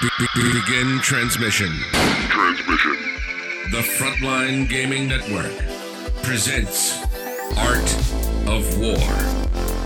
Be- 0.00 0.08
be- 0.34 0.52
begin 0.60 0.98
transmission. 1.00 1.70
Transmission. 2.28 2.96
The 3.70 3.80
Frontline 3.96 4.68
Gaming 4.68 5.08
Network 5.08 5.52
presents 6.22 7.00
Art 7.56 7.94
of 8.46 8.78
War. 8.78 9.08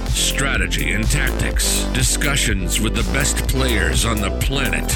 Strategy 0.09 0.93
and 0.93 1.09
tactics, 1.09 1.85
discussions 1.93 2.81
with 2.81 2.95
the 2.97 3.05
best 3.13 3.47
players 3.49 4.05
on 4.05 4.21
the 4.21 4.31
planet. 4.41 4.89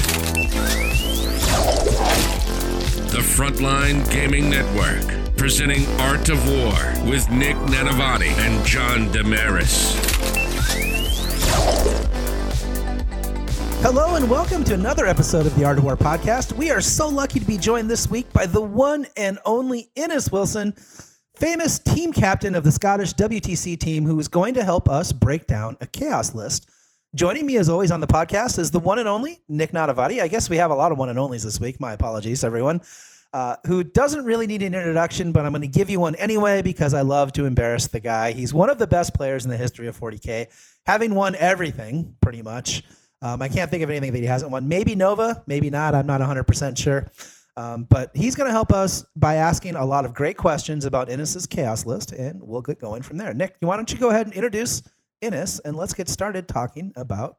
The 3.11 3.21
Frontline 3.21 4.09
Gaming 4.11 4.49
Network, 4.49 5.35
presenting 5.37 5.85
Art 6.01 6.29
of 6.29 6.45
War 6.49 7.09
with 7.09 7.29
Nick 7.29 7.55
Nanavati 7.57 8.31
and 8.39 8.65
John 8.65 9.11
Damaris. 9.11 10.12
Hello 13.83 14.15
and 14.15 14.29
welcome 14.29 14.63
to 14.63 14.73
another 14.73 15.05
episode 15.05 15.45
of 15.45 15.53
the 15.57 15.65
Art 15.65 15.77
of 15.77 15.83
War 15.83 15.97
podcast. 15.97 16.53
We 16.53 16.71
are 16.71 16.79
so 16.79 17.09
lucky 17.09 17.41
to 17.41 17.45
be 17.45 17.57
joined 17.57 17.91
this 17.91 18.09
week 18.09 18.31
by 18.31 18.45
the 18.45 18.61
one 18.61 19.05
and 19.17 19.39
only 19.43 19.91
Innes 19.95 20.31
Wilson, 20.31 20.71
famous 21.35 21.79
team 21.79 22.13
captain 22.13 22.55
of 22.55 22.63
the 22.63 22.71
Scottish 22.71 23.13
WTC 23.15 23.77
team, 23.77 24.05
who 24.05 24.17
is 24.21 24.29
going 24.29 24.53
to 24.53 24.63
help 24.63 24.87
us 24.87 25.11
break 25.11 25.47
down 25.47 25.75
a 25.81 25.85
chaos 25.85 26.33
list. 26.33 26.69
Joining 27.13 27.45
me 27.45 27.57
as 27.57 27.67
always 27.67 27.91
on 27.91 27.99
the 27.99 28.07
podcast 28.07 28.57
is 28.57 28.71
the 28.71 28.79
one 28.79 28.99
and 28.99 29.09
only 29.09 29.41
Nick 29.49 29.73
Nanavati. 29.73 30.21
I 30.21 30.29
guess 30.29 30.49
we 30.49 30.55
have 30.55 30.71
a 30.71 30.75
lot 30.75 30.93
of 30.93 30.97
one 30.97 31.09
and 31.09 31.19
onlys 31.19 31.43
this 31.43 31.59
week. 31.59 31.81
My 31.81 31.91
apologies, 31.91 32.45
everyone. 32.45 32.79
Uh, 33.33 33.57
who 33.67 33.83
doesn't 33.83 34.23
really 34.23 34.47
need 34.47 34.61
an 34.61 34.75
introduction, 34.75 35.33
but 35.33 35.45
I'm 35.45 35.51
going 35.51 35.61
to 35.61 35.67
give 35.67 35.89
you 35.89 35.99
one 35.99 36.15
anyway 36.15 36.61
because 36.61 36.93
I 36.93 37.01
love 37.01 37.33
to 37.33 37.43
embarrass 37.43 37.87
the 37.87 37.99
guy. 37.99 38.31
He's 38.31 38.53
one 38.53 38.69
of 38.69 38.77
the 38.77 38.87
best 38.87 39.13
players 39.13 39.43
in 39.43 39.51
the 39.51 39.57
history 39.57 39.87
of 39.87 39.99
40K, 39.99 40.47
having 40.85 41.15
won 41.15 41.35
everything 41.35 42.15
pretty 42.21 42.41
much. 42.41 42.83
Um, 43.23 43.41
I 43.41 43.47
can't 43.47 43.71
think 43.71 43.83
of 43.83 43.89
anything 43.89 44.11
that 44.11 44.19
he 44.19 44.25
hasn't 44.25 44.51
won. 44.51 44.67
Maybe 44.67 44.95
Nova, 44.95 45.41
maybe 45.47 45.69
not. 45.69 45.95
I'm 45.95 46.05
not 46.05 46.19
100% 46.19 46.77
sure. 46.77 47.09
Um, 47.55 47.85
but 47.89 48.11
he's 48.13 48.35
going 48.35 48.47
to 48.47 48.51
help 48.51 48.73
us 48.73 49.05
by 49.15 49.35
asking 49.35 49.75
a 49.75 49.85
lot 49.85 50.03
of 50.05 50.13
great 50.13 50.35
questions 50.35 50.85
about 50.85 51.09
Innes's 51.09 51.47
chaos 51.47 51.85
list, 51.85 52.11
and 52.11 52.41
we'll 52.41 52.61
get 52.61 52.79
going 52.79 53.01
from 53.01 53.17
there. 53.17 53.33
Nick, 53.33 53.55
why 53.61 53.77
don't 53.77 53.91
you 53.91 53.97
go 53.97 54.09
ahead 54.09 54.25
and 54.25 54.35
introduce 54.35 54.83
Innes, 55.21 55.59
and 55.59 55.77
let's 55.77 55.93
get 55.93 56.09
started 56.09 56.47
talking 56.49 56.91
about 56.97 57.37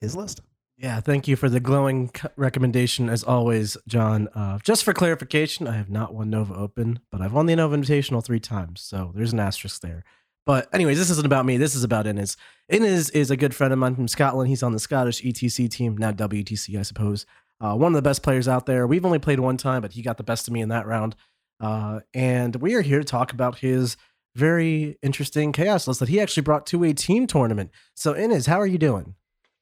his 0.00 0.16
list. 0.16 0.40
Yeah, 0.78 1.00
thank 1.00 1.26
you 1.26 1.34
for 1.34 1.48
the 1.48 1.58
glowing 1.58 2.10
recommendation 2.36 3.10
as 3.10 3.24
always, 3.24 3.76
John. 3.88 4.28
Uh, 4.28 4.60
just 4.62 4.84
for 4.84 4.94
clarification, 4.94 5.66
I 5.66 5.76
have 5.76 5.90
not 5.90 6.14
won 6.14 6.30
Nova 6.30 6.54
Open, 6.54 7.00
but 7.10 7.20
I've 7.20 7.32
won 7.32 7.46
the 7.46 7.56
Nova 7.56 7.76
Invitational 7.76 8.24
three 8.24 8.40
times, 8.40 8.80
so 8.80 9.12
there's 9.14 9.32
an 9.32 9.40
asterisk 9.40 9.82
there. 9.82 10.04
But 10.48 10.66
anyways, 10.72 10.96
this 10.96 11.10
isn't 11.10 11.26
about 11.26 11.44
me. 11.44 11.58
This 11.58 11.74
is 11.74 11.84
about 11.84 12.06
Innes. 12.06 12.34
Innes 12.70 13.10
is 13.10 13.30
a 13.30 13.36
good 13.36 13.54
friend 13.54 13.70
of 13.70 13.78
mine 13.78 13.94
from 13.94 14.08
Scotland. 14.08 14.48
He's 14.48 14.62
on 14.62 14.72
the 14.72 14.78
Scottish 14.78 15.20
ETC 15.20 15.68
team, 15.68 15.94
now 15.98 16.10
WTC, 16.10 16.78
I 16.78 16.82
suppose. 16.82 17.26
Uh, 17.60 17.74
one 17.74 17.92
of 17.92 17.96
the 17.96 18.08
best 18.08 18.22
players 18.22 18.48
out 18.48 18.64
there. 18.64 18.86
We've 18.86 19.04
only 19.04 19.18
played 19.18 19.40
one 19.40 19.58
time, 19.58 19.82
but 19.82 19.92
he 19.92 20.00
got 20.00 20.16
the 20.16 20.22
best 20.22 20.48
of 20.48 20.54
me 20.54 20.62
in 20.62 20.70
that 20.70 20.86
round. 20.86 21.16
Uh, 21.60 22.00
and 22.14 22.56
we 22.56 22.74
are 22.76 22.80
here 22.80 22.98
to 22.98 23.04
talk 23.04 23.30
about 23.30 23.58
his 23.58 23.98
very 24.36 24.96
interesting 25.02 25.52
chaos 25.52 25.86
list 25.86 26.00
that 26.00 26.08
he 26.08 26.18
actually 26.18 26.44
brought 26.44 26.64
to 26.68 26.82
a 26.82 26.94
team 26.94 27.26
tournament. 27.26 27.70
So, 27.94 28.16
Innes, 28.16 28.46
how 28.46 28.58
are 28.58 28.66
you 28.66 28.78
doing? 28.78 29.16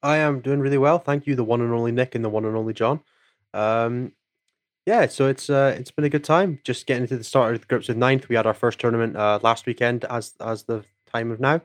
I 0.05 0.19
am 0.19 0.39
doing 0.39 0.61
really 0.61 0.79
well, 0.79 1.01
thank 1.01 1.27
you. 1.27 1.35
The 1.35 1.43
one 1.43 1.63
and 1.63 1.73
only 1.73 1.91
Nick 1.91 2.15
and 2.15 2.25
the 2.25 2.29
one 2.29 2.45
and 2.45 2.57
only 2.57 2.75
John. 2.75 3.01
Um, 3.53 4.13
yeah, 4.87 5.07
so 5.09 5.27
it's 5.27 5.51
uh, 5.51 5.75
it's 5.77 5.91
been 5.91 6.05
a 6.05 6.09
good 6.09 6.25
time. 6.25 6.61
Just 6.65 6.87
getting 6.87 7.03
into 7.03 7.17
the 7.19 7.25
start 7.25 7.55
of 7.55 7.61
the 7.61 7.67
groups 7.67 7.89
of 7.89 7.97
ninth. 7.97 8.29
We 8.29 8.37
had 8.37 8.47
our 8.47 8.55
first 8.55 8.79
tournament 8.79 9.17
uh, 9.17 9.41
last 9.43 9.67
weekend, 9.67 10.05
as 10.05 10.35
as 10.41 10.63
the 10.63 10.85
time 11.13 11.33
of 11.33 11.41
now, 11.41 11.57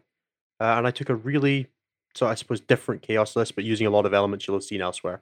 uh, 0.59 0.75
and 0.77 0.87
I 0.87 0.91
took 0.91 1.09
a 1.09 1.15
really, 1.15 1.67
so 2.15 2.25
I 2.25 2.33
suppose 2.33 2.59
different 2.59 3.03
chaos 3.03 3.35
list, 3.35 3.55
but 3.55 3.63
using 3.63 3.85
a 3.85 3.91
lot 3.91 4.07
of 4.07 4.13
elements 4.13 4.47
you'll 4.47 4.57
have 4.57 4.63
seen 4.63 4.81
elsewhere. 4.81 5.21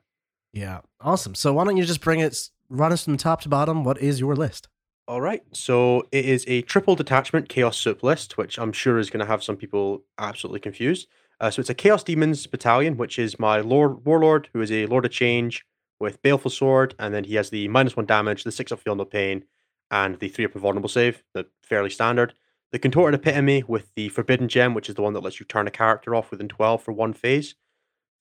Yeah, 0.53 0.79
awesome. 1.01 1.35
So 1.35 1.53
why 1.53 1.65
don't 1.65 1.77
you 1.77 1.83
just 1.83 2.01
bring 2.01 2.21
it, 2.21 2.49
run 2.69 2.93
us 2.93 3.03
from 3.03 3.17
top 3.17 3.41
to 3.41 3.49
bottom? 3.49 3.83
What 3.83 3.99
is 3.99 4.19
your 4.19 4.35
list? 4.35 4.69
All 5.07 5.21
right, 5.21 5.43
so 5.51 6.07
it 6.11 6.23
is 6.23 6.45
a 6.47 6.61
triple 6.61 6.95
detachment 6.95 7.49
chaos 7.49 7.77
soup 7.77 8.01
list, 8.01 8.37
which 8.37 8.57
I'm 8.57 8.71
sure 8.71 8.97
is 8.97 9.09
going 9.09 9.19
to 9.19 9.25
have 9.25 9.43
some 9.43 9.57
people 9.57 10.03
absolutely 10.17 10.59
confused. 10.61 11.07
Uh, 11.41 11.49
so 11.49 11.61
it's 11.61 11.69
a 11.69 11.73
Chaos 11.73 12.03
Demons 12.03 12.45
battalion, 12.47 12.97
which 12.97 13.17
is 13.17 13.39
my 13.39 13.59
Lord 13.59 14.05
Warlord, 14.05 14.49
who 14.53 14.61
is 14.61 14.71
a 14.71 14.85
Lord 14.87 15.05
of 15.05 15.11
Change 15.11 15.65
with 15.99 16.21
Baleful 16.21 16.51
Sword, 16.51 16.95
and 16.99 17.13
then 17.13 17.23
he 17.23 17.35
has 17.35 17.49
the 17.49 17.67
minus 17.67 17.95
one 17.95 18.05
damage, 18.05 18.43
the 18.43 18.51
six 18.51 18.71
up 18.71 18.79
Feel 18.79 18.95
No 18.95 19.05
Pain, 19.05 19.43
and 19.91 20.19
the 20.19 20.29
three 20.29 20.45
up 20.45 20.55
Invulnerable 20.55 20.89
Save, 20.89 21.23
the 21.33 21.47
fairly 21.63 21.89
standard. 21.89 22.33
The 22.71 22.79
Contorted 22.79 23.19
Epitome 23.19 23.63
with 23.67 23.91
the 23.95 24.09
Forbidden 24.09 24.47
Gem, 24.47 24.73
which 24.73 24.89
is 24.89 24.95
the 24.95 25.01
one 25.01 25.13
that 25.13 25.23
lets 25.23 25.39
you 25.39 25.45
turn 25.45 25.67
a 25.67 25.71
character 25.71 26.13
off 26.13 26.29
within 26.29 26.47
12 26.47 26.83
for 26.83 26.91
one 26.91 27.13
phase. 27.13 27.55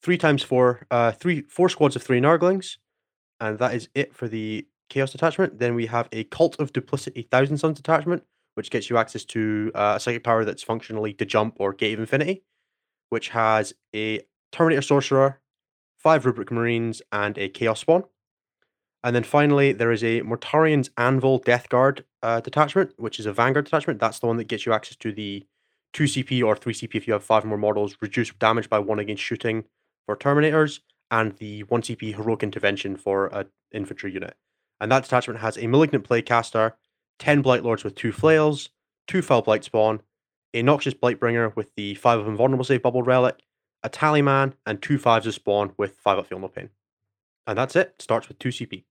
Three 0.03 0.17
times 0.17 0.43
four, 0.43 0.87
uh, 0.91 1.13
three, 1.13 1.43
four 1.43 1.69
squads 1.69 1.97
of 1.97 2.03
three 2.03 2.21
Nurglings, 2.21 2.77
and 3.41 3.59
that 3.59 3.75
is 3.75 3.89
it 3.95 4.15
for 4.15 4.29
the 4.29 4.67
Chaos 4.89 5.13
detachment. 5.13 5.59
Then 5.59 5.75
we 5.75 5.87
have 5.87 6.09
a 6.13 6.25
Cult 6.25 6.59
of 6.59 6.73
Duplicity 6.73 7.23
Thousand 7.23 7.59
Sons 7.59 7.77
detachment, 7.77 8.23
which 8.55 8.71
gets 8.71 8.89
you 8.89 8.97
access 8.97 9.25
to 9.27 9.71
uh, 9.75 9.95
a 9.97 10.01
psychic 10.01 10.25
power 10.25 10.45
that's 10.45 10.63
functionally 10.63 11.13
to 11.15 11.27
jump 11.27 11.57
or 11.59 11.75
Gate 11.75 11.93
of 11.95 12.01
Infinity 12.01 12.43
which 13.11 13.31
has 13.31 13.73
a 13.95 14.21
Terminator 14.53 14.83
Sorcerer, 14.83 15.41
five 15.99 16.25
Rubric 16.25 16.51
Marines, 16.51 17.03
and 17.13 17.37
a 17.37 17.49
Chaos 17.49 17.81
Spawn. 17.81 18.05
And 19.05 19.15
then 19.15 19.25
finally, 19.25 19.73
there 19.73 19.93
is 19.93 20.03
a 20.03 20.23
Mortarion's 20.23 20.91
Anvil 20.97 21.39
Death 21.39 21.69
Guard 21.69 22.05
uh, 22.23 22.41
detachment, 22.41 22.95
which 22.97 23.21
is 23.21 23.27
a 23.27 23.33
Vanguard 23.33 23.67
detachment. 23.67 24.01
That's 24.01 24.19
the 24.19 24.27
one 24.27 24.37
that 24.39 24.49
gets 24.49 24.67
you 24.67 24.73
access 24.73 24.97
to 24.97 25.13
the 25.13 25.47
2 25.93 26.05
CP 26.05 26.45
or 26.45 26.57
3 26.57 26.75
CP 26.75 26.95
if 26.95 27.07
you 27.07 27.13
have 27.13 27.25
five 27.25 27.45
more 27.45 27.59
models, 27.59 27.97
reduce 28.01 28.33
damage 28.35 28.69
by 28.69 28.79
one 28.79 28.99
against 28.99 29.23
shooting 29.23 29.65
for 30.07 30.17
Terminators, 30.17 30.81
and 31.11 31.37
the 31.37 31.63
1 31.65 31.83
CP 31.83 32.17
Heroic 32.17 32.43
Intervention 32.43 32.97
for 32.97 33.27
an 33.29 33.47
infantry 33.73 34.13
unit. 34.13 34.37
And 34.81 34.93
that 34.93 35.05
detachment 35.05 35.41
has 35.41 35.57
a 35.57 35.67
Malignant 35.67 36.09
Plaguecaster, 36.09 36.75
10 37.19 37.43
Blight 37.43 37.65
Lords 37.65 37.85
with 37.85 37.95
two 37.95 38.13
flails, 38.13 38.71
two 39.07 39.23
Foul 39.23 39.43
Blight 39.43 39.65
Spawn, 39.65 40.03
a 40.55 40.63
Noxious 40.63 40.95
Blightbringer 40.95 41.55
with 41.57 41.75
the 41.77 41.95
5 41.95 42.21
of 42.21 42.29
Invulnerable 42.29 42.65
Save 42.65 42.83
Bubble 42.83 43.03
Relic, 43.03 43.41
a 43.83 43.91
Tallyman, 43.91 44.55
and 44.67 44.81
two 44.83 44.99
fives 44.99 45.27
5s 45.27 45.29
of 45.29 45.35
Spawn 45.35 45.73
with 45.77 45.97
5 45.97 46.19
up 46.19 46.27
Feel 46.27 46.41
No 46.41 46.49
Pain. 46.49 46.71
And 47.47 47.59
that's 47.59 47.77
it. 47.77 47.95
Starts 47.99 48.29
with 48.29 48.39
2 48.39 48.49
CP. 48.51 48.85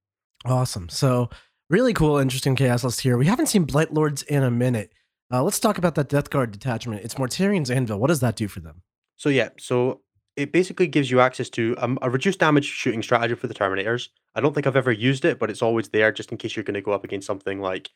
Awesome. 0.46 0.90
So 0.90 1.30
really 1.70 1.94
cool, 1.94 2.18
interesting 2.18 2.56
chaos 2.56 2.84
list 2.84 3.02
here. 3.02 3.18
We 3.18 3.26
haven't 3.26 3.47
seen 3.47 3.64
Blight 3.64 3.94
Lords 3.94 4.24
in 4.24 4.44
a 4.44 4.52
minute. 4.52 4.92
Uh, 5.31 5.44
let's 5.44 5.59
talk 5.59 5.78
about 5.78 5.96
that 5.96 6.09
Death 6.09 6.30
Guard 6.30 6.52
detachment. 6.52 7.03
It's 7.03 7.16
Mortarion's 7.16 7.70
Anvil. 7.70 8.00
What 8.00 8.08
does 8.08 8.22
that 8.22 8.36
do 8.36 8.47
for 8.47 8.62
them? 8.62 8.84
So 9.18 9.30
yeah, 9.30 9.50
so 9.59 10.02
it 10.38 10.52
basically 10.52 10.88
gives 10.88 11.12
you 11.12 11.20
access 11.20 11.50
to 11.50 11.76
um, 11.80 12.00
a 12.02 12.09
reduced 12.09 12.40
damage 12.40 12.66
shooting 12.66 13.03
strategy 13.03 13.36
for 13.36 13.47
the 13.47 13.53
Terminators. 13.53 14.09
I 14.36 14.42
don't 14.42 14.53
think 14.53 14.68
I've 14.68 14.76
ever 14.76 14.92
used 14.92 15.26
it, 15.26 15.40
but 15.40 15.50
it's 15.50 15.62
always 15.62 15.90
there 15.90 16.12
just 16.12 16.31
in 16.31 16.38
case 16.38 16.56
you're 16.56 16.64
going 16.64 16.76
to 16.76 16.81
go 16.81 16.92
up 16.92 17.03
against 17.03 17.28
something 17.28 17.59
like 17.59 17.90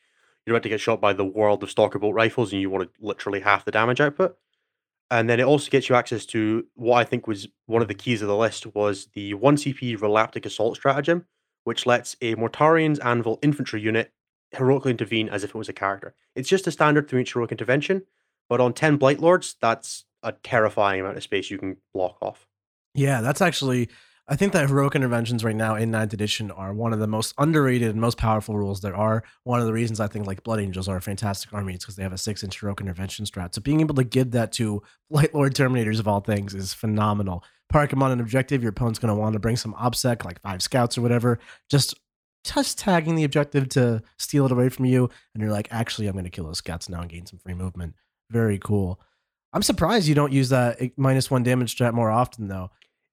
you're 0.44 0.54
about 0.54 0.64
to 0.64 0.68
get 0.68 0.80
shot 0.80 1.00
by 1.00 1.12
the 1.12 1.24
world 1.24 1.62
of 1.62 1.70
stalker 1.70 2.00
bolt 2.00 2.14
rifles 2.14 2.52
and 2.52 2.60
you 2.60 2.68
want 2.68 2.84
to 2.84 2.90
literally 3.00 3.40
half 3.40 3.64
the 3.64 3.70
damage 3.70 4.00
output. 4.00 4.36
And 5.12 5.28
then 5.28 5.38
it 5.38 5.42
also 5.42 5.70
gets 5.70 5.90
you 5.90 5.94
access 5.94 6.24
to 6.26 6.64
what 6.74 6.96
I 6.96 7.04
think 7.04 7.26
was 7.26 7.46
one 7.66 7.82
of 7.82 7.88
the 7.88 7.94
keys 7.94 8.22
of 8.22 8.28
the 8.28 8.36
list 8.36 8.74
was 8.74 9.08
the 9.12 9.34
1 9.34 9.56
CP 9.56 9.98
Relaptic 9.98 10.46
Assault 10.46 10.76
stratagem, 10.76 11.26
which 11.64 11.84
lets 11.84 12.16
a 12.22 12.34
Mortarion's 12.36 12.98
Anvil 12.98 13.38
infantry 13.42 13.82
unit 13.82 14.10
heroically 14.52 14.90
intervene 14.90 15.28
as 15.28 15.44
if 15.44 15.50
it 15.50 15.54
was 15.54 15.68
a 15.68 15.74
character. 15.74 16.14
It's 16.34 16.48
just 16.48 16.66
a 16.66 16.70
standard 16.70 17.10
three 17.10 17.20
each 17.20 17.34
heroic 17.34 17.52
intervention, 17.52 18.04
but 18.48 18.62
on 18.62 18.72
10 18.72 18.96
Blight 18.96 19.20
Lords, 19.20 19.54
that's 19.60 20.06
a 20.22 20.32
terrifying 20.32 21.02
amount 21.02 21.18
of 21.18 21.22
space 21.22 21.50
you 21.50 21.58
can 21.58 21.76
block 21.92 22.16
off. 22.22 22.46
Yeah, 22.94 23.20
that's 23.20 23.42
actually 23.42 23.90
I 24.28 24.36
think 24.36 24.52
that 24.52 24.68
heroic 24.68 24.94
interventions 24.94 25.42
right 25.42 25.56
now 25.56 25.74
in 25.74 25.90
ninth 25.90 26.12
edition 26.12 26.52
are 26.52 26.72
one 26.72 26.92
of 26.92 27.00
the 27.00 27.08
most 27.08 27.34
underrated 27.38 27.90
and 27.90 28.00
most 28.00 28.18
powerful 28.18 28.56
rules 28.56 28.80
there 28.80 28.94
are. 28.94 29.24
One 29.42 29.60
of 29.60 29.66
the 29.66 29.72
reasons 29.72 29.98
I 29.98 30.06
think 30.06 30.26
like 30.26 30.44
Blood 30.44 30.60
Angels 30.60 30.88
are 30.88 30.96
a 30.96 31.02
fantastic 31.02 31.52
army 31.52 31.74
is 31.74 31.80
because 31.80 31.96
they 31.96 32.04
have 32.04 32.12
a 32.12 32.18
six 32.18 32.44
inch 32.44 32.60
heroic 32.60 32.80
intervention 32.80 33.24
strat. 33.24 33.54
So 33.54 33.60
being 33.60 33.80
able 33.80 33.96
to 33.96 34.04
give 34.04 34.30
that 34.30 34.52
to 34.52 34.82
Blight 35.10 35.34
Lord 35.34 35.54
Terminators 35.54 35.98
of 35.98 36.06
all 36.06 36.20
things 36.20 36.54
is 36.54 36.72
phenomenal. 36.72 37.42
Park 37.68 37.90
them 37.90 38.02
on 38.02 38.12
an 38.12 38.20
objective, 38.20 38.62
your 38.62 38.70
opponent's 38.70 38.98
going 38.98 39.12
to 39.12 39.20
want 39.20 39.32
to 39.32 39.40
bring 39.40 39.56
some 39.56 39.74
OBSEC, 39.74 40.24
like 40.24 40.40
five 40.40 40.62
scouts 40.62 40.96
or 40.96 41.02
whatever, 41.02 41.38
just 41.68 41.94
just 42.44 42.78
tagging 42.78 43.14
the 43.14 43.24
objective 43.24 43.68
to 43.70 44.02
steal 44.18 44.46
it 44.46 44.52
away 44.52 44.68
from 44.68 44.84
you. 44.84 45.08
And 45.34 45.42
you're 45.42 45.52
like, 45.52 45.68
actually, 45.70 46.06
I'm 46.06 46.12
going 46.12 46.24
to 46.24 46.30
kill 46.30 46.46
those 46.46 46.58
scouts 46.58 46.88
now 46.88 47.00
and 47.00 47.10
gain 47.10 47.26
some 47.26 47.38
free 47.38 47.54
movement. 47.54 47.94
Very 48.30 48.58
cool. 48.58 49.00
I'm 49.52 49.62
surprised 49.62 50.08
you 50.08 50.14
don't 50.14 50.32
use 50.32 50.48
that 50.48 50.80
eh, 50.80 50.88
minus 50.96 51.30
one 51.30 51.42
damage 51.42 51.76
strat 51.76 51.92
more 51.92 52.10
often, 52.10 52.48
though. 52.48 52.70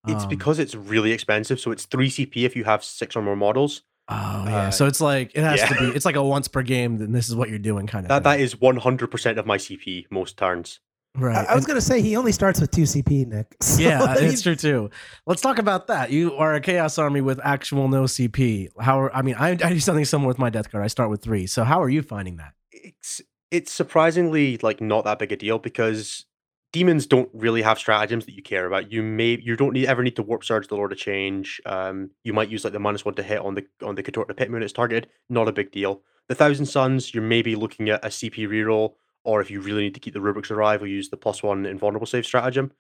It's 0.07 0.23
Um, 0.23 0.29
because 0.29 0.59
it's 0.59 0.75
really 0.75 1.11
expensive. 1.11 1.59
So 1.59 1.71
it's 1.71 1.85
3 1.85 2.09
CP 2.09 2.45
if 2.45 2.55
you 2.55 2.63
have 2.63 2.83
six 2.83 3.15
or 3.15 3.21
more 3.21 3.35
models. 3.35 3.81
Oh 4.11 4.43
yeah, 4.47 4.57
Uh, 4.67 4.71
so 4.71 4.87
it's 4.87 5.01
like 5.01 5.31
it 5.35 5.43
has 5.43 5.61
to 5.69 5.75
be. 5.75 5.85
It's 5.95 6.05
like 6.05 6.15
a 6.15 6.23
once 6.23 6.47
per 6.47 6.63
game. 6.63 6.97
Then 6.97 7.11
this 7.11 7.29
is 7.29 7.35
what 7.35 7.49
you're 7.49 7.59
doing, 7.59 7.85
kind 7.85 8.05
of. 8.05 8.09
That 8.09 8.23
That 8.23 8.39
is 8.39 8.55
100% 8.55 9.37
of 9.37 9.45
my 9.45 9.57
CP 9.57 10.05
most 10.09 10.35
turns. 10.37 10.79
right. 11.15 11.35
I, 11.47 11.51
I 11.51 11.55
was 11.55 11.63
and- 11.63 11.67
going 11.67 11.79
to 11.79 11.85
say 11.85 12.01
he 12.01 12.15
only 12.15 12.31
starts 12.31 12.59
with 12.61 12.71
two 12.71 12.83
CP, 12.83 13.27
Nick. 13.27 13.55
So, 13.61 13.81
yeah, 13.81 14.01
I 14.03 14.15
it's 14.21 14.41
true 14.41 14.55
too. 14.55 14.89
Let's 15.27 15.41
talk 15.41 15.59
about 15.59 15.87
that. 15.87 16.09
You 16.11 16.33
are 16.35 16.55
a 16.55 16.61
chaos 16.61 16.97
army 16.97 17.21
with 17.21 17.39
actual 17.43 17.87
no 17.87 18.03
CP. 18.05 18.69
How? 18.79 18.99
Are, 19.01 19.15
I 19.15 19.21
mean, 19.21 19.35
I, 19.37 19.49
I 19.51 19.55
do 19.73 19.79
something 19.79 20.05
similar 20.05 20.27
with 20.27 20.39
my 20.39 20.49
death 20.49 20.71
guard. 20.71 20.83
I 20.83 20.87
start 20.87 21.09
with 21.11 21.21
three. 21.21 21.45
So 21.45 21.63
how 21.63 21.81
are 21.83 21.89
you 21.89 22.01
finding 22.01 22.37
that? 22.37 22.53
It's 22.71 23.21
it's 23.51 23.71
surprisingly 23.71 24.57
like 24.63 24.79
not 24.81 25.03
that 25.05 25.19
big 25.19 25.31
a 25.31 25.35
deal 25.35 25.59
because 25.59 26.25
demons 26.71 27.05
don't 27.05 27.29
really 27.33 27.61
have 27.61 27.79
stratagems 27.79 28.25
that 28.25 28.35
you 28.35 28.43
care 28.43 28.65
about. 28.65 28.91
You 28.91 29.01
may 29.01 29.39
you 29.41 29.55
don't 29.55 29.73
need 29.73 29.87
ever 29.87 30.03
need 30.03 30.15
to 30.17 30.23
warp 30.23 30.43
surge 30.43 30.67
the 30.67 30.75
Lord 30.75 30.91
of 30.91 30.97
Change. 30.97 31.61
Um, 31.65 32.11
you 32.23 32.33
might 32.33 32.49
use 32.49 32.63
like 32.63 32.73
the 32.73 32.79
minus 32.79 33.05
one 33.05 33.15
to 33.15 33.23
hit 33.23 33.39
on 33.39 33.55
the 33.55 33.65
on 33.83 33.95
the 33.95 34.03
contorted 34.03 34.35
epitome 34.35 34.63
it's 34.63 34.73
targeted. 34.73 35.07
Not 35.29 35.47
a 35.47 35.51
big 35.51 35.71
deal. 35.71 36.01
The 36.27 36.35
Thousand 36.35 36.67
Sons, 36.67 37.13
you're 37.13 37.23
maybe 37.23 37.55
looking 37.55 37.89
at 37.89 38.05
a 38.05 38.09
CP 38.09 38.47
reroll, 38.47 38.93
or 39.23 39.41
if 39.41 39.49
you 39.49 39.61
really 39.61 39.81
need 39.81 39.95
to 39.95 39.99
keep 39.99 40.13
the 40.13 40.21
rubrics 40.21 40.51
alive, 40.51 40.81
we'll 40.81 40.91
use 40.91 41.09
the 41.09 41.17
plus 41.17 41.41
one 41.41 41.65
invulnerable 41.65 42.05
save 42.05 42.25
stratagem. 42.25 42.71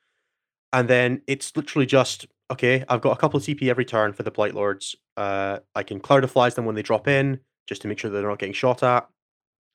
And 0.71 0.87
then 0.87 1.23
it's 1.25 1.55
literally 1.57 1.87
just 1.87 2.27
okay. 2.51 2.83
I've 2.87 3.01
got 3.01 3.13
a 3.13 3.19
couple 3.19 3.37
of 3.37 3.43
CP 3.43 3.69
every 3.69 3.85
turn 3.85 4.13
for 4.13 4.23
the 4.23 4.31
Blight 4.31 4.53
Lords. 4.53 4.95
Uh, 5.17 5.59
I 5.73 5.83
can 5.83 5.99
Cloud 5.99 6.23
of 6.23 6.31
Flies 6.31 6.53
them 6.53 6.65
when 6.65 6.75
they 6.75 6.83
drop 6.83 7.07
in, 7.07 7.39
just 7.65 7.81
to 7.81 7.87
make 7.87 7.97
sure 7.97 8.11
they're 8.11 8.21
not 8.21 8.39
getting 8.39 8.53
shot 8.53 8.83
at, 8.83 9.07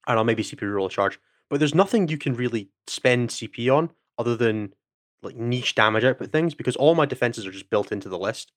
and 0.07 0.19
I'll 0.19 0.25
maybe 0.25 0.45
CP 0.45 0.61
reroll 0.61 0.87
a 0.87 0.91
charge. 0.91 1.19
But 1.51 1.59
there's 1.59 1.75
nothing 1.75 2.09
you 2.09 2.17
can 2.17 2.35
really 2.35 2.71
spend 2.87 3.29
CP 3.31 3.75
on 3.77 3.91
other 4.19 4.37
than 4.37 4.75
like 5.23 5.37
niche 5.37 5.75
damage 5.75 6.05
output 6.05 6.31
things 6.31 6.55
because 6.55 6.77
all 6.77 6.95
my 6.95 7.07
defenses 7.07 7.47
are 7.47 7.51
just 7.51 7.71
built 7.71 7.93
into 7.93 8.09
the 8.09 8.19
list. 8.19 8.53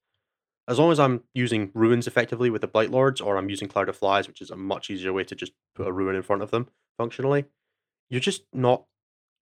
As 0.67 0.79
long 0.79 0.91
as 0.91 0.99
I'm 0.99 1.23
using 1.33 1.71
ruins 1.73 2.07
effectively 2.07 2.49
with 2.49 2.61
the 2.61 2.67
Blight 2.67 2.91
Lords, 2.91 3.21
or 3.21 3.37
I'm 3.37 3.49
using 3.49 3.69
Cloud 3.69 3.87
of 3.87 3.95
Flies, 3.95 4.27
which 4.27 4.41
is 4.41 4.51
a 4.51 4.57
much 4.57 4.89
easier 4.89 5.13
way 5.13 5.23
to 5.23 5.35
just 5.35 5.53
put 5.75 5.87
a 5.87 5.93
ruin 5.93 6.15
in 6.15 6.23
front 6.23 6.41
of 6.41 6.51
them 6.51 6.67
functionally, 6.97 7.45
you're 8.09 8.19
just 8.19 8.43
not 8.51 8.83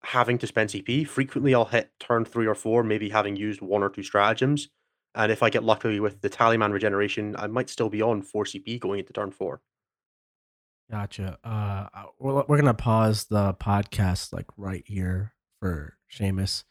having 0.03 0.37
to 0.37 0.47
spend 0.47 0.69
CP. 0.69 1.07
Frequently, 1.07 1.55
I'll 1.55 1.65
hit 1.65 1.91
turn 1.99 2.25
three 2.25 2.45
or 2.45 2.53
four, 2.53 2.83
maybe 2.83 3.09
having 3.09 3.35
used 3.35 3.61
one 3.61 3.81
or 3.81 3.89
two 3.89 4.03
stratagems. 4.03 4.69
And 5.15 5.31
if 5.31 5.41
I 5.41 5.49
get 5.49 5.63
lucky 5.63 5.99
with 5.99 6.21
the 6.21 6.29
Tallyman 6.29 6.71
regeneration, 6.71 7.35
I 7.39 7.47
might 7.47 7.69
still 7.69 7.89
be 7.89 8.01
on 8.01 8.21
4 8.21 8.43
CP 8.43 8.79
going 8.79 8.99
into 8.99 9.13
turn 9.13 9.31
four. 9.31 9.61
Gotcha. 10.91 11.39
Uh, 11.43 11.87
uh, 11.93 12.03
we're, 12.19 12.43
we're 12.47 12.57
gonna 12.57 12.73
pause 12.73 13.25
the 13.25 13.55
podcast 13.55 14.33
like 14.33 14.45
right 14.57 14.83
here 14.85 15.33
for 15.59 15.94
Seamus, 16.11 16.63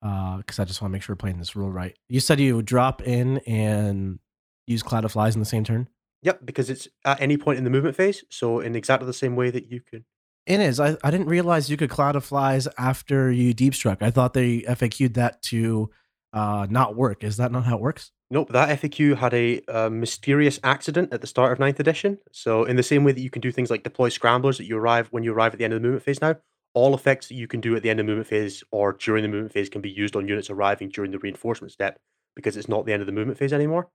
because 0.00 0.58
I 0.58 0.64
just 0.64 0.80
want 0.80 0.90
to 0.90 0.92
make 0.92 1.02
sure 1.02 1.14
we're 1.14 1.18
playing 1.18 1.38
this 1.38 1.56
rule 1.56 1.70
right. 1.70 1.96
You 2.08 2.20
said 2.20 2.40
you 2.40 2.56
would 2.56 2.66
drop 2.66 3.02
in 3.02 3.38
and 3.46 4.18
use 4.66 4.82
Cloud 4.82 5.04
of 5.04 5.12
Flies 5.12 5.34
in 5.34 5.40
the 5.40 5.46
same 5.46 5.64
turn. 5.64 5.88
Yep, 6.22 6.40
because 6.44 6.68
it's 6.68 6.86
at 7.04 7.20
any 7.20 7.36
point 7.36 7.58
in 7.58 7.64
the 7.64 7.70
movement 7.70 7.96
phase. 7.96 8.24
So 8.30 8.60
in 8.60 8.76
exactly 8.76 9.06
the 9.06 9.12
same 9.12 9.36
way 9.36 9.50
that 9.50 9.70
you 9.70 9.80
could. 9.80 10.04
It 10.46 10.60
is. 10.60 10.80
I, 10.80 10.96
I 11.04 11.10
didn't 11.10 11.28
realize 11.28 11.70
you 11.70 11.76
could 11.76 11.90
Cloud 11.90 12.16
of 12.16 12.24
Flies 12.24 12.66
after 12.78 13.30
you 13.30 13.54
deep 13.54 13.74
struck. 13.74 14.02
I 14.02 14.10
thought 14.10 14.34
they 14.34 14.60
FAQ'd 14.62 15.14
that 15.14 15.42
to 15.44 15.90
uh, 16.32 16.66
not 16.70 16.96
work. 16.96 17.24
Is 17.24 17.36
that 17.36 17.52
not 17.52 17.64
how 17.64 17.76
it 17.76 17.80
works? 17.80 18.12
Nope, 18.30 18.52
that 18.52 18.80
FAQ 18.80 19.16
had 19.16 19.34
a 19.34 19.60
uh, 19.66 19.90
mysterious 19.90 20.60
accident 20.62 21.12
at 21.12 21.20
the 21.20 21.26
start 21.26 21.52
of 21.52 21.58
9th 21.58 21.80
edition. 21.80 22.18
So, 22.30 22.64
in 22.64 22.76
the 22.76 22.82
same 22.82 23.02
way 23.02 23.10
that 23.10 23.20
you 23.20 23.30
can 23.30 23.40
do 23.40 23.50
things 23.50 23.70
like 23.70 23.82
deploy 23.82 24.08
scramblers 24.08 24.58
that 24.58 24.66
you 24.66 24.78
arrive 24.78 25.08
when 25.10 25.24
you 25.24 25.32
arrive 25.32 25.52
at 25.52 25.58
the 25.58 25.64
end 25.64 25.72
of 25.72 25.82
the 25.82 25.86
movement 25.86 26.04
phase 26.04 26.20
now, 26.20 26.36
all 26.74 26.94
effects 26.94 27.28
that 27.28 27.34
you 27.34 27.46
can 27.48 27.60
do 27.60 27.74
at 27.76 27.82
the 27.82 27.90
end 27.90 27.98
of 28.00 28.06
movement 28.06 28.28
phase 28.28 28.62
or 28.70 28.92
during 28.92 29.22
the 29.22 29.28
movement 29.28 29.52
phase 29.52 29.68
can 29.68 29.80
be 29.80 29.90
used 29.90 30.14
on 30.16 30.28
units 30.28 30.50
arriving 30.50 30.88
during 30.88 31.10
the 31.10 31.18
reinforcement 31.18 31.72
step 31.72 31.98
because 32.36 32.56
it's 32.56 32.68
not 32.68 32.86
the 32.86 32.92
end 32.92 33.02
of 33.02 33.06
the 33.06 33.12
movement 33.12 33.38
phase 33.38 33.52
anymore. 33.52 33.88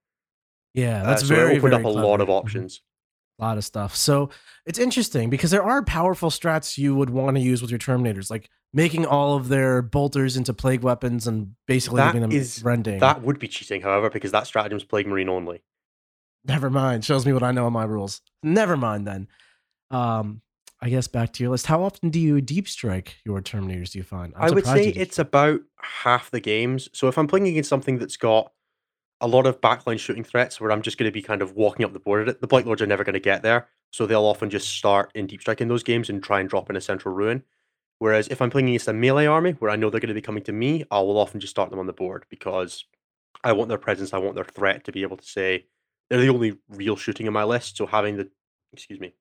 Yeah, 0.74 1.04
Uh, 1.04 1.06
that's 1.08 1.22
so 1.22 1.34
very 1.34 1.56
it 1.56 1.58
opened 1.60 1.72
very 1.72 1.74
up 1.76 1.80
a 1.90 1.92
clever. 1.94 2.08
lot 2.08 2.22
of 2.22 2.30
options. 2.30 2.82
A 3.40 3.44
lot 3.44 3.58
of 3.58 3.64
stuff. 3.66 3.96
So 3.96 4.30
it's 4.66 4.80
interesting 4.80 5.30
because 5.30 5.52
there 5.52 5.64
are 5.64 5.84
powerful 5.84 6.30
strats 6.30 6.78
you 6.78 6.96
would 6.96 7.10
want 7.10 7.36
to 7.38 7.42
use 7.42 7.62
with 7.62 7.70
your 7.72 7.80
Terminators, 7.80 8.30
like 8.30 8.50
making 8.74 9.06
all 9.06 9.36
of 9.36 9.48
their 9.50 9.82
bolters 9.82 10.36
into 10.38 10.54
plague 10.54 10.82
weapons 10.82 11.28
and 11.28 11.56
basically 11.68 11.98
That 11.98 12.14
them 12.14 12.32
is- 12.32 12.62
rending. 12.64 13.00
That 13.00 13.22
would 13.24 13.40
be 13.40 13.48
cheating, 13.48 13.82
however, 13.82 14.10
because 14.10 14.32
that 14.32 14.48
stratagem 14.48 14.78
is 14.78 14.84
Plague 14.84 15.08
Marine 15.08 15.30
only. 15.30 15.64
Never 16.46 16.70
mind. 16.70 17.04
Shows 17.06 17.26
me 17.26 17.34
what 17.34 17.44
I 17.44 17.52
know 17.52 17.66
on 17.66 17.74
my 17.74 17.84
rules. 17.86 18.22
Never 18.44 18.78
mind 18.78 19.08
then. 19.08 19.28
Um, 19.92 20.42
I 20.86 20.90
guess 20.90 21.08
back 21.08 21.34
to 21.34 21.44
your 21.44 21.50
list. 21.50 21.66
How 21.66 21.82
often 21.82 22.12
do 22.12 22.20
you 22.20 22.42
deep 22.42 22.68
strike 22.68 23.18
your 23.26 23.42
Terminators? 23.42 23.90
Do 23.90 23.98
you 23.98 24.04
find? 24.04 24.34
I'm 24.36 24.52
I 24.52 24.54
would 24.54 24.68
say 24.68 24.90
it's 24.90 25.18
about 25.18 25.62
half 25.78 26.30
the 26.30 26.40
games. 26.40 26.90
So 26.94 27.08
if 27.08 27.18
I'm 27.18 27.26
playing 27.26 27.48
against 27.48 27.70
something 27.70 27.98
that's 27.98 28.18
got 28.18 28.52
a 29.20 29.28
lot 29.28 29.48
of 29.48 29.60
backline 29.62 29.98
shooting 29.98 30.24
threats 30.24 30.62
where 30.62 30.72
I'm 30.72 30.84
just 30.84 31.00
going 31.00 31.10
to 31.10 31.12
be 31.12 31.24
kind 31.24 31.42
of 31.42 31.54
walking 31.54 31.88
up 31.88 31.94
the 31.94 32.00
board 32.00 32.38
the 32.40 32.46
Blight 32.46 32.68
Lords 32.68 32.84
are 32.84 32.86
never 32.86 33.04
going 33.04 33.16
to 33.16 33.20
get 33.20 33.42
there. 33.42 33.68
So 33.90 34.06
they'll 34.06 34.26
often 34.26 34.52
just 34.52 34.70
start 34.70 35.10
in 35.16 35.26
deep 35.26 35.42
strike 35.42 35.60
in 35.60 35.70
those 35.70 35.82
games 35.82 36.08
and 36.08 36.22
try 36.22 36.40
and 36.40 36.48
drop 36.48 36.70
in 36.70 36.76
a 36.76 36.82
central 36.82 37.16
ruin. 37.16 37.42
Whereas 37.98 38.28
if 38.28 38.40
I'm 38.40 38.52
playing 38.52 38.68
against 38.68 38.88
a 38.88 38.94
melee 38.94 39.26
army 39.26 39.54
where 39.54 39.72
I 39.72 39.78
know 39.78 39.90
they're 39.90 40.00
going 40.00 40.10
to 40.10 40.14
be 40.14 40.22
coming 40.22 40.44
to 40.44 40.52
me, 40.52 40.86
I 40.92 41.00
will 41.00 41.18
often 41.18 41.40
just 41.40 41.50
start 41.50 41.72
them 41.72 41.80
on 41.80 41.88
the 41.88 41.94
board 41.94 42.26
because 42.30 42.86
I 43.44 43.54
want 43.54 43.70
their 43.70 43.80
presence, 43.80 44.14
I 44.14 44.20
want 44.20 44.36
their 44.36 44.44
threat 44.44 44.84
to 44.84 44.92
be 44.92 45.02
able 45.02 45.18
to 45.18 45.26
say 45.26 45.66
they're 46.12 46.22
the 46.22 46.30
only 46.30 46.60
real 46.70 46.96
shooting 46.96 47.26
in 47.26 47.34
my 47.34 47.44
list. 47.44 47.76
So 47.76 47.88
having 47.88 48.18
the 48.18 48.30
excuse 48.72 49.00
me, 49.00 49.16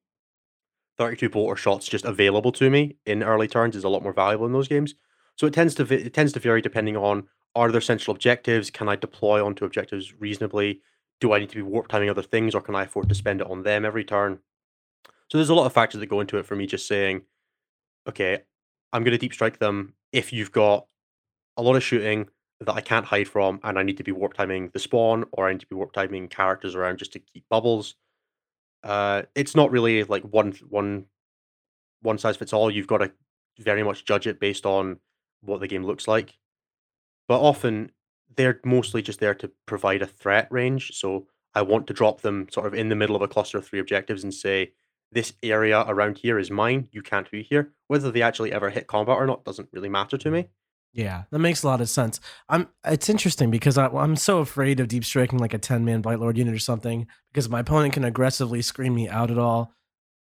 32 0.97 1.29
bolter 1.29 1.55
shots 1.55 1.87
just 1.87 2.05
available 2.05 2.51
to 2.53 2.69
me 2.69 2.97
in 3.05 3.23
early 3.23 3.47
turns 3.47 3.75
is 3.75 3.83
a 3.83 3.89
lot 3.89 4.03
more 4.03 4.13
valuable 4.13 4.45
in 4.45 4.53
those 4.53 4.67
games. 4.67 4.95
So 5.35 5.45
it 5.47 5.53
tends 5.53 5.75
to 5.75 5.93
it 5.93 6.13
tends 6.13 6.33
to 6.33 6.39
vary 6.39 6.61
depending 6.61 6.95
on 6.95 7.27
are 7.55 7.71
there 7.71 7.81
central 7.81 8.13
objectives? 8.13 8.69
Can 8.69 8.89
I 8.89 8.95
deploy 8.95 9.43
onto 9.43 9.65
objectives 9.65 10.13
reasonably? 10.19 10.81
Do 11.21 11.33
I 11.33 11.39
need 11.39 11.49
to 11.49 11.55
be 11.55 11.61
warp 11.61 11.87
timing 11.87 12.09
other 12.09 12.21
things, 12.21 12.53
or 12.53 12.61
can 12.61 12.75
I 12.75 12.83
afford 12.83 13.07
to 13.09 13.15
spend 13.15 13.41
it 13.41 13.49
on 13.49 13.63
them 13.63 13.85
every 13.85 14.03
turn? 14.03 14.39
So 15.29 15.37
there's 15.37 15.49
a 15.49 15.55
lot 15.55 15.65
of 15.65 15.73
factors 15.73 15.99
that 15.99 16.07
go 16.07 16.19
into 16.19 16.37
it 16.37 16.45
for 16.45 16.55
me. 16.55 16.67
Just 16.67 16.87
saying, 16.87 17.21
okay, 18.07 18.39
I'm 18.91 19.03
going 19.03 19.13
to 19.13 19.17
deep 19.17 19.33
strike 19.33 19.59
them 19.59 19.93
if 20.11 20.33
you've 20.33 20.51
got 20.51 20.85
a 21.57 21.61
lot 21.61 21.77
of 21.77 21.83
shooting 21.83 22.27
that 22.59 22.73
I 22.73 22.81
can't 22.81 23.05
hide 23.05 23.27
from, 23.27 23.59
and 23.63 23.79
I 23.79 23.83
need 23.83 23.97
to 23.97 24.03
be 24.03 24.11
warp 24.11 24.33
timing 24.33 24.69
the 24.73 24.79
spawn, 24.79 25.25
or 25.31 25.47
I 25.47 25.53
need 25.53 25.61
to 25.61 25.67
be 25.67 25.75
warp 25.75 25.93
timing 25.93 26.27
characters 26.27 26.75
around 26.75 26.97
just 26.97 27.13
to 27.13 27.19
keep 27.19 27.45
bubbles. 27.49 27.95
Uh, 28.85 29.23
it's 29.33 29.55
not 29.55 29.71
really 29.71 30.03
like 30.03 30.23
one 30.23 30.53
one 30.69 31.05
one 32.01 32.17
size 32.19 32.37
fits 32.37 32.53
all. 32.53 32.69
You've 32.69 32.87
got 32.87 32.99
to 32.99 33.11
very 33.59 33.83
much 33.83 34.05
judge 34.05 34.27
it 34.27 34.39
based 34.39 34.65
on 34.65 34.99
what 35.41 35.59
the 35.59 35.67
game 35.67 35.83
looks 35.83 36.07
like. 36.07 36.37
But 37.27 37.41
often 37.41 37.91
they're 38.35 38.59
mostly 38.63 39.01
just 39.01 39.19
there 39.19 39.33
to 39.35 39.51
provide 39.65 40.01
a 40.01 40.07
threat 40.07 40.47
range. 40.51 40.91
So 40.93 41.27
I 41.55 41.63
want 41.63 41.87
to 41.87 41.93
drop 41.93 42.21
them 42.21 42.47
sort 42.51 42.67
of 42.67 42.73
in 42.73 42.89
the 42.89 42.95
middle 42.95 43.15
of 43.15 43.21
a 43.21 43.27
cluster 43.27 43.57
of 43.57 43.65
three 43.65 43.79
objectives 43.79 44.23
and 44.23 44.33
say, 44.33 44.73
this 45.11 45.33
area 45.41 45.83
around 45.87 46.17
here 46.17 46.37
is 46.37 46.51
mine. 46.51 46.89
You 46.91 47.01
can't 47.01 47.31
be 47.31 47.41
here. 47.41 47.71
Whether 47.87 48.11
they 48.11 48.21
actually 48.21 48.51
ever 48.51 48.69
hit 48.69 48.87
combat 48.87 49.15
or 49.15 49.25
not 49.25 49.45
doesn't 49.45 49.69
really 49.71 49.89
matter 49.89 50.17
to 50.17 50.29
me. 50.29 50.49
Yeah, 50.95 51.23
that 51.29 51.39
makes 51.39 51.61
a 51.61 51.67
lot 51.67 51.81
of 51.81 51.89
sense. 51.89 52.21
I'm. 52.47 52.69
It's 52.85 53.09
interesting 53.09 53.51
because 53.51 53.77
I, 53.77 53.87
I'm 53.87 54.15
so 54.15 54.39
afraid 54.39 54.79
of 54.79 54.87
deep 54.87 55.03
striking 55.03 55.39
like 55.39 55.53
a 55.53 55.57
ten 55.57 55.83
man 55.83 56.01
Blight 56.01 56.21
Lord 56.21 56.37
unit 56.37 56.55
or 56.55 56.59
something 56.59 57.05
because 57.33 57.49
my 57.49 57.59
opponent 57.59 57.93
can 57.93 58.05
aggressively 58.05 58.61
screen 58.61 58.95
me 58.95 59.09
out 59.09 59.29
at 59.29 59.37
all. 59.37 59.73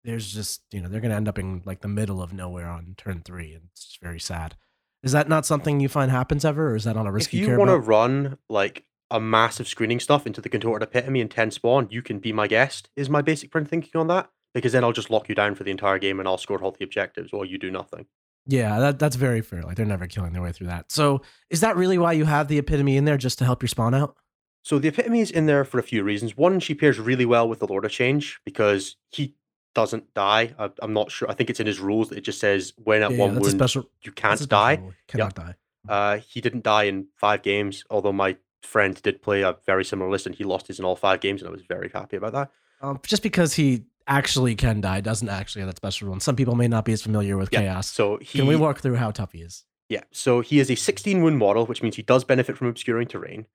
There's 0.04 0.34
just 0.34 0.62
you 0.72 0.82
know 0.82 0.90
they're 0.90 1.00
gonna 1.00 1.16
end 1.16 1.30
up 1.30 1.40
in 1.40 1.62
like 1.66 1.80
the 1.80 1.88
middle 1.88 2.22
of 2.22 2.34
nowhere 2.34 2.68
on 2.68 2.96
turn 2.98 3.22
three, 3.24 3.54
and 3.54 3.70
it's 3.72 3.86
just 3.86 4.02
very 4.02 4.20
sad. 4.20 4.58
Is 5.02 5.14
that 5.14 5.30
not 5.30 5.46
something 5.46 5.80
you 5.80 5.88
find 5.88 6.12
happens 6.12 6.44
ever, 6.44 6.72
or 6.72 6.76
is 6.76 6.84
that 6.84 6.98
on 6.98 7.08
a 7.08 7.12
risk 7.12 7.34
if 7.34 7.40
you 7.40 7.52
you 7.52 7.58
want 7.58 7.70
to 7.70 7.80
run 7.80 8.38
like 8.50 8.84
a 9.12 9.20
massive 9.20 9.68
screening 9.68 10.00
stuff 10.00 10.28
into 10.28 10.42
the 10.42 10.50
contorted 10.50 10.88
epitome 10.88 11.22
and 11.22 11.32
10 11.32 11.52
spawn, 11.52 11.88
you 11.90 12.02
can 12.02 12.20
be 12.20 12.32
my 12.32 12.48
guest, 12.48 12.90
is 12.96 13.10
my 13.10 13.22
basic 13.22 13.50
print 13.50 13.68
thinking 13.70 14.00
on 14.00 14.08
that. 14.08 14.30
Because 14.54 14.72
then 14.72 14.84
I'll 14.84 14.92
just 14.92 15.10
lock 15.10 15.30
you 15.30 15.36
down 15.36 15.56
for 15.56 15.64
the 15.64 15.72
entire 15.72 16.00
game 16.00 16.20
and 16.20 16.28
I'll 16.28 16.38
score 16.38 16.62
all 16.62 16.72
the 16.72 16.84
objectives 16.84 17.32
while 17.32 17.46
you 17.46 17.58
do 17.58 17.72
nothing. 17.72 18.08
Yeah, 18.50 18.80
that 18.80 18.98
that's 18.98 19.16
very 19.16 19.42
fair. 19.42 19.62
Like 19.62 19.78
they're 19.78 19.86
never 19.86 20.08
killing 20.08 20.34
their 20.34 20.42
way 20.42 20.52
through 20.52 20.68
that. 20.68 20.92
So 20.92 21.22
is 21.52 21.62
that 21.62 21.76
really 21.76 22.00
why 22.00 22.14
you 22.14 22.26
have 22.26 22.48
the 22.48 22.58
epitome 22.58 22.98
in 22.98 23.06
there 23.06 23.18
just 23.18 23.38
to 23.40 23.46
help 23.46 23.62
your 23.62 23.68
spawn 23.68 23.94
out? 23.94 24.16
So 24.64 24.80
the 24.80 24.88
epitome 24.88 25.22
is 25.22 25.30
in 25.30 25.46
there 25.46 25.64
for 25.64 25.78
a 25.78 25.84
few 25.84 26.04
reasons. 26.04 26.36
One, 26.36 26.60
she 26.60 26.74
pairs 26.74 27.00
really 27.00 27.26
well 27.26 27.48
with 27.48 27.60
the 27.60 27.68
Lord 27.68 27.86
of 27.86 27.92
Change 27.92 28.40
because 28.44 28.98
he 29.12 29.36
doesn't 29.76 30.16
die. 30.16 30.56
I, 30.58 30.72
I'm 30.82 30.94
not 30.94 31.12
sure. 31.12 31.30
I 31.30 31.36
think 31.36 31.52
it's 31.52 31.60
in 31.60 31.68
his 31.68 31.80
rules 31.80 32.10
that 32.10 32.18
it 32.18 32.22
just 32.22 32.40
says 32.40 32.74
when 32.78 33.04
at 33.04 33.12
yeah, 33.12 33.18
one 33.20 33.38
a 33.38 33.40
wound 33.40 33.52
special. 33.52 33.88
you 34.02 34.12
can't 34.12 34.50
die. 34.50 34.78
rule. 34.78 34.94
Cannot 35.08 35.36
die. 35.36 35.56
Uh, 35.88 36.18
he 36.18 36.42
didn't 36.42 36.64
die 36.64 36.84
in 36.86 37.08
five 37.16 37.44
games, 37.44 37.84
although 37.92 38.12
my 38.12 38.36
friend 38.64 39.00
did 39.04 39.22
play 39.22 39.44
a 39.44 39.58
very 39.68 39.86
similar 39.86 40.10
list 40.10 40.26
and 40.26 40.36
he 40.36 40.44
lost 40.44 40.68
his 40.68 40.80
in 40.80 40.86
all 40.86 40.96
five 40.96 41.20
games, 41.20 41.42
and 41.42 41.50
I 41.50 41.52
was 41.52 41.62
very 41.62 41.90
happy 41.94 42.18
about 42.18 42.34
that. 42.34 42.52
Um, 42.82 43.00
just 43.06 43.24
because 43.24 43.54
he 43.54 43.84
actually 44.10 44.56
can 44.56 44.82
die 44.82 45.00
doesn't 45.02 45.30
actually 45.30 45.62
have 45.62 45.70
that 45.70 45.78
special 45.78 46.08
rule. 46.10 46.20
Some 46.20 46.36
people 46.36 46.56
may 46.56 46.68
not 46.68 46.84
be 46.84 46.92
as 46.94 47.02
familiar 47.02 47.38
with 47.38 47.50
Yeah, 47.54 47.62
chaos. 47.62 47.88
So 47.88 48.18
he 48.18 48.40
Can 48.40 48.48
we 48.48 48.56
walk 48.56 48.80
through 48.82 48.96
how 48.96 49.12
tough 49.12 49.32
he 49.32 49.40
is? 49.40 49.64
Yeah, 49.88 50.04
so 50.12 50.42
he 50.42 50.60
is 50.60 50.70
a 50.70 50.76
16 50.76 51.24
wound 51.24 51.38
model, 51.38 51.66
which 51.66 51.82
means 51.82 51.96
he 51.96 52.02
does 52.02 52.24
benefit 52.24 52.58
from 52.58 52.68
obscuring 52.68 53.08
terrain. 53.08 53.46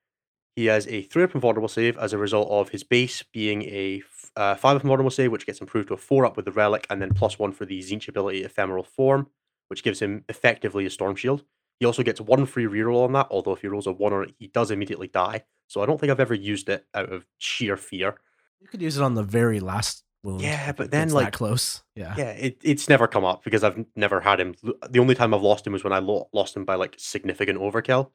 He 0.56 0.66
has 0.66 0.86
a 0.86 1.02
3 1.02 1.24
up 1.24 1.34
invulnerable 1.34 1.68
save 1.68 1.98
as 1.98 2.12
a 2.12 2.18
result 2.18 2.48
of 2.50 2.68
his 2.70 2.84
base 2.84 3.22
being 3.22 3.62
a 3.62 4.02
f- 4.04 4.30
uh, 4.36 4.54
5 4.54 4.76
up 4.76 4.82
invulnerable 4.82 5.10
save, 5.10 5.32
which 5.32 5.46
gets 5.46 5.60
improved 5.60 5.88
to 5.88 5.94
a 5.94 5.98
4 5.98 6.24
up 6.24 6.36
with 6.36 6.44
the 6.44 6.52
relic, 6.52 6.86
and 6.88 7.02
then 7.02 7.12
plus 7.12 7.38
1 7.38 7.52
for 7.52 7.66
the 7.66 7.80
Tzeentch 7.80 8.08
ability 8.08 8.44
Ephemeral 8.44 8.84
Form, 8.84 9.28
which 9.68 9.82
gives 9.82 10.00
him 10.00 10.24
effectively 10.28 10.86
a 10.86 10.90
Storm 10.90 11.16
Shield. 11.16 11.44
He 11.80 11.86
also 11.86 12.04
gets 12.04 12.20
one 12.20 12.46
free 12.46 12.66
reroll 12.66 13.04
on 13.04 13.12
that, 13.12 13.26
although 13.30 13.52
if 13.52 13.62
he 13.62 13.66
rolls 13.66 13.88
a 13.88 13.92
1 13.92 14.12
on 14.12 14.24
it, 14.24 14.34
he 14.38 14.46
does 14.46 14.70
immediately 14.70 15.08
die. 15.08 15.44
So 15.66 15.82
I 15.82 15.86
don't 15.86 15.98
think 15.98 16.12
I've 16.12 16.20
ever 16.20 16.34
used 16.34 16.68
it 16.68 16.86
out 16.94 17.10
of 17.12 17.26
sheer 17.38 17.76
fear. 17.76 18.14
You 18.60 18.68
could 18.68 18.82
use 18.82 18.96
it 18.96 19.02
on 19.02 19.14
the 19.14 19.24
very 19.24 19.58
last 19.60 20.03
wound. 20.24 20.40
Yeah, 20.40 20.72
but 20.72 20.90
then, 20.90 21.08
gets 21.08 21.14
like- 21.14 21.32
close. 21.32 21.82
Yeah. 21.94 22.14
Yeah, 22.16 22.30
it, 22.30 22.58
it's 22.62 22.88
never 22.88 23.06
come 23.06 23.24
up 23.24 23.44
because 23.44 23.62
I've 23.62 23.84
never 23.94 24.20
had 24.20 24.40
him. 24.40 24.54
The 24.90 24.98
only 24.98 25.14
time 25.14 25.32
I've 25.34 25.42
lost 25.42 25.66
him 25.66 25.72
was 25.72 25.84
when 25.84 25.92
I 25.92 26.00
lo- 26.00 26.28
lost 26.32 26.56
him 26.56 26.64
by 26.64 26.74
like 26.74 26.96
significant 26.98 27.58
overkill, 27.60 28.10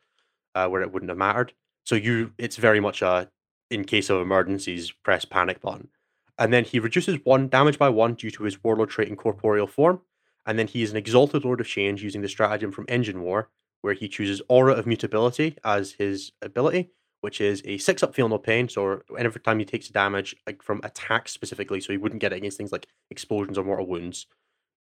uh, 0.56 0.68
where 0.68 0.82
it 0.82 0.92
wouldn't 0.92 1.10
have 1.10 1.18
mattered. 1.18 1.54
So 1.86 1.96
you, 1.96 2.34
it's 2.38 2.58
very 2.58 2.80
much 2.80 3.02
a 3.02 3.30
in 3.72 3.86
case 3.86 4.10
of 4.10 4.20
emergencies, 4.20 4.92
press 5.04 5.24
panic 5.26 5.62
button, 5.62 5.90
and 6.38 6.52
then 6.52 6.64
he 6.66 6.80
reduces 6.80 7.20
one 7.24 7.48
damage 7.48 7.78
by 7.78 7.90
one 7.90 8.16
due 8.16 8.32
to 8.32 8.44
his 8.44 8.64
warlord 8.64 8.90
trait 8.90 9.08
in 9.08 9.16
corporeal 9.16 9.68
form, 9.68 10.02
and 10.46 10.58
then 10.58 10.68
he 10.68 10.82
is 10.82 10.92
an 10.92 10.98
exalted 10.98 11.46
lord 11.46 11.62
of 11.62 11.68
change 11.68 12.02
using 12.04 12.22
the 12.22 12.28
stratagem 12.28 12.72
from 12.72 12.86
Engine 12.90 13.22
War. 13.22 13.50
where 13.82 13.94
he 13.94 14.10
chooses 14.10 14.42
Aura 14.50 14.74
of 14.74 14.86
Mutability 14.86 15.56
as 15.64 15.94
his 15.94 16.34
ability, 16.42 16.90
which 17.22 17.42
is 17.42 17.62
a 17.66 17.78
six 17.78 18.04
up 18.04 18.16
feel 18.16 18.30
no 18.30 18.38
pain. 18.38 18.70
So 18.70 19.02
every 19.18 19.42
time 19.42 19.60
he 19.60 19.66
takes 19.66 19.90
damage 19.90 20.36
like 20.48 20.62
from 20.64 20.82
attacks 20.84 21.32
specifically, 21.32 21.82
so 21.82 21.92
he 21.92 21.98
wouldn't 21.98 22.22
get 22.22 22.34
it 22.34 22.38
against 22.38 22.58
things 22.58 22.72
like 22.72 22.88
explosions 23.10 23.58
or 23.58 23.64
mortal 23.64 23.88
wounds, 23.88 24.28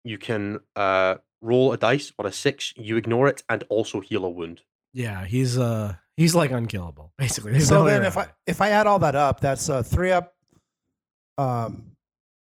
you 0.03 0.17
can 0.17 0.59
uh, 0.75 1.15
roll 1.41 1.71
a 1.73 1.77
dice 1.77 2.11
on 2.19 2.25
a 2.25 2.31
six, 2.31 2.73
you 2.75 2.97
ignore 2.97 3.27
it, 3.27 3.43
and 3.49 3.63
also 3.69 3.99
heal 3.99 4.25
a 4.25 4.29
wound. 4.29 4.61
Yeah, 4.93 5.25
he's 5.25 5.57
uh 5.57 5.95
he's 6.15 6.35
like 6.35 6.51
unkillable 6.51 7.11
basically. 7.17 7.51
There's 7.51 7.67
so 7.67 7.83
no 7.83 7.85
then, 7.85 8.05
if 8.05 8.17
I 8.17 8.27
if 8.47 8.61
I 8.61 8.69
add 8.69 8.87
all 8.87 8.99
that 8.99 9.15
up, 9.15 9.39
that's 9.39 9.69
a 9.69 9.83
three 9.83 10.11
up, 10.11 10.33
um, 11.37 11.95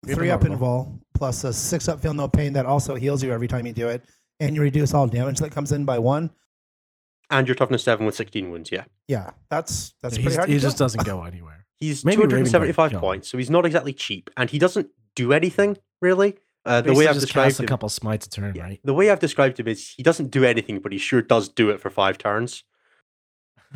Three 0.04 0.12
up 0.12 0.18
three 0.18 0.30
up 0.30 0.58
invul 0.58 0.98
plus 1.14 1.44
a 1.44 1.52
six 1.52 1.86
up 1.86 2.00
feel 2.00 2.14
no 2.14 2.26
pain 2.26 2.52
that 2.54 2.66
also 2.66 2.96
heals 2.96 3.22
you 3.22 3.32
every 3.32 3.46
time 3.46 3.64
you 3.64 3.72
do 3.72 3.88
it, 3.88 4.04
and 4.40 4.56
you 4.56 4.62
reduce 4.62 4.92
all 4.92 5.06
damage 5.06 5.38
that 5.38 5.52
comes 5.52 5.70
in 5.70 5.84
by 5.84 5.98
one. 5.98 6.30
And 7.32 7.48
your 7.48 7.54
toughness 7.56 7.82
seven 7.82 8.06
with 8.06 8.14
16 8.14 8.50
wounds, 8.50 8.70
yeah. 8.70 8.84
Yeah, 9.08 9.30
that's 9.50 9.94
that's 10.02 10.16
Yeah, 10.18 10.22
pretty 10.24 10.36
hard. 10.36 10.48
he 10.50 10.58
just 10.58 10.76
kill. 10.78 10.84
doesn't 10.84 11.04
go 11.12 11.24
anywhere. 11.24 11.66
He's 11.80 12.04
Maybe 12.04 12.18
Raven 12.18 12.30
Guard 12.44 12.46
275 12.46 12.92
points, 13.00 13.28
so 13.28 13.38
he's 13.38 13.50
not 13.50 13.66
exactly 13.66 13.92
cheap, 13.92 14.30
and 14.36 14.48
he 14.50 14.58
doesn't 14.60 14.88
do 15.16 15.32
anything 15.32 15.78
really. 16.00 16.36
Uh, 16.64 16.80
the 16.80 16.92
way 16.94 17.08
I've 17.08 17.14
just 17.14 17.26
described 17.26 17.48
casts 17.48 17.60
a 17.60 17.66
couple 17.66 17.88
smites 17.88 18.26
a 18.26 18.30
turn, 18.30 18.54
yeah, 18.54 18.62
right? 18.62 18.80
the 18.84 18.94
way 18.94 19.10
I've 19.10 19.18
described 19.18 19.58
him 19.58 19.66
is 19.66 19.94
he 19.96 20.04
doesn't 20.04 20.30
do 20.30 20.44
anything, 20.44 20.78
but 20.78 20.92
he 20.92 20.98
sure 20.98 21.20
does 21.20 21.48
do 21.48 21.70
it 21.70 21.80
for 21.80 21.90
five 21.90 22.18
turns. 22.18 22.62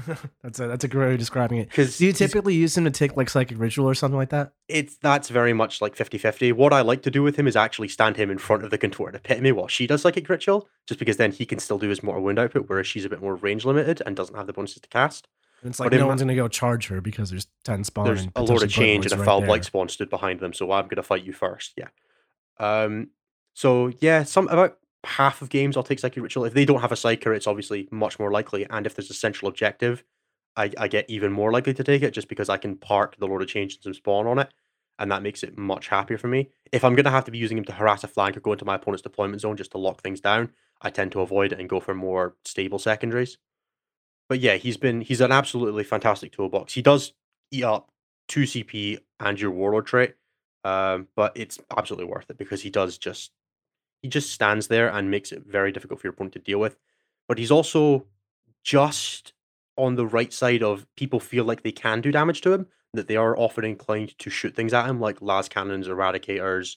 that's 0.43 0.61
a 0.61 0.67
that's 0.67 0.85
a 0.85 0.89
great 0.89 1.07
way 1.07 1.13
of 1.15 1.19
describing 1.19 1.59
it. 1.59 1.69
Because 1.69 1.99
Do 1.99 2.07
you 2.07 2.13
typically 2.13 2.55
use 2.55 2.77
him 2.77 2.85
to 2.85 2.91
take 2.91 3.17
like 3.17 3.31
psychic 3.31 3.59
ritual 3.59 3.89
or 3.89 3.95
something 3.95 4.17
like 4.17 4.31
that? 4.31 4.53
it's 4.69 4.97
that's 4.97 5.29
very 5.29 5.53
much 5.53 5.81
like 5.81 5.95
50-50. 5.95 6.53
What 6.53 6.73
I 6.73 6.81
like 6.81 7.03
to 7.03 7.11
do 7.11 7.23
with 7.23 7.37
him 7.37 7.47
is 7.47 7.57
actually 7.57 7.89
stand 7.89 8.17
him 8.17 8.31
in 8.31 8.39
front 8.39 8.65
of 8.65 8.71
the 8.71 8.79
contorted 8.79 9.17
epitome 9.17 9.53
while 9.53 9.69
she 9.69 9.87
does 9.87 10.03
psychic 10.03 10.29
ritual, 10.29 10.69
just 10.87 10.99
because 10.99 11.17
then 11.17 11.33
he 11.33 11.47
can 11.47 11.59
still 11.59 11.79
do 11.79 11.89
his 11.89 12.03
mortal 12.03 12.23
wound 12.25 12.39
output, 12.39 12.69
whereas 12.69 12.87
she's 12.87 13.05
a 13.05 13.09
bit 13.09 13.21
more 13.21 13.37
range 13.37 13.65
limited 13.65 14.03
and 14.05 14.17
doesn't 14.17 14.35
have 14.37 14.47
the 14.47 14.53
bonuses 14.53 14.81
to 14.83 14.89
cast. 14.89 15.29
And 15.63 15.71
it's 15.71 15.81
like 15.81 15.91
But 15.91 15.99
no 15.99 16.07
one's 16.07 16.21
gonna 16.21 16.35
go 16.35 16.49
charge 16.49 16.89
her 16.89 17.01
because 17.01 17.31
there's 17.31 17.47
ten 17.65 17.85
spawn. 17.85 18.07
There's 18.07 18.27
a 18.37 18.43
lot 18.43 18.63
of 18.63 18.71
change 18.71 19.07
and 19.07 19.15
a 19.15 19.17
Bloodlords 19.17 19.25
foul 19.25 19.41
right 19.41 19.47
blight 19.47 19.65
spawn 19.65 19.89
stood 19.89 20.11
behind 20.11 20.41
them, 20.41 20.53
so 20.53 20.71
I'm 20.73 20.89
gonna 20.89 21.03
fight 21.03 21.25
you 21.25 21.33
first. 21.33 21.73
Yeah. 21.77 21.89
Um. 22.59 23.09
So 23.55 23.93
yeah, 24.01 24.25
some 24.25 24.49
about 24.49 24.79
half 25.07 25.43
of 25.43 25.49
games 25.49 25.77
I'll 25.77 25.83
take 25.83 25.99
psychic 25.99 26.23
ritual. 26.23 26.45
If 26.45 26.55
they 26.55 26.65
don't 26.65 26.81
have 26.81 26.93
a 26.93 26.97
psyker, 26.97 27.35
it's 27.35 27.47
obviously 27.47 27.89
much 27.91 28.19
more 28.19 28.31
likely. 28.31 28.67
And 28.69 28.87
if 28.87 28.95
there's 28.95 29.11
a 29.11 29.15
central 29.15 29.49
objective, 29.49 30.05
I, 30.57 30.71
I 30.79 30.89
get 30.89 31.09
even 31.09 31.33
more 31.33 31.53
likely 31.53 31.75
to 31.75 31.85
take 31.85 32.03
it 32.03 32.13
just 32.13 32.29
because 32.29 32.49
I 32.49 32.57
can 32.57 32.77
park 32.77 33.17
the 33.19 33.27
Lord 33.27 33.43
of 33.43 33.49
Change 33.49 33.75
and 33.75 33.83
some 33.83 33.95
spawn 33.95 34.27
on 34.27 34.39
it, 34.39 34.53
and 34.99 35.11
that 35.13 35.23
makes 35.23 35.43
it 35.43 35.59
much 35.59 35.89
happier 35.89 36.19
for 36.19 36.29
me. 36.29 36.51
If 36.73 36.85
I'm 36.85 36.95
gonna 36.95 37.11
have 37.11 37.25
to 37.27 37.31
be 37.31 37.39
using 37.39 37.59
him 37.59 37.65
to 37.65 37.73
harass 37.73 38.05
a 38.05 38.09
flank 38.09 38.37
or 38.37 38.41
go 38.41 38.53
into 38.53 38.65
my 38.65 38.77
opponent's 38.77 39.03
deployment 39.03 39.43
zone 39.43 39.57
just 39.57 39.73
to 39.73 39.79
lock 39.79 40.03
things 40.03 40.21
down, 40.21 40.53
I 40.81 40.91
tend 40.91 41.13
to 41.13 41.21
avoid 41.21 41.53
it 41.53 41.61
and 41.61 41.69
go 41.69 41.81
for 41.81 41.95
more 41.95 42.37
stable 42.45 42.79
secondaries. 42.79 43.39
But 44.29 44.41
yeah, 44.41 44.57
he's 44.57 44.77
been 44.77 45.03
he's 45.03 45.21
an 45.21 45.33
absolutely 45.33 45.85
fantastic 45.85 46.33
toolbox. 46.33 46.73
He 46.73 46.83
does 46.83 47.13
eat 47.51 47.65
up 47.65 47.91
two 48.29 48.43
CP 48.43 48.99
and 49.21 49.41
your 49.41 49.51
warlord 49.51 49.87
trait, 49.87 50.15
um, 50.65 51.09
but 51.15 51.33
it's 51.37 51.59
absolutely 51.77 52.11
worth 52.11 52.31
it 52.31 52.39
because 52.39 52.63
he 52.63 52.71
does 52.71 52.99
just 52.99 53.31
he 54.07 54.09
just 54.09 54.31
stands 54.31 54.69
there 54.69 54.89
and 54.89 55.11
makes 55.11 55.33
it 55.33 55.43
very 55.45 55.73
difficult 55.73 56.01
for 56.01 56.07
your 56.07 56.13
opponent 56.13 56.33
to 56.35 56.39
deal 56.39 56.61
with. 56.61 56.77
But 57.27 57.39
he's 57.39 57.51
also 57.51 58.07
just 58.63 59.33
on 59.77 59.97
the 59.97 60.07
right 60.07 60.33
side 60.33 60.63
of 60.63 60.87
people 60.97 61.19
feel 61.19 61.45
like 61.45 61.65
they 61.65 61.73
can 61.73 62.01
do 62.01 62.13
damage 62.13 62.41
to 62.43 62.53
him, 62.53 62.69
that 62.95 63.09
they 63.09 63.17
are 63.17 63.37
often 63.37 63.65
inclined 63.65 64.17
to 64.21 64.31
shoot 64.31 64.55
things 64.55 64.73
at 64.73 64.87
him, 64.87 65.01
like 65.01 65.21
las 65.21 65.49
cannons, 65.49 65.89
eradicators. 65.89 66.77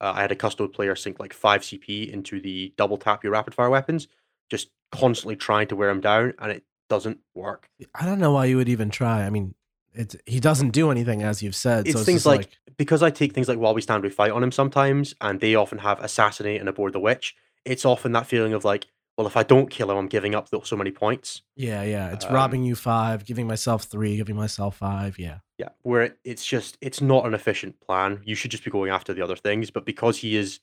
Uh, 0.00 0.12
I 0.14 0.20
had 0.20 0.30
a 0.30 0.36
custode 0.36 0.72
player 0.72 0.94
sink 0.94 1.18
like 1.18 1.32
five 1.32 1.62
CP 1.62 2.12
into 2.12 2.40
the 2.40 2.72
double 2.76 2.96
tap 2.96 3.24
your 3.24 3.32
rapid 3.32 3.54
fire 3.54 3.70
weapons, 3.70 4.06
just 4.48 4.70
constantly 4.92 5.34
trying 5.34 5.66
to 5.66 5.76
wear 5.76 5.90
him 5.90 6.00
down, 6.00 6.32
and 6.38 6.52
it 6.52 6.62
doesn't 6.88 7.18
work. 7.34 7.68
I 7.92 8.06
don't 8.06 8.20
know 8.20 8.32
why 8.32 8.44
you 8.44 8.56
would 8.56 8.68
even 8.68 8.90
try. 8.90 9.24
I 9.24 9.30
mean, 9.30 9.56
it's 9.98 10.16
he 10.26 10.40
doesn't 10.40 10.70
do 10.70 10.90
anything 10.90 11.22
as 11.22 11.42
you've 11.42 11.56
said. 11.56 11.86
It's 11.86 11.92
so 11.92 11.98
it's 11.98 12.06
things 12.06 12.18
just 12.18 12.26
like, 12.26 12.48
because 12.76 13.02
I 13.02 13.10
take 13.10 13.34
things 13.34 13.48
like 13.48 13.58
while 13.58 13.74
we 13.74 13.82
stand 13.82 14.02
we 14.02 14.10
fight 14.10 14.30
on 14.30 14.42
him 14.42 14.52
sometimes, 14.52 15.14
and 15.20 15.40
they 15.40 15.54
often 15.54 15.78
have 15.78 16.00
assassinate 16.00 16.60
and 16.60 16.68
abhor 16.68 16.90
the 16.90 17.00
witch. 17.00 17.34
It's 17.64 17.84
often 17.84 18.12
that 18.12 18.26
feeling 18.26 18.54
of 18.54 18.64
like, 18.64 18.86
well, 19.16 19.26
if 19.26 19.36
I 19.36 19.42
don't 19.42 19.68
kill 19.68 19.90
him, 19.90 19.96
I'm 19.96 20.06
giving 20.06 20.34
up 20.34 20.48
so 20.64 20.76
many 20.76 20.92
points. 20.92 21.42
yeah, 21.56 21.82
yeah. 21.82 22.12
It's 22.12 22.24
um, 22.24 22.32
robbing 22.32 22.62
you 22.62 22.76
five, 22.76 23.24
giving 23.24 23.48
myself 23.48 23.82
three, 23.84 24.16
giving 24.16 24.36
myself 24.36 24.76
five. 24.76 25.18
Yeah. 25.18 25.38
Yeah, 25.58 25.70
where 25.82 26.02
it, 26.02 26.18
it's 26.24 26.46
just 26.46 26.78
it's 26.80 27.00
not 27.00 27.26
an 27.26 27.34
efficient 27.34 27.80
plan. 27.80 28.20
You 28.24 28.36
should 28.36 28.52
just 28.52 28.64
be 28.64 28.70
going 28.70 28.92
after 28.92 29.12
the 29.12 29.22
other 29.22 29.34
things, 29.34 29.72
but 29.72 29.84
because 29.84 30.18
he 30.18 30.36
is 30.36 30.60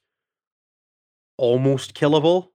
almost 1.38 1.94
killable, 1.94 2.52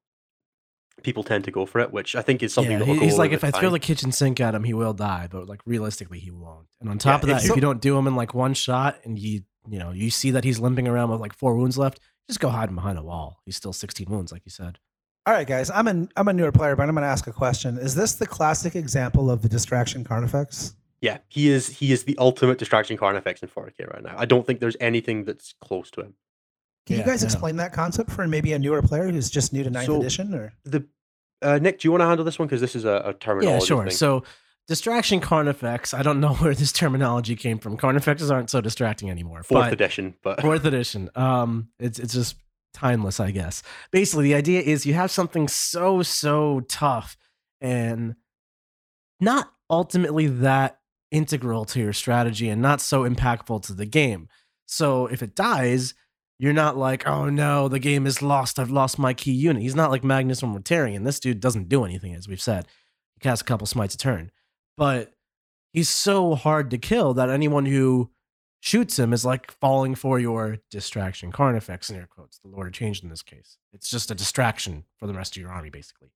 people 1.03 1.23
tend 1.23 1.45
to 1.45 1.51
go 1.51 1.67
for 1.67 1.81
it, 1.81 1.93
which 1.93 2.17
I 2.17 2.23
think 2.23 2.43
is 2.43 2.53
something 2.53 2.73
yeah, 2.73 2.79
that 2.79 2.89
will 2.89 2.95
he's 2.95 3.15
away 3.15 3.19
like, 3.19 3.33
if 3.33 3.43
with 3.43 3.55
I 3.55 3.61
throw 3.61 3.71
the 3.71 3.79
kitchen 3.79 4.13
sink 4.13 4.41
at 4.41 4.55
him, 4.55 4.65
he 4.65 4.75
will 4.75 4.93
die, 4.93 5.29
but 5.31 5.49
like 5.49 5.61
realistically, 5.67 6.19
he 6.19 6.31
won't. 6.31 6.67
And 6.81 6.89
on 6.89 6.99
top 6.99 7.23
of 7.23 7.29
that, 7.29 7.43
if 7.43 7.49
so- 7.49 7.55
you 7.55 7.61
don't 7.61 7.81
do 7.81 7.97
him 7.97 8.07
in 8.07 8.17
like 8.17 8.35
one 8.35 8.55
shot, 8.55 8.99
and 9.05 9.19
you 9.19 9.43
you 9.69 9.79
know 9.79 9.91
you 9.91 10.11
see 10.11 10.31
that 10.33 10.45
he's 10.45 10.59
limping 10.59 10.89
around 10.89 11.11
with 11.11 11.21
like 11.21 11.35
four 11.35 11.55
wounds 11.55 11.77
left, 11.79 12.01
just 12.29 12.41
go 12.41 12.49
hide 12.49 12.69
him 12.69 12.77
behind 12.77 12.99
a 12.99 13.03
wall. 13.03 13.41
He's 13.45 13.57
still 13.57 13.73
16 13.73 14.09
wounds, 14.09 14.33
like 14.33 14.43
you 14.45 14.51
said. 14.51 14.79
All 15.27 15.35
right, 15.35 15.47
guys. 15.47 15.71
I'm 15.71 15.87
a 15.87 16.09
I'm 16.17 16.29
a 16.29 16.33
newer 16.33 16.53
player, 16.53 16.77
but 16.77 16.89
I'm 16.89 16.95
going 16.95 17.03
to 17.03 17.09
ask 17.09 17.27
a 17.27 17.33
question. 17.33 17.77
Is 17.77 17.95
this 17.95 18.15
the 18.15 18.27
classic 18.27 18.75
example 18.75 19.31
of 19.31 19.43
the 19.43 19.49
distraction 19.49 20.05
Carnifex? 20.05 20.75
Yeah, 21.01 21.19
he 21.29 21.51
is 21.51 21.69
he 21.69 21.93
is 21.93 22.05
the 22.05 22.17
ultimate 22.19 22.59
distraction 22.59 22.97
Carnifex 22.97 23.43
in 23.43 23.49
4K 23.49 23.93
right 23.93 24.03
now. 24.03 24.15
I 24.17 24.27
don't 24.27 24.47
think 24.47 24.61
there's 24.61 24.77
anything 24.81 25.25
that's 25.25 25.55
close 25.61 25.91
to 25.93 26.03
him. 26.03 26.15
Can 26.87 26.99
you 26.99 27.05
guys 27.05 27.23
yeah. 27.23 27.27
explain 27.27 27.57
that 27.57 27.73
concept 27.73 28.11
for 28.11 28.27
maybe 28.27 28.53
a 28.53 28.59
newer 28.59 28.83
player 28.83 29.09
who's 29.09 29.31
just 29.31 29.53
new 29.53 29.63
to 29.63 29.71
ninth 29.71 29.87
So- 29.87 30.01
edition? 30.01 30.35
Or 30.35 30.53
The 30.65 30.87
uh, 31.43 31.59
Nick, 31.61 31.79
do 31.81 31.87
you 31.89 31.93
want 31.93 32.03
to 32.03 32.07
handle 32.07 32.25
this 32.25 32.39
one 32.39 32.49
because 32.49 32.61
this 32.61 32.75
is 32.77 32.85
a, 32.85 33.03
a 33.07 33.15
terminology 33.15 33.65
Yeah, 33.65 33.67
sure. 33.67 33.85
thing. 33.85 33.93
So 33.93 34.25
distraction 34.69 35.21
Carnifex. 35.21 35.95
I 35.95 36.03
don't 36.03 36.21
know 36.21 36.35
where 36.41 36.55
this 36.55 36.73
terminology 36.73 37.37
came 37.37 37.59
from. 37.59 37.77
Carnifexes 37.77 38.31
aren't 38.31 38.51
so 38.51 38.61
distracting 38.61 39.11
anymore. 39.11 39.43
fourth 39.43 39.65
but- 39.67 39.73
edition, 39.73 40.15
but 40.23 40.41
fourth 40.43 40.65
edition. 40.65 41.11
Um, 41.15 41.69
it's 41.79 41.99
it's 41.99 42.15
just 42.15 42.37
timeless, 42.75 43.21
I 43.21 43.31
guess. 43.31 43.63
Basically, 43.91 44.25
the 44.25 44.35
idea 44.35 44.61
is 44.61 44.87
you 44.87 44.95
have 44.95 45.11
something 45.11 45.49
so 45.49 46.03
so 46.03 46.61
tough 46.69 47.17
and 47.61 48.15
not 49.21 49.51
ultimately 49.69 50.27
that 50.27 50.79
integral 51.11 51.65
to 51.67 51.81
your 51.81 51.93
strategy 51.93 52.49
and 52.49 52.63
not 52.63 52.81
so 52.81 53.09
impactful 53.09 53.63
to 53.67 53.73
the 53.75 53.87
game. 53.87 54.29
So 54.67 55.07
if 55.07 55.23
it 55.23 55.35
dies, 55.35 55.95
you're 56.41 56.55
not 56.55 56.75
like, 56.75 57.07
oh 57.07 57.29
no, 57.29 57.69
the 57.69 57.79
game 57.79 58.07
is 58.07 58.23
lost. 58.23 58.59
I've 58.59 58.71
lost 58.71 58.99
my 58.99 59.13
key 59.13 59.33
unit. 59.33 59.63
He's 59.63 59.75
not 59.75 59.91
like 59.91 60.03
Magnus 60.03 60.43
or 60.43 60.47
Mortarion. 60.47 61.05
This 61.05 61.21
dude 61.21 61.39
doesn't 61.39 61.69
do 61.69 61.85
anything, 61.85 62.15
as 62.15 62.27
we've 62.27 62.41
said. 62.41 62.67
He 63.15 63.21
casts 63.21 63.43
a 63.43 63.45
couple 63.45 63.67
smites 63.67 63.95
a 63.95 63.99
turn, 63.99 64.31
but 64.79 65.13
he's 65.75 65.91
so 65.91 66.35
hard 66.35 66.71
to 66.71 66.79
kill 66.79 67.13
that 67.13 67.29
anyone 67.29 67.67
who 67.67 68.11
shoots 68.59 68.99
him 68.99 69.13
is 69.13 69.23
like 69.23 69.51
falling 69.51 69.95
for 69.95 70.19
your 70.19 70.57
distraction. 70.71 71.31
Carnifex 71.31 71.91
in 71.91 71.97
air 71.97 72.09
quotes, 72.11 72.39
the 72.39 72.49
Lord 72.49 72.69
of 72.69 72.73
Change 72.73 73.03
in 73.03 73.11
this 73.11 73.23
case. 73.23 73.59
It's 73.75 73.91
just 73.91 74.11
a 74.11 74.15
distraction 74.15 74.85
for 74.97 75.07
the 75.07 75.15
rest 75.15 75.37
of 75.37 75.43
your 75.43 75.53
army, 75.53 75.69
basically. 75.69 76.09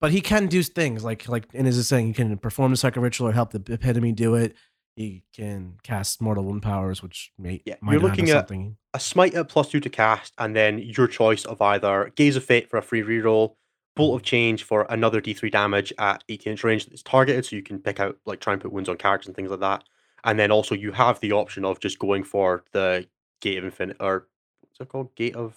But 0.00 0.12
he 0.12 0.22
can 0.22 0.46
do 0.46 0.62
things 0.62 1.04
like 1.04 1.28
like 1.28 1.48
Innes 1.52 1.76
is 1.76 1.86
saying, 1.86 2.06
he 2.06 2.12
can 2.14 2.38
perform 2.38 2.70
the 2.70 2.78
second 2.78 3.02
ritual 3.02 3.28
or 3.28 3.32
help 3.32 3.50
the 3.50 3.62
epitome 3.70 4.12
do 4.12 4.36
it. 4.36 4.56
He 4.98 5.22
can 5.32 5.74
cast 5.84 6.20
mortal 6.20 6.44
wound 6.44 6.62
powers, 6.62 7.02
which 7.04 7.30
may 7.38 7.62
Yeah, 7.64 7.76
might 7.80 7.92
you're 7.92 8.00
looking 8.00 8.28
at- 8.30 8.40
something. 8.48 8.76
a 8.92 8.98
smite 8.98 9.34
at 9.34 9.48
plus 9.48 9.68
two 9.70 9.78
to 9.78 9.88
cast, 9.88 10.34
and 10.38 10.56
then 10.56 10.78
your 10.80 11.06
choice 11.06 11.44
of 11.44 11.62
either 11.62 12.10
Gaze 12.16 12.34
of 12.34 12.42
Fate 12.44 12.68
for 12.68 12.78
a 12.78 12.82
free 12.82 13.02
reroll, 13.02 13.54
Bolt 13.94 14.16
of 14.20 14.24
Change 14.24 14.64
for 14.64 14.86
another 14.90 15.20
D3 15.20 15.50
damage 15.50 15.92
at 15.98 16.24
18 16.28 16.50
inch 16.52 16.64
range 16.64 16.86
that's 16.86 17.02
targeted, 17.04 17.44
so 17.46 17.54
you 17.54 17.62
can 17.62 17.78
pick 17.78 18.00
out 18.00 18.18
like 18.26 18.40
try 18.40 18.52
and 18.54 18.60
put 18.62 18.72
wounds 18.72 18.88
on 18.88 18.96
characters 18.96 19.28
and 19.28 19.36
things 19.36 19.50
like 19.50 19.60
that. 19.60 19.84
And 20.24 20.36
then 20.36 20.50
also 20.50 20.74
you 20.74 20.90
have 20.92 21.20
the 21.20 21.30
option 21.32 21.64
of 21.64 21.78
just 21.78 22.00
going 22.00 22.24
for 22.24 22.64
the 22.72 23.06
Gate 23.40 23.58
of 23.58 23.64
Infinite 23.64 23.98
or 24.00 24.26
what's 24.62 24.80
it 24.80 24.88
called? 24.88 25.14
Gate 25.14 25.36
of 25.36 25.54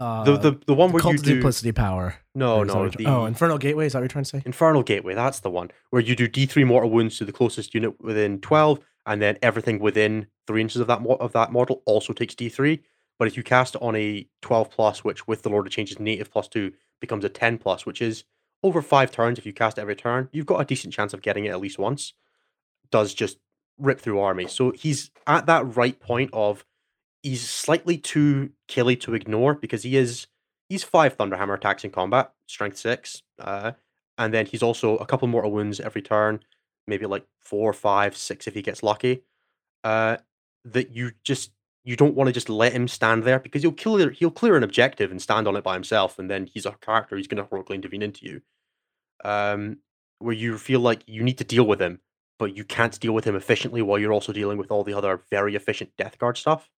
Uh, 0.00 0.24
the 0.24 0.36
the, 0.38 0.60
the 0.66 0.74
one 0.74 0.90
where 0.92 1.00
cult 1.00 1.14
you 1.14 1.18
do 1.18 1.34
duplicity 1.34 1.72
power. 1.72 2.16
no 2.34 2.58
Or 2.58 2.62
is 2.64 2.72
that 2.72 2.78
no 2.78 2.88
the 2.88 3.06
oh, 3.06 3.26
Infernal 3.26 3.58
Gateway. 3.58 3.86
Is 3.86 3.92
that 3.92 3.98
what 3.98 4.04
you're 4.04 4.08
trying 4.08 4.24
to 4.24 4.30
say? 4.30 4.42
Infernal 4.46 4.82
Gateway, 4.82 5.14
that's 5.14 5.40
the 5.40 5.50
one 5.50 5.70
where 5.90 6.00
you 6.02 6.16
do 6.16 6.26
D3 6.26 6.66
mortal 6.66 6.90
wounds 6.90 7.18
to 7.18 7.24
the 7.24 7.32
closest 7.32 7.74
unit 7.74 8.00
within 8.00 8.40
12, 8.40 8.80
and 9.06 9.20
then 9.20 9.36
everything 9.42 9.78
within 9.78 10.26
three 10.46 10.62
inches 10.62 10.80
of 10.80 10.86
that 10.86 11.02
mo- 11.02 11.18
of 11.20 11.32
that 11.32 11.52
model 11.52 11.82
also 11.84 12.12
takes 12.12 12.34
D3. 12.34 12.80
But 13.18 13.28
if 13.28 13.36
you 13.36 13.42
cast 13.42 13.74
it 13.74 13.82
on 13.82 13.94
a 13.94 14.26
12 14.40 14.70
plus, 14.70 15.04
which 15.04 15.28
with 15.28 15.42
the 15.42 15.50
Lord 15.50 15.66
of 15.66 15.72
Changes 15.72 16.00
native 16.00 16.30
plus 16.30 16.48
two 16.48 16.72
becomes 17.00 17.24
a 17.24 17.28
10 17.28 17.58
plus, 17.58 17.84
which 17.84 18.00
is 18.00 18.24
over 18.62 18.82
five 18.82 19.10
turns. 19.10 19.38
If 19.38 19.46
you 19.46 19.52
cast 19.52 19.78
every 19.78 19.96
turn, 19.96 20.28
you've 20.32 20.46
got 20.46 20.60
a 20.60 20.64
decent 20.64 20.92
chance 20.92 21.14
of 21.14 21.22
getting 21.22 21.44
it 21.44 21.50
at 21.50 21.60
least 21.60 21.78
once. 21.78 22.12
Does 22.90 23.14
just 23.14 23.38
rip 23.78 24.00
through 24.00 24.20
army. 24.20 24.46
So 24.46 24.72
he's 24.72 25.10
at 25.26 25.46
that 25.46 25.76
right 25.76 25.98
point 25.98 26.30
of 26.32 26.64
he's 27.22 27.48
slightly 27.48 27.98
too 27.98 28.50
killy 28.68 28.96
to 28.96 29.14
ignore 29.14 29.54
because 29.54 29.82
he 29.82 29.96
is 29.96 30.26
he's 30.68 30.84
five 30.84 31.16
Thunderhammer 31.16 31.56
attacks 31.56 31.84
in 31.84 31.90
combat, 31.90 32.32
strength 32.46 32.78
six. 32.78 33.22
Uh, 33.38 33.72
and 34.18 34.34
then 34.34 34.46
he's 34.46 34.62
also 34.62 34.96
a 34.98 35.06
couple 35.06 35.28
mortal 35.28 35.50
wounds 35.50 35.80
every 35.80 36.02
turn, 36.02 36.40
maybe 36.86 37.06
like 37.06 37.26
four, 37.40 37.72
five, 37.72 38.16
six 38.16 38.46
if 38.46 38.54
he 38.54 38.62
gets 38.62 38.82
lucky. 38.82 39.22
Uh, 39.82 40.18
that 40.64 40.90
you 40.90 41.12
just 41.24 41.52
you 41.84 41.96
don't 41.96 42.14
want 42.14 42.28
to 42.28 42.32
just 42.32 42.50
let 42.50 42.72
him 42.72 42.86
stand 42.86 43.24
there 43.24 43.38
because 43.38 43.62
he'll 43.62 43.72
clear 43.72 44.10
he'll 44.10 44.30
clear 44.30 44.56
an 44.56 44.62
objective 44.62 45.10
and 45.10 45.22
stand 45.22 45.48
on 45.48 45.56
it 45.56 45.64
by 45.64 45.74
himself, 45.74 46.18
and 46.18 46.30
then 46.30 46.46
he's 46.46 46.66
a 46.66 46.72
character 46.80 47.16
he's 47.16 47.26
going 47.26 47.42
to 47.42 47.48
heroically 47.48 47.76
intervene 47.76 48.02
into 48.02 48.26
you. 48.26 48.42
Um, 49.24 49.78
where 50.18 50.34
you 50.34 50.58
feel 50.58 50.80
like 50.80 51.02
you 51.06 51.22
need 51.22 51.38
to 51.38 51.44
deal 51.44 51.66
with 51.66 51.80
him, 51.80 52.00
but 52.38 52.54
you 52.54 52.64
can't 52.64 52.98
deal 53.00 53.12
with 53.12 53.24
him 53.24 53.34
efficiently 53.34 53.80
while 53.80 53.98
you're 53.98 54.12
also 54.12 54.32
dealing 54.32 54.58
with 54.58 54.70
all 54.70 54.84
the 54.84 54.92
other 54.92 55.22
very 55.30 55.56
efficient 55.56 55.90
death 55.96 56.18
guard 56.18 56.36
stuff, 56.36 56.68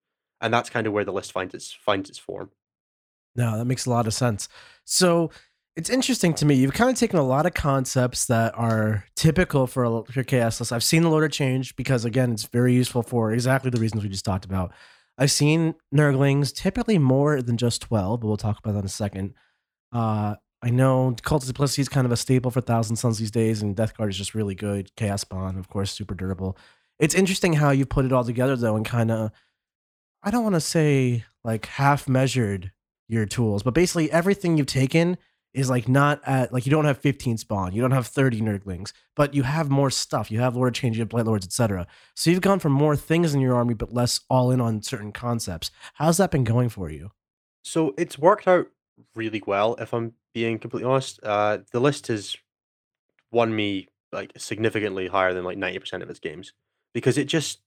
and 0.43 0.53
that's 0.53 0.69
kind 0.69 0.87
of 0.87 0.93
where 0.93 1.05
the 1.05 1.13
list 1.13 1.33
finds 1.33 1.55
its 1.55 1.73
finds 1.73 2.11
its 2.11 2.19
form. 2.19 2.51
No, 3.35 3.57
that 3.57 3.65
makes 3.65 3.87
a 3.87 3.91
lot 3.91 4.07
of 4.07 4.13
sense. 4.13 4.49
So 4.85 5.31
it's 5.75 5.89
interesting 5.89 6.35
to 6.35 6.45
me. 6.45 6.55
You've 6.57 6.75
kind 6.75 6.91
of 6.91 6.99
taken 6.99 7.19
a 7.19 7.23
lot 7.23 7.47
of 7.47 7.55
concepts 7.55 8.27
that 8.27 8.53
are 8.59 9.05
typical 9.17 9.67
for 9.67 10.05
a 10.15 10.25
chaos 10.25 10.61
list. 10.61 10.71
I've 10.71 10.85
seen 10.85 11.03
the 11.03 11.09
Lord 11.09 11.25
of 11.25 11.31
Change 11.31 11.75
because 11.77 12.05
again, 12.05 12.33
it's 12.33 12.45
very 12.45 12.75
useful 12.75 13.03
for 13.03 13.33
exactly 13.33 13.71
the 13.71 13.81
reasons 13.81 14.03
we 14.03 14.11
just 14.11 14.27
talked 14.27 14.45
about. 14.45 14.73
I've 15.17 15.31
seen 15.31 15.75
Nurglings 15.95 16.55
typically 16.55 16.99
more 16.99 17.41
than 17.41 17.57
just 17.57 17.81
twelve, 17.81 18.21
but 18.21 18.27
we'll 18.27 18.37
talk 18.37 18.59
about 18.59 18.73
that 18.73 18.81
in 18.81 18.85
a 18.85 18.89
second. 18.89 19.35
Uh, 19.93 20.35
I 20.63 20.71
know 20.71 21.15
Cult 21.23 21.43
of 21.43 21.49
Duplicity 21.49 21.83
is 21.83 21.89
kind 21.89 22.05
of 22.07 22.13
a 22.13 22.17
staple 22.17 22.51
for 22.51 22.61
Thousand 22.61 22.97
Sons 22.97 23.19
these 23.19 23.31
days, 23.31 23.63
and 23.63 23.75
Death 23.75 23.97
Guard 23.97 24.11
is 24.11 24.19
just 24.19 24.35
really 24.35 24.55
good. 24.55 24.95
Chaos 24.97 25.23
Spawn, 25.23 25.59
of 25.59 25.69
course, 25.69 25.91
super 25.91 26.15
durable. 26.15 26.57
It's 26.99 27.15
interesting 27.15 27.55
how 27.55 27.71
you 27.71 27.85
put 27.87 28.05
it 28.05 28.13
all 28.13 28.25
together 28.25 28.57
though, 28.57 28.77
and 28.77 28.87
kind 28.87 29.11
of, 29.11 29.33
I 30.23 30.31
don't 30.31 30.43
want 30.43 30.55
to 30.55 30.61
say 30.61 31.25
like 31.45 31.67
half 31.67 32.09
measured 32.09 32.73
your 33.09 33.27
tools, 33.27 33.63
but 33.63 33.75
basically 33.75 34.11
everything 34.11 34.57
you've 34.57 34.67
taken 34.67 35.19
is 35.53 35.69
like 35.69 35.89
not 35.89 36.21
at 36.25 36.53
like 36.53 36.65
you 36.65 36.71
don't 36.71 36.85
have 36.85 36.99
15 36.99 37.39
spawn, 37.39 37.73
you 37.73 37.83
don't 37.83 37.91
have 37.91 38.07
30 38.07 38.41
nurglings, 38.41 38.93
but 39.17 39.35
you 39.35 39.43
have 39.43 39.71
more 39.71 39.91
stuff. 39.91 40.31
You 40.31 40.41
have 40.41 40.57
Lord 40.57 40.75
Change, 40.75 40.97
you 40.97 41.03
have 41.03 41.11
Blight 41.11 41.27
Lords, 41.27 41.45
etc. 41.45 41.87
So 42.15 42.31
you've 42.31 42.41
gone 42.41 42.59
for 42.59 42.71
more 42.71 42.97
things 42.97 43.35
in 43.35 43.41
your 43.41 43.55
army, 43.55 43.75
but 43.75 43.93
less 43.93 44.21
all 44.31 44.51
in 44.51 44.61
on 44.61 44.83
certain 44.83 45.13
concepts. 45.13 45.71
How's 45.95 46.17
that 46.17 46.31
been 46.31 46.45
going 46.45 46.69
for 46.69 46.91
you? 46.91 47.11
So 47.63 47.95
it's 47.99 48.19
worked 48.19 48.49
out 48.49 48.69
really 49.15 49.43
well, 49.47 49.75
if 49.79 49.93
I'm 49.93 50.15
being 50.33 50.59
completely 50.59 50.89
honest. 50.89 51.21
Uh, 51.23 51.59
the 51.73 51.81
list 51.81 52.07
has 52.07 52.37
won 53.31 53.55
me 53.55 53.89
like 54.13 54.33
significantly 54.37 55.09
higher 55.09 55.35
than 55.35 55.45
like 55.45 55.59
90% 55.59 56.03
of 56.03 56.11
its 56.11 56.19
games 56.19 56.53
because 56.93 57.19
it 57.19 57.25
just 57.25 57.61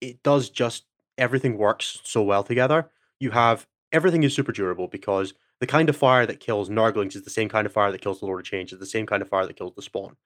it 0.00 0.22
does 0.22 0.50
just 0.50 0.84
everything 1.18 1.58
works 1.58 2.00
so 2.04 2.22
well 2.22 2.42
together. 2.42 2.90
You 3.20 3.30
have 3.30 3.66
everything 3.92 4.22
is 4.22 4.34
super 4.34 4.52
durable 4.52 4.88
because 4.88 5.34
the 5.60 5.66
kind 5.66 5.88
of 5.88 5.96
fire 5.96 6.26
that 6.26 6.40
kills 6.40 6.68
Nurglings 6.68 7.14
is 7.14 7.22
the 7.22 7.30
same 7.30 7.48
kind 7.48 7.66
of 7.66 7.72
fire 7.72 7.92
that 7.92 8.00
kills 8.00 8.20
the 8.20 8.26
Lord 8.26 8.40
of 8.40 8.46
Change, 8.46 8.72
is 8.72 8.78
the 8.80 8.86
same 8.86 9.06
kind 9.06 9.22
of 9.22 9.28
fire 9.28 9.46
that 9.46 9.56
kills 9.56 9.74
the 9.76 9.82
Spawn. 9.82 10.16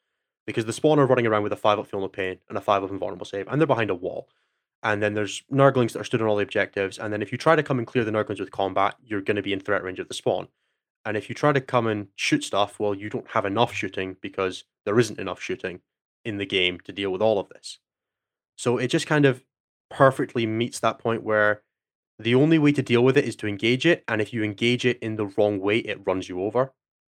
Because 0.47 0.65
the 0.65 0.73
Spawn 0.73 0.99
are 0.99 1.07
running 1.07 1.27
around 1.27 1.43
with 1.43 1.53
a 1.53 1.57
5 1.57 1.79
up 1.79 1.89
Feel 1.89 2.01
No 2.01 2.09
Pain 2.09 2.39
and 2.49 2.57
a 2.57 2.61
5 2.61 2.85
up 2.85 2.91
Invulnerable 2.91 3.27
Save, 3.27 3.49
and 3.49 3.61
they're 3.61 3.67
behind 3.67 3.91
a 3.91 3.95
wall. 3.95 4.29
And 4.83 5.03
then 5.03 5.15
there's 5.15 5.43
Nurglings 5.53 5.93
that 5.93 6.01
are 6.01 6.05
stood 6.05 6.23
on 6.23 6.29
all 6.29 6.37
the 6.37 6.43
objectives, 6.43 6.99
and 6.99 7.13
then 7.13 7.21
if 7.21 7.33
you 7.33 7.39
try 7.39 7.57
to 7.57 7.63
come 7.63 7.79
and 7.79 7.87
clear 7.87 8.05
the 8.05 8.13
Nurglings 8.13 8.41
with 8.41 8.51
combat, 8.51 8.95
you're 9.03 9.21
going 9.21 9.37
to 9.37 9.43
be 9.43 9.53
in 9.53 9.61
threat 9.61 9.83
range 9.83 9.99
of 9.99 10.09
the 10.09 10.15
Spawn. 10.15 10.49
And 11.05 11.17
if 11.17 11.29
you 11.29 11.35
try 11.35 11.53
to 11.53 11.61
come 11.61 11.87
and 11.87 12.09
shoot 12.17 12.43
stuff, 12.43 12.81
well, 12.81 12.95
you 12.95 13.09
don't 13.11 13.31
have 13.31 13.45
enough 13.45 13.73
shooting 13.73 14.17
because 14.21 14.65
there 14.85 14.99
isn't 14.99 15.21
enough 15.21 15.41
shooting 15.41 15.81
in 16.25 16.39
the 16.39 16.47
game 16.47 16.81
to 16.81 16.93
deal 16.93 17.11
with 17.11 17.23
all 17.23 17.39
of 17.39 17.49
this. 17.49 17.79
So 18.57 18.79
it 18.79 18.89
just 18.89 19.07
kind 19.07 19.25
of 19.25 19.45
perfectly 19.91 20.47
meets 20.47 20.81
that 20.81 20.99
point 20.99 21.23
where 21.23 21.63
the 22.19 22.35
only 22.35 22.59
way 22.59 22.73
to 22.73 22.83
deal 22.83 23.05
with 23.05 23.17
it 23.17 23.25
is 23.25 23.37
to 23.37 23.47
engage 23.47 23.85
it, 23.85 24.03
and 24.09 24.21
if 24.21 24.33
you 24.33 24.43
engage 24.43 24.85
it 24.87 24.99
in 25.01 25.17
the 25.17 25.27
wrong 25.27 25.61
way, 25.61 25.79
it 25.79 26.01
runs 26.07 26.29
you 26.29 26.43
over, 26.43 26.73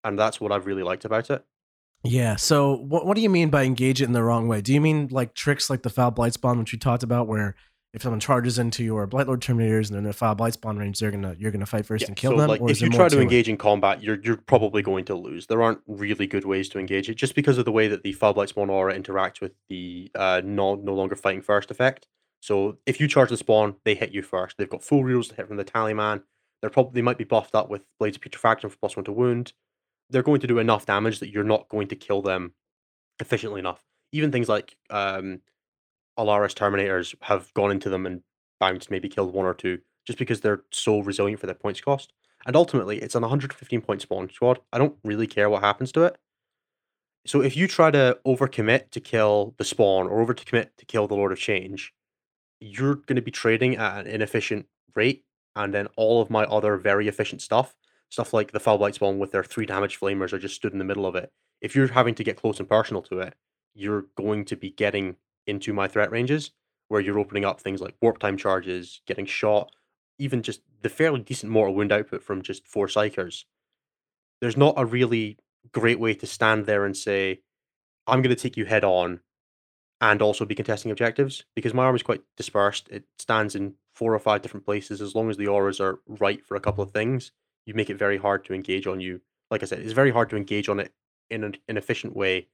and 0.03 0.19
that's 0.19 0.41
what 0.41 0.53
I've 0.53 0.67
really 0.67 0.83
liked 0.83 1.05
about 1.05 1.29
it. 1.31 1.45
Yeah. 2.03 2.37
So 2.37 2.77
what 2.77 3.05
what 3.05 3.15
do 3.15 3.21
you 3.21 3.31
mean 3.31 3.51
by 3.51 3.65
engage 3.65 4.01
it 4.01 4.05
in 4.05 4.13
the 4.13 4.23
wrong 4.23 4.49
way? 4.49 4.61
Do 4.61 4.73
you 4.73 4.81
mean 4.81 5.09
like 5.11 5.35
tricks 5.35 5.69
like 5.69 5.83
the 5.83 5.91
foul 5.91 6.11
blight 6.13 6.35
spawn, 6.35 6.59
which 6.59 6.73
we 6.73 6.79
talked 6.79 7.03
about, 7.03 7.27
where 7.27 7.57
if 7.93 8.03
someone 8.03 8.21
charges 8.21 8.59
into 8.59 8.85
your 8.85 9.07
blight 9.07 9.27
lord 9.27 9.41
terminators 9.41 9.87
and 9.87 9.95
they're 9.95 10.01
in 10.01 10.07
a 10.07 10.13
foul 10.13 10.35
blight 10.35 10.53
spawn 10.53 10.77
range, 10.77 11.01
they're 11.01 11.11
gonna 11.11 11.35
you're 11.39 11.51
gonna 11.51 11.67
fight 11.67 11.85
first 11.87 12.03
Yeah, 12.03 12.09
and 12.09 12.17
kill 12.17 12.33
so 12.33 12.37
them? 12.39 12.49
like 12.49 12.61
if 12.71 12.81
you 12.81 12.91
try 12.91 13.09
to 13.09 13.19
it? 13.19 13.23
engage 13.23 13.49
in 13.49 13.57
combat, 13.57 14.03
you're 14.03 14.19
you're 14.23 14.37
probably 14.37 14.83
going 14.83 15.05
to 15.07 15.15
lose. 15.15 15.47
There 15.47 15.63
aren't 15.63 15.81
really 15.87 16.27
good 16.27 16.45
ways 16.45 16.69
to 16.71 16.79
engage 16.79 17.09
it, 17.09 17.15
just 17.17 17.35
because 17.35 17.59
of 17.59 17.65
the 17.65 17.73
way 17.73 17.89
that 17.89 18.03
the 18.03 18.13
foul 18.13 18.35
blight 18.35 18.51
spawn 18.51 18.71
aura 18.71 18.97
interacts 18.97 19.41
with 19.41 19.53
the 19.69 20.11
uh 20.15 20.43
no 20.45 20.75
no 20.77 20.95
longer 20.95 21.17
fighting 21.17 21.43
first 21.43 21.71
effect. 21.71 22.07
So 22.47 22.79
if 22.87 23.01
you 23.01 23.09
charge 23.09 23.31
the 23.31 23.37
spawn, 23.37 23.75
they 23.85 23.97
hit 23.97 24.13
you 24.13 24.23
first. 24.23 24.57
They've 24.57 24.71
got 24.71 24.85
full 24.85 25.03
reels 25.03 25.27
to 25.29 25.35
hit 25.35 25.49
from 25.49 25.57
the 25.57 25.65
Tallyman. 25.65 26.23
They're 26.61 26.71
probably 26.71 26.93
they 26.95 27.03
might 27.03 27.19
be 27.19 27.25
buffed 27.25 27.57
up 27.57 27.69
with 27.69 27.83
blades 27.99 28.17
of 28.17 28.23
putrefaction 28.23 28.71
for 28.71 28.77
plus 28.77 28.97
one 28.97 29.05
to 29.07 29.13
wound. 29.13 29.53
They're 30.11 30.23
going 30.23 30.41
to 30.43 30.47
do 30.47 30.61
enough 30.61 30.87
damage 30.87 31.19
that 31.19 31.33
you're 31.33 31.43
not 31.43 31.69
going 31.69 31.89
to 31.89 31.97
kill 31.97 32.23
them 32.23 32.53
efficiently 33.19 33.59
enough. 33.59 33.83
Even 34.13 34.31
things 34.31 34.49
like 34.49 34.77
um 34.91 35.41
Allarus 36.17 36.55
Terminators 36.55 37.17
have 37.23 37.53
gone 37.55 37.73
into 37.73 37.91
them 37.91 38.07
and 38.07 38.23
bounced, 38.61 38.93
maybe 38.93 39.09
killed 39.09 39.35
one 39.35 39.45
or 39.45 39.53
two, 39.53 39.81
just 40.07 40.17
because 40.17 40.41
they're 40.41 40.63
so 40.71 41.01
resilient 41.01 41.41
for 41.41 41.47
their 41.47 41.55
points 41.57 41.81
cost. 41.81 42.13
And 42.47 42.55
ultimately, 42.55 43.03
it's 43.03 43.17
an 43.17 43.23
115 43.23 43.81
point 43.81 44.03
spawn 44.03 44.31
squad. 44.31 44.61
I 44.73 44.79
don't 44.79 44.95
really 45.03 45.27
care 45.27 45.51
what 45.51 45.65
happens 45.65 45.91
to 45.93 46.05
it. 46.05 46.17
So 47.27 47.41
if 47.41 47.57
you 47.57 47.67
try 47.67 47.91
to 47.91 48.21
overcommit 48.25 48.91
to 48.93 49.01
kill 49.01 49.57
the 49.59 49.65
spawn 49.65 50.07
or 50.07 50.25
overcommit 50.25 50.69
to 50.77 50.87
kill 50.87 51.09
the 51.09 51.17
Lord 51.17 51.33
of 51.33 51.41
Change, 51.41 51.93
you're 52.61 52.97
going 52.97 53.17
to 53.17 53.23
be 53.23 53.31
trading 53.31 53.77
at 53.77 54.01
an 54.01 54.07
inefficient 54.07 54.67
rate. 54.95 55.25
And 55.55 55.73
then 55.73 55.89
all 55.97 56.21
of 56.21 56.31
my 56.31 56.45
other 56.45 56.77
very 56.77 57.09
efficient 57.09 57.41
stuff, 57.41 57.75
stuff 58.11 58.33
like 58.33 58.53
the 58.53 58.61
Foul 58.61 58.79
Blight 58.79 58.95
spawn 58.95 59.19
with 59.19 59.33
their 59.33 59.45
three 59.45 59.67
damage 59.67 59.99
flamers 59.99 60.33
are 60.33 60.39
just 60.39 60.55
stood 60.55 60.73
in 60.73 60.79
the 60.79 60.85
middle 60.85 61.07
of 61.07 61.15
it. 61.15 61.33
If 61.61 61.75
you're 61.75 61.89
having 61.89 62.15
to 62.17 62.25
get 62.25 62.37
close 62.37 62.59
and 62.59 62.69
personal 62.69 63.03
to 63.03 63.21
it, 63.21 63.35
you're 63.75 64.07
going 64.17 64.45
to 64.47 64.57
be 64.57 64.71
getting 64.71 65.17
into 65.47 65.73
my 65.73 65.89
threat 65.89 66.11
ranges 66.11 66.51
where 66.89 67.01
you're 67.01 67.19
opening 67.19 67.45
up 67.45 67.61
things 67.61 67.81
like 67.81 67.97
warp 68.01 68.19
time 68.19 68.37
charges, 68.37 69.01
getting 69.07 69.27
shot, 69.27 69.71
even 70.19 70.43
just 70.43 70.61
the 70.83 70.89
fairly 70.89 71.21
decent 71.21 71.51
mortal 71.51 71.75
wound 71.75 71.93
output 71.93 72.23
from 72.23 72.43
just 72.43 72.67
four 72.67 72.87
psykers. 72.87 73.45
There's 74.41 74.57
not 74.57 74.75
a 74.77 74.85
really 74.85 75.39
great 75.73 75.99
way 75.99 76.15
to 76.15 76.27
stand 76.27 76.67
there 76.67 76.85
and 76.85 76.97
say, 76.97 77.41
I'm 78.07 78.23
going 78.23 78.35
to 78.35 78.41
take 78.41 78.57
you 78.57 78.67
head 78.67 78.85
on 78.85 79.21
and 80.01 80.21
also 80.21 80.45
be 80.45 80.55
contesting 80.55 80.91
objectives 80.91 81.45
because 81.55 81.73
my 81.73 81.85
army's 81.85 82.03
quite 82.03 82.23
dispersed. 82.37 82.89
It 82.91 83.05
stands 83.19 83.55
in 83.55 83.75
four 83.95 84.15
or 84.15 84.19
five 84.19 84.43
different 84.43 84.67
places. 84.67 85.01
As 85.01 85.15
long 85.15 85.31
as 85.31 85.37
the 85.37 85.47
auras 85.47 85.81
are 85.81 86.01
right 86.07 86.45
for 86.45 86.57
a 86.57 86.61
couple 86.61 86.85
of 86.85 86.91
things, 86.91 87.33
you 87.65 87.75
make 87.75 87.91
it 87.91 87.99
very 87.99 88.19
hard 88.19 88.45
to 88.45 88.55
engage 88.55 88.87
on 88.87 89.01
you. 89.01 89.21
Like 89.51 89.63
I 89.63 89.67
said, 89.67 89.81
it's 89.81 89.93
very 89.93 90.11
hard 90.11 90.31
to 90.31 90.37
engage 90.37 90.69
on 90.69 90.81
it 90.81 90.93
in 91.31 91.45
an, 91.45 91.57
efficient 91.69 92.15
way 92.15 92.49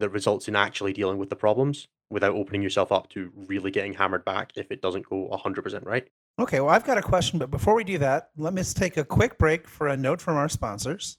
that 0.00 0.08
results 0.10 0.48
in 0.48 0.56
actually 0.56 0.92
dealing 0.92 1.18
with 1.18 1.30
the 1.30 1.36
problems 1.36 1.88
without 2.10 2.34
opening 2.34 2.62
yourself 2.62 2.90
up 2.90 3.08
to 3.10 3.30
really 3.34 3.70
getting 3.70 3.92
hammered 3.92 4.24
back 4.24 4.52
if 4.56 4.70
it 4.70 4.80
doesn't 4.80 5.08
go 5.08 5.28
100% 5.30 5.84
right. 5.84 6.08
Okay, 6.38 6.60
well, 6.60 6.70
I've 6.70 6.84
got 6.84 6.98
a 6.98 7.02
question, 7.02 7.38
but 7.38 7.50
before 7.50 7.74
we 7.74 7.84
do 7.84 7.98
that, 7.98 8.30
let 8.36 8.54
me 8.54 8.62
take 8.62 8.96
a 8.96 9.04
quick 9.04 9.38
break 9.38 9.66
for 9.68 9.88
a 9.88 9.96
note 9.96 10.20
from 10.20 10.36
our 10.36 10.48
sponsors. 10.48 11.18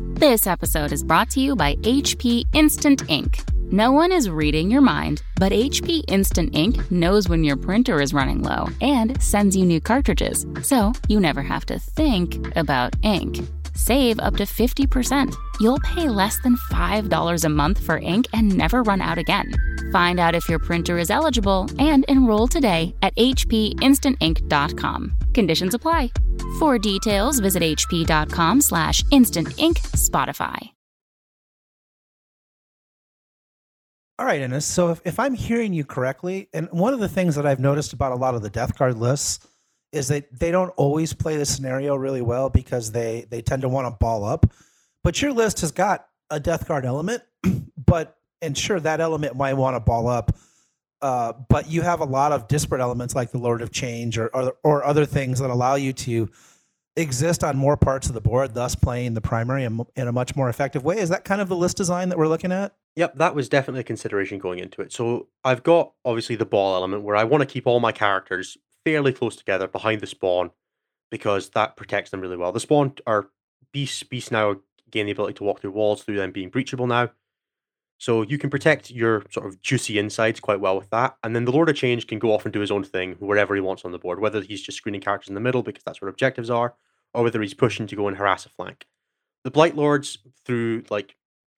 This 0.00 0.46
episode 0.46 0.92
is 0.92 1.04
brought 1.04 1.28
to 1.30 1.40
you 1.40 1.54
by 1.54 1.76
HP 1.76 2.44
Instant 2.54 3.02
Ink. 3.08 3.44
No 3.70 3.92
one 3.92 4.12
is 4.12 4.30
reading 4.30 4.70
your 4.70 4.80
mind, 4.80 5.22
but 5.36 5.52
HP 5.52 6.04
Instant 6.08 6.56
Ink 6.56 6.90
knows 6.90 7.28
when 7.28 7.44
your 7.44 7.56
printer 7.56 8.00
is 8.00 8.14
running 8.14 8.42
low 8.42 8.68
and 8.80 9.22
sends 9.22 9.54
you 9.54 9.66
new 9.66 9.80
cartridges, 9.80 10.46
so 10.62 10.92
you 11.08 11.20
never 11.20 11.42
have 11.42 11.66
to 11.66 11.78
think 11.78 12.56
about 12.56 12.96
ink. 13.02 13.38
Save 13.74 14.20
up 14.20 14.36
to 14.36 14.44
50%. 14.44 15.34
You'll 15.60 15.80
pay 15.80 16.08
less 16.08 16.38
than 16.40 16.56
$5 16.70 17.44
a 17.44 17.48
month 17.48 17.82
for 17.82 17.98
ink 17.98 18.26
and 18.34 18.56
never 18.56 18.82
run 18.82 19.00
out 19.00 19.18
again. 19.18 19.52
Find 19.92 20.20
out 20.20 20.34
if 20.34 20.48
your 20.48 20.58
printer 20.58 20.98
is 20.98 21.10
eligible 21.10 21.68
and 21.78 22.04
enroll 22.08 22.48
today 22.48 22.94
at 23.02 23.14
hpinstantink.com. 23.16 25.16
Conditions 25.34 25.74
apply. 25.74 26.10
For 26.58 26.78
details, 26.78 27.40
visit 27.40 27.62
hp.com 27.62 28.60
slash 28.60 29.02
instantink 29.04 29.78
Spotify. 29.96 30.70
All 34.20 34.26
right, 34.26 34.42
Innes. 34.42 34.66
So 34.66 34.90
if, 34.90 35.00
if 35.06 35.18
I'm 35.18 35.32
hearing 35.32 35.72
you 35.72 35.82
correctly, 35.82 36.50
and 36.52 36.68
one 36.72 36.92
of 36.92 37.00
the 37.00 37.08
things 37.08 37.36
that 37.36 37.46
I've 37.46 37.58
noticed 37.58 37.94
about 37.94 38.12
a 38.12 38.16
lot 38.16 38.34
of 38.34 38.42
the 38.42 38.50
death 38.50 38.76
guard 38.76 38.98
lists 38.98 39.48
is 39.92 40.08
that 40.08 40.38
they 40.38 40.50
don't 40.50 40.70
always 40.70 41.12
play 41.12 41.36
the 41.36 41.46
scenario 41.46 41.96
really 41.96 42.22
well 42.22 42.48
because 42.48 42.92
they 42.92 43.26
they 43.30 43.42
tend 43.42 43.62
to 43.62 43.68
want 43.68 43.86
to 43.86 43.96
ball 43.98 44.24
up. 44.24 44.46
But 45.02 45.20
your 45.20 45.32
list 45.32 45.60
has 45.62 45.72
got 45.72 46.06
a 46.30 46.38
death 46.38 46.68
guard 46.68 46.84
element, 46.84 47.22
but 47.76 48.16
and 48.42 48.56
sure 48.56 48.80
that 48.80 49.00
element 49.00 49.36
might 49.36 49.54
want 49.54 49.76
to 49.76 49.80
ball 49.80 50.08
up. 50.08 50.36
Uh, 51.02 51.32
but 51.48 51.68
you 51.68 51.80
have 51.80 52.00
a 52.00 52.04
lot 52.04 52.30
of 52.30 52.46
disparate 52.46 52.80
elements 52.80 53.14
like 53.14 53.30
the 53.30 53.38
Lord 53.38 53.62
of 53.62 53.72
Change 53.72 54.18
or, 54.18 54.28
or 54.28 54.54
or 54.62 54.84
other 54.84 55.06
things 55.06 55.38
that 55.38 55.50
allow 55.50 55.74
you 55.74 55.92
to 55.94 56.28
exist 56.96 57.42
on 57.42 57.56
more 57.56 57.76
parts 57.76 58.08
of 58.08 58.14
the 58.14 58.20
board, 58.20 58.54
thus 58.54 58.74
playing 58.74 59.14
the 59.14 59.20
primary 59.20 59.64
in, 59.64 59.80
in 59.96 60.08
a 60.08 60.12
much 60.12 60.36
more 60.36 60.48
effective 60.48 60.84
way. 60.84 60.98
Is 60.98 61.08
that 61.08 61.24
kind 61.24 61.40
of 61.40 61.48
the 61.48 61.56
list 61.56 61.76
design 61.76 62.08
that 62.08 62.18
we're 62.18 62.28
looking 62.28 62.52
at? 62.52 62.74
Yep, 62.96 63.16
that 63.16 63.34
was 63.34 63.48
definitely 63.48 63.80
a 63.80 63.84
consideration 63.84 64.38
going 64.38 64.58
into 64.58 64.82
it. 64.82 64.92
So 64.92 65.28
I've 65.44 65.62
got 65.62 65.92
obviously 66.04 66.36
the 66.36 66.44
ball 66.44 66.74
element 66.74 67.02
where 67.02 67.16
I 67.16 67.24
want 67.24 67.42
to 67.42 67.46
keep 67.46 67.66
all 67.66 67.80
my 67.80 67.92
characters 67.92 68.58
fairly 68.84 69.12
close 69.12 69.36
together 69.36 69.66
behind 69.66 70.00
the 70.00 70.06
spawn 70.06 70.50
because 71.10 71.50
that 71.50 71.76
protects 71.76 72.10
them 72.10 72.20
really 72.20 72.36
well. 72.36 72.52
The 72.52 72.60
spawn 72.60 72.94
are 73.06 73.28
beasts. 73.72 74.02
Beasts 74.02 74.30
now 74.30 74.56
gain 74.90 75.06
the 75.06 75.12
ability 75.12 75.34
to 75.34 75.44
walk 75.44 75.60
through 75.60 75.72
walls 75.72 76.02
through 76.02 76.16
them 76.16 76.32
being 76.32 76.50
breachable 76.50 76.88
now. 76.88 77.10
So 77.98 78.22
you 78.22 78.38
can 78.38 78.48
protect 78.48 78.90
your 78.90 79.24
sort 79.30 79.46
of 79.46 79.60
juicy 79.60 79.98
insides 79.98 80.40
quite 80.40 80.60
well 80.60 80.76
with 80.76 80.88
that. 80.88 81.16
And 81.22 81.36
then 81.36 81.44
the 81.44 81.52
Lord 81.52 81.68
of 81.68 81.76
Change 81.76 82.06
can 82.06 82.18
go 82.18 82.32
off 82.32 82.46
and 82.46 82.52
do 82.52 82.60
his 82.60 82.70
own 82.70 82.82
thing 82.82 83.16
wherever 83.18 83.54
he 83.54 83.60
wants 83.60 83.84
on 83.84 83.92
the 83.92 83.98
board, 83.98 84.20
whether 84.20 84.40
he's 84.40 84.62
just 84.62 84.78
screening 84.78 85.02
characters 85.02 85.28
in 85.28 85.34
the 85.34 85.40
middle 85.40 85.62
because 85.62 85.84
that's 85.84 86.00
where 86.00 86.08
objectives 86.08 86.48
are, 86.48 86.74
or 87.12 87.22
whether 87.22 87.42
he's 87.42 87.52
pushing 87.52 87.86
to 87.86 87.96
go 87.96 88.08
and 88.08 88.16
harass 88.16 88.46
a 88.46 88.48
flank. 88.48 88.86
The 89.44 89.50
Blight 89.50 89.76
Lords, 89.76 90.16
through 90.46 90.84
like, 90.88 91.16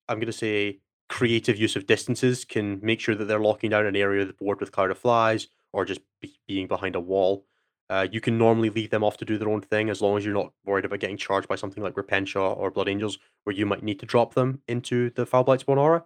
I'm 0.09 0.17
going 0.17 0.27
to 0.27 0.33
say 0.33 0.81
creative 1.09 1.59
use 1.59 1.77
of 1.77 1.87
distances, 1.87 2.45
can 2.45 2.81
make 2.83 2.99
sure 2.99 3.15
that 3.15 3.27
they're 3.27 3.39
locking 3.39 3.71
down 3.71 3.87
an 3.87 3.95
area 3.95 4.23
of 4.23 4.29
the 4.29 4.35
board 4.35 4.59
with 4.59 4.73
Cloud 4.73 4.91
of 4.91 4.99
Flies 4.99 5.47
or 5.73 5.85
just 5.85 6.01
be- 6.21 6.39
being 6.47 6.67
behind 6.67 6.97
a 6.97 7.01
wall. 7.01 7.45
Uh, 7.91 8.07
you 8.11 8.21
can 8.21 8.39
normally 8.39 8.71
leave 8.71 8.91
them 8.91 9.05
off 9.05 9.19
to 9.19 9.25
do 9.25 9.37
their 9.37 9.51
own 9.51 9.61
thing 9.61 9.91
as 9.91 10.01
long 10.01 10.17
as 10.17 10.25
you're 10.25 10.33
not 10.33 10.53
worried 10.65 10.85
about 10.85 11.01
getting 11.01 11.17
charged 11.17 11.49
by 11.49 11.57
something 11.57 11.83
like 11.83 11.95
Repentia 11.95 12.57
or 12.57 12.71
Blood 12.71 12.89
Angels, 12.89 13.19
where 13.45 13.55
you 13.55 13.67
might 13.67 13.83
need 13.83 14.01
to 14.01 14.07
drop 14.07 14.35
them 14.35 14.63
into 14.67 15.11
the 15.11 15.27
Foul 15.27 15.45
Blight 15.45 15.61
Spawn 15.61 15.79
aura. 15.79 16.05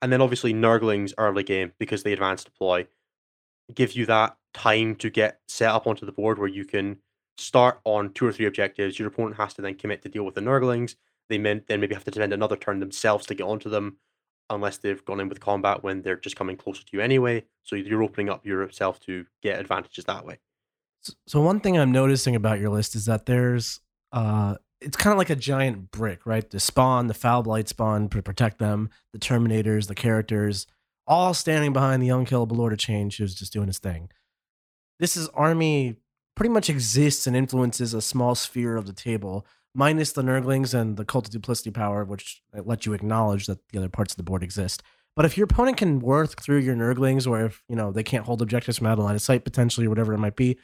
And 0.00 0.12
then 0.12 0.22
obviously 0.22 0.54
Nurglings 0.54 1.12
early 1.18 1.42
game 1.42 1.72
because 1.78 2.02
they 2.02 2.12
advance 2.12 2.44
deploy 2.44 2.86
give 3.74 3.92
you 3.92 4.06
that 4.06 4.36
time 4.54 4.94
to 4.96 5.10
get 5.10 5.40
set 5.48 5.70
up 5.70 5.86
onto 5.86 6.06
the 6.06 6.12
board 6.12 6.38
where 6.38 6.48
you 6.48 6.64
can 6.64 6.98
start 7.36 7.80
on 7.84 8.12
two 8.12 8.26
or 8.26 8.32
three 8.32 8.46
objectives. 8.46 8.98
Your 8.98 9.08
opponent 9.08 9.36
has 9.36 9.54
to 9.54 9.62
then 9.62 9.74
commit 9.74 10.02
to 10.02 10.08
deal 10.08 10.24
with 10.24 10.34
the 10.34 10.40
Nurglings. 10.40 10.96
They 11.28 11.38
then 11.38 11.64
maybe 11.68 11.94
have 11.94 12.04
to 12.04 12.12
spend 12.12 12.32
another 12.32 12.56
turn 12.56 12.78
themselves 12.78 13.26
to 13.26 13.34
get 13.34 13.44
onto 13.44 13.68
them, 13.68 13.96
unless 14.50 14.78
they've 14.78 15.04
gone 15.04 15.20
in 15.20 15.28
with 15.28 15.40
combat 15.40 15.82
when 15.82 16.02
they're 16.02 16.16
just 16.16 16.36
coming 16.36 16.56
closer 16.56 16.82
to 16.84 16.88
you 16.92 17.00
anyway. 17.00 17.44
So 17.62 17.76
you're 17.76 18.02
opening 18.02 18.30
up 18.30 18.46
yourself 18.46 19.00
to 19.00 19.26
get 19.42 19.58
advantages 19.58 20.04
that 20.04 20.24
way. 20.24 20.38
So 21.26 21.40
one 21.40 21.60
thing 21.60 21.78
I'm 21.78 21.92
noticing 21.92 22.34
about 22.34 22.60
your 22.60 22.70
list 22.70 22.94
is 22.94 23.06
that 23.06 23.26
there's 23.26 23.80
uh 24.12 24.56
it's 24.80 24.96
kind 24.96 25.12
of 25.12 25.18
like 25.18 25.30
a 25.30 25.36
giant 25.36 25.90
brick, 25.90 26.26
right? 26.26 26.48
The 26.48 26.60
spawn, 26.60 27.06
the 27.06 27.14
foul 27.14 27.42
blight 27.42 27.68
spawn 27.68 28.08
to 28.10 28.22
protect 28.22 28.58
them, 28.58 28.90
the 29.12 29.18
terminators, 29.18 29.88
the 29.88 29.94
characters, 29.94 30.66
all 31.06 31.32
standing 31.32 31.72
behind 31.72 32.02
the 32.02 32.10
unkillable 32.10 32.56
Lord 32.56 32.72
of 32.72 32.78
Change 32.78 33.16
who's 33.16 33.34
just 33.34 33.52
doing 33.52 33.68
his 33.68 33.78
thing. 33.78 34.10
This 34.98 35.16
is 35.16 35.28
army 35.28 35.96
pretty 36.34 36.52
much 36.52 36.68
exists 36.68 37.26
and 37.26 37.34
influences 37.34 37.94
a 37.94 38.02
small 38.02 38.34
sphere 38.34 38.76
of 38.76 38.86
the 38.86 38.92
table, 38.92 39.46
minus 39.76 40.12
the 40.12 40.22
Nurglings 40.22 40.72
and 40.72 40.96
the 40.96 41.04
Cult 41.04 41.26
of 41.26 41.32
Duplicity 41.32 41.70
power, 41.70 42.04
which 42.04 42.42
let 42.54 42.86
you 42.86 42.94
acknowledge 42.94 43.46
that 43.46 43.58
the 43.68 43.78
other 43.78 43.90
parts 43.90 44.14
of 44.14 44.16
the 44.16 44.22
board 44.22 44.42
exist. 44.42 44.82
But 45.14 45.26
if 45.26 45.36
your 45.36 45.44
opponent 45.44 45.76
can 45.76 46.00
work 46.00 46.40
through 46.40 46.58
your 46.58 46.74
Nurglings, 46.74 47.26
or 47.26 47.44
if 47.44 47.62
you 47.68 47.76
know 47.76 47.92
they 47.92 48.02
can't 48.02 48.24
hold 48.24 48.42
objectives 48.42 48.78
from 48.78 48.86
out 48.86 48.98
of 48.98 49.04
line 49.04 49.14
of 49.14 49.22
sight, 49.22 49.44
potentially, 49.44 49.86
or 49.86 49.90
whatever 49.90 50.14
it 50.14 50.18
might 50.18 50.36
be, 50.36 50.58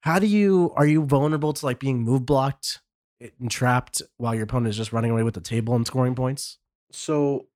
how 0.00 0.18
do 0.18 0.26
you 0.26 0.72
are 0.76 0.86
you 0.86 1.04
vulnerable 1.04 1.52
to 1.52 1.64
like 1.64 1.78
being 1.78 2.02
move 2.02 2.26
blocked 2.26 2.80
and 3.20 3.50
trapped 3.50 4.02
while 4.16 4.34
your 4.34 4.44
opponent 4.44 4.68
is 4.68 4.76
just 4.76 4.92
running 4.92 5.10
away 5.10 5.22
with 5.22 5.34
the 5.34 5.40
table 5.40 5.74
and 5.74 5.86
scoring 5.86 6.14
points? 6.14 6.58
So 6.90 7.46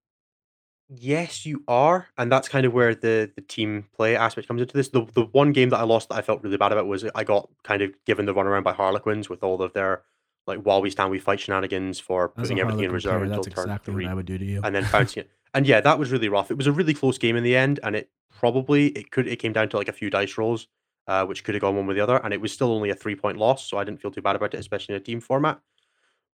yes, 0.88 1.44
you 1.44 1.64
are, 1.66 2.08
and 2.18 2.30
that's 2.30 2.48
kind 2.48 2.66
of 2.66 2.72
where 2.72 2.94
the 2.94 3.30
the 3.34 3.42
team 3.42 3.86
play 3.96 4.16
aspect 4.16 4.48
comes 4.48 4.60
into 4.60 4.76
this. 4.76 4.88
The 4.88 5.06
the 5.14 5.26
one 5.26 5.52
game 5.52 5.70
that 5.70 5.78
I 5.78 5.84
lost 5.84 6.08
that 6.08 6.16
I 6.16 6.22
felt 6.22 6.42
really 6.42 6.56
bad 6.56 6.72
about 6.72 6.86
was 6.86 7.04
I 7.14 7.24
got 7.24 7.48
kind 7.64 7.82
of 7.82 7.92
given 8.04 8.26
the 8.26 8.34
runaround 8.34 8.64
by 8.64 8.72
Harlequins 8.72 9.28
with 9.28 9.42
all 9.42 9.60
of 9.62 9.72
their 9.72 10.02
like 10.46 10.60
while 10.60 10.82
we 10.82 10.90
stand 10.90 11.10
we 11.10 11.18
fight 11.18 11.40
shenanigans 11.40 11.98
for 12.00 12.24
a 12.24 12.28
putting 12.28 12.60
everything 12.60 12.84
in 12.84 12.92
reserve 12.92 13.22
until 13.22 13.42
that's 13.42 13.54
turn 13.54 13.64
exactly 13.64 13.92
three 13.94 14.04
what 14.04 14.10
I 14.10 14.14
would 14.14 14.26
do 14.26 14.38
to 14.38 14.44
you. 14.44 14.60
and 14.62 14.74
then 14.74 14.86
bouncing 14.90 15.22
it. 15.22 15.30
And 15.56 15.68
yeah, 15.68 15.80
that 15.82 16.00
was 16.00 16.10
really 16.10 16.28
rough. 16.28 16.50
It 16.50 16.56
was 16.56 16.66
a 16.66 16.72
really 16.72 16.94
close 16.94 17.16
game 17.16 17.36
in 17.36 17.44
the 17.44 17.54
end, 17.54 17.78
and 17.84 17.94
it 17.94 18.10
probably 18.28 18.88
it 18.88 19.12
could 19.12 19.28
it 19.28 19.36
came 19.36 19.52
down 19.52 19.68
to 19.68 19.76
like 19.76 19.86
a 19.86 19.92
few 19.92 20.10
dice 20.10 20.36
rolls, 20.36 20.66
uh, 21.06 21.24
which 21.26 21.44
could 21.44 21.54
have 21.54 21.62
gone 21.62 21.76
one 21.76 21.86
with 21.86 21.96
the 21.96 22.02
other, 22.02 22.16
and 22.16 22.34
it 22.34 22.40
was 22.40 22.50
still 22.50 22.72
only 22.72 22.90
a 22.90 22.94
three 22.96 23.14
point 23.14 23.38
loss, 23.38 23.64
so 23.64 23.78
I 23.78 23.84
didn't 23.84 24.00
feel 24.00 24.10
too 24.10 24.20
bad 24.20 24.34
about 24.34 24.52
it, 24.52 24.58
especially 24.58 24.96
in 24.96 25.00
a 25.00 25.04
team 25.04 25.20
format. 25.20 25.60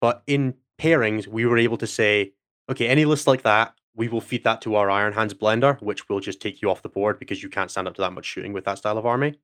But 0.02 0.22
in 0.28 0.56
pairings, 0.78 1.28
we 1.28 1.46
were 1.46 1.58
able 1.58 1.78
to 1.78 1.88
say, 1.88 2.34
okay, 2.70 2.90
any 2.90 3.06
list 3.06 3.26
like 3.26 3.44
that, 3.44 3.74
we 3.96 4.10
will 4.10 4.20
feed 4.20 4.44
that 4.44 4.60
to 4.64 4.76
our 4.76 4.90
Iron 4.90 5.14
Hands 5.14 5.34
blender, 5.34 5.82
which 5.82 6.10
will 6.10 6.20
just 6.20 6.42
take 6.42 6.62
you 6.62 6.70
off 6.70 6.82
the 6.82 6.90
board 6.90 7.18
because 7.18 7.42
you 7.42 7.48
can't 7.48 7.72
stand 7.72 7.88
up 7.88 7.96
to 7.96 8.02
that 8.02 8.12
much 8.12 8.26
shooting 8.26 8.52
with 8.52 8.66
that 8.66 8.80
style 8.80 8.98
of 8.98 9.06
army. 9.06 9.40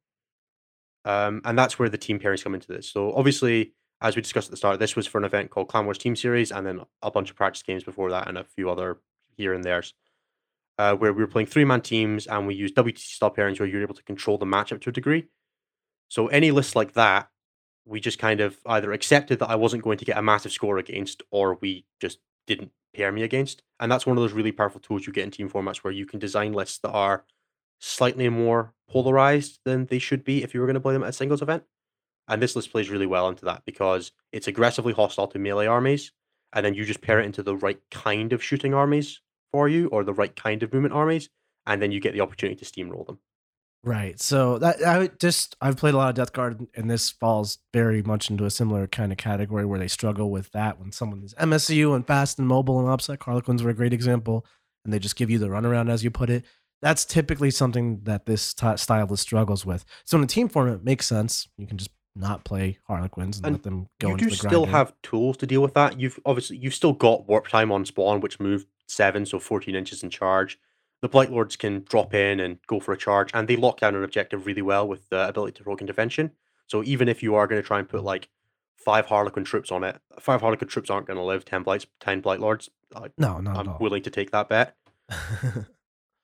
Um, 1.06 1.42
and 1.46 1.58
that's 1.58 1.80
where 1.80 1.88
the 1.88 1.98
team 1.98 2.20
pairings 2.20 2.44
come 2.44 2.54
into 2.54 2.68
this. 2.68 2.90
So 2.90 3.14
obviously, 3.14 3.72
as 4.02 4.16
we 4.16 4.22
discussed 4.22 4.48
at 4.48 4.52
the 4.52 4.58
start, 4.58 4.80
this 4.80 4.96
was 4.96 5.08
for 5.08 5.20
an 5.20 5.24
event 5.24 5.52
called 5.52 5.68
Clan 5.68 5.86
Wars 5.86 5.98
Team 5.98 6.16
Series, 6.16 6.52
and 6.52 6.66
then 6.66 6.82
a 7.02 7.12
bunch 7.12 7.30
of 7.30 7.36
practice 7.36 7.62
games 7.62 7.84
before 7.84 8.10
that, 8.12 8.28
and 8.28 8.38
a 8.38 8.44
few 8.44 8.70
other 8.70 8.98
here 9.38 9.54
and 9.54 9.64
there's, 9.64 9.94
uh, 10.78 10.96
where 10.96 11.14
we 11.14 11.22
were 11.22 11.28
playing 11.28 11.48
three 11.48 11.66
man 11.66 11.82
teams, 11.82 12.28
and 12.28 12.48
we 12.48 12.56
used 12.56 12.76
WTC 12.76 12.98
style 12.98 13.34
pairings 13.34 13.60
where 13.60 13.70
you're 13.70 13.82
able 13.82 13.96
to 13.96 14.04
control 14.04 14.38
the 14.38 14.46
matchup 14.46 14.82
to 14.82 14.90
a 14.90 14.94
degree. 14.94 15.26
So 16.10 16.28
any 16.28 16.52
list 16.52 16.76
like 16.76 16.94
that, 16.94 17.30
we 17.86 18.00
just 18.00 18.20
kind 18.20 18.42
of 18.42 18.58
either 18.66 18.92
accepted 18.92 19.40
that 19.40 19.50
I 19.50 19.56
wasn't 19.56 19.84
going 19.84 19.98
to 20.00 20.06
get 20.06 20.18
a 20.18 20.22
massive 20.22 20.52
score 20.52 20.78
against, 20.78 21.22
or 21.32 21.58
we 21.62 21.86
just 22.00 22.20
didn't 22.48 22.72
pair 22.96 23.12
me 23.12 23.24
against. 23.24 23.62
And 23.80 23.92
that's 23.92 24.06
one 24.06 24.18
of 24.18 24.22
those 24.22 24.34
really 24.34 24.52
powerful 24.52 24.82
tools 24.82 25.08
you 25.08 25.14
get 25.14 25.24
in 25.24 25.32
team 25.32 25.50
formats 25.50 25.78
where 25.78 25.94
you 25.94 26.06
can 26.06 26.20
design 26.20 26.54
lists 26.54 26.80
that 26.80 26.92
are 26.92 27.24
slightly 27.80 28.30
more 28.30 28.74
polarized 28.90 29.60
than 29.66 29.86
they 29.86 30.00
should 30.00 30.24
be 30.24 30.44
if 30.44 30.54
you 30.54 30.60
were 30.60 30.68
going 30.68 30.76
to 30.76 30.82
play 30.82 30.94
them 30.94 31.04
at 31.04 31.10
a 31.10 31.14
singles 31.14 31.42
event. 31.42 31.64
And 32.28 32.42
this 32.42 32.56
list 32.56 32.72
plays 32.72 32.90
really 32.90 33.08
well 33.08 33.28
into 33.28 33.46
that 33.46 33.64
because 33.66 34.12
it's 34.32 34.48
aggressively 34.48 34.94
hostile 34.94 35.28
to 35.28 35.40
melee 35.40 35.68
armies, 35.68 36.12
and 36.54 36.66
then 36.66 36.74
you 36.74 36.86
just 36.86 37.02
pair 37.02 37.20
it 37.20 37.26
into 37.26 37.44
the 37.44 37.56
right 37.56 37.80
kind 37.90 38.34
of 38.34 38.44
shooting 38.44 38.74
armies 38.74 39.20
for 39.52 39.68
you 39.68 39.88
or 39.88 40.04
the 40.04 40.14
right 40.14 40.36
kind 40.36 40.64
of 40.64 40.74
movement 40.74 40.94
armies, 40.94 41.30
and 41.66 41.82
then 41.82 41.92
you 41.92 42.00
get 42.00 42.14
the 42.14 42.22
opportunity 42.22 42.64
to 42.64 42.72
steamroll 42.72 43.06
them. 43.06 43.20
Right. 43.84 44.20
So 44.20 44.60
that 44.60 44.86
I 44.86 45.10
just 45.20 45.56
I've 45.60 45.78
played 45.78 45.96
a 45.96 45.98
lot 45.98 46.10
of 46.10 46.16
Death 46.16 46.34
Guard, 46.34 46.68
and 46.76 46.90
this 46.90 47.10
falls 47.10 47.58
very 47.74 48.04
much 48.04 48.30
into 48.30 48.46
a 48.46 48.52
similar 48.52 48.86
kind 48.86 49.12
of 49.12 49.18
category 49.18 49.66
where 49.66 49.80
they 49.80 49.88
struggle 49.88 50.30
with 50.30 50.52
that 50.52 50.80
when 50.80 50.92
someone 50.92 51.24
is 51.24 51.34
MSU 51.36 51.96
and 51.96 52.06
fast 52.06 52.38
and 52.38 52.48
mobile 52.48 52.80
and 52.80 52.88
upset. 52.88 53.24
Harlequins 53.24 53.64
were 53.64 53.72
a 53.72 53.76
great 53.76 53.94
example, 53.94 54.46
and 54.86 54.94
they 54.94 55.00
just 55.00 55.16
give 55.16 55.32
you 55.32 55.40
the 55.40 55.48
runaround 55.48 55.90
as 55.90 56.04
you 56.04 56.12
put 56.12 56.30
it. 56.30 56.46
That's 56.84 57.06
typically 57.06 57.50
something 57.50 58.02
that 58.04 58.28
this 58.28 58.54
t- 58.54 58.78
stylist 58.78 59.24
struggles 59.24 59.66
with. 59.66 59.84
So 60.06 60.18
in 60.18 60.24
a 60.24 60.28
team 60.28 60.48
format, 60.48 60.76
it 60.76 60.84
makes 60.84 61.08
sense. 61.08 61.48
You 61.58 61.66
can 61.66 61.78
just 61.78 61.92
not 62.16 62.44
play 62.44 62.78
Harlequins 62.88 63.38
and, 63.38 63.46
And 63.46 63.56
let 63.56 63.64
them 63.64 63.88
go 64.00 64.10
you 64.10 64.18
do 64.18 64.30
still 64.32 64.66
have 64.66 64.94
tools 65.02 65.38
to 65.38 65.48
deal 65.48 65.62
with 65.62 65.74
that. 65.76 66.00
You've 66.00 66.20
obviously 66.26 66.58
you've 66.58 66.74
still 66.74 66.94
got 66.94 67.28
warp 67.28 67.48
time 67.48 67.72
on 67.72 67.86
spawn, 67.86 68.20
which 68.20 68.40
move 68.40 68.66
seven, 68.88 69.26
so 69.26 69.40
fourteen 69.40 69.76
inches 69.76 70.04
in 70.04 70.10
charge. 70.10 70.60
The 71.02 71.10
Blight 71.10 71.32
Lords 71.32 71.56
can 71.56 71.84
drop 71.90 72.14
in 72.14 72.40
and 72.40 72.60
go 72.68 72.80
for 72.80 72.94
a 72.94 72.98
charge, 72.98 73.32
and 73.34 73.48
they 73.48 73.56
lock 73.56 73.80
down 73.80 73.96
an 73.96 74.04
objective 74.04 74.46
really 74.46 74.62
well 74.62 74.88
with 74.88 75.10
the 75.10 75.28
ability 75.28 75.54
to 75.54 75.64
provoke 75.64 75.82
intervention. 75.82 76.32
So 76.68 76.84
even 76.84 77.10
if 77.10 77.24
you 77.24 77.36
are 77.36 77.48
going 77.48 77.62
to 77.62 77.68
try 77.68 77.80
and 77.80 77.90
put 77.90 78.04
like 78.04 78.30
five 78.76 79.08
Harlequin 79.08 79.44
troops 79.44 79.72
on 79.72 79.84
it, 79.84 80.00
five 80.20 80.42
Harlequin 80.42 80.68
troops 80.68 80.90
aren't 80.90 81.08
going 81.08 81.18
to 81.18 81.24
live. 81.24 81.44
Ten 81.46 81.64
Blights, 81.64 81.88
ten 82.00 82.22
Blight 82.22 82.40
Lords. 82.40 82.70
I, 82.96 83.08
no, 83.18 83.40
not 83.40 83.58
I'm 83.58 83.80
willing 83.80 84.04
to 84.04 84.10
take 84.10 84.32
that 84.32 84.50
bet. 84.50 84.76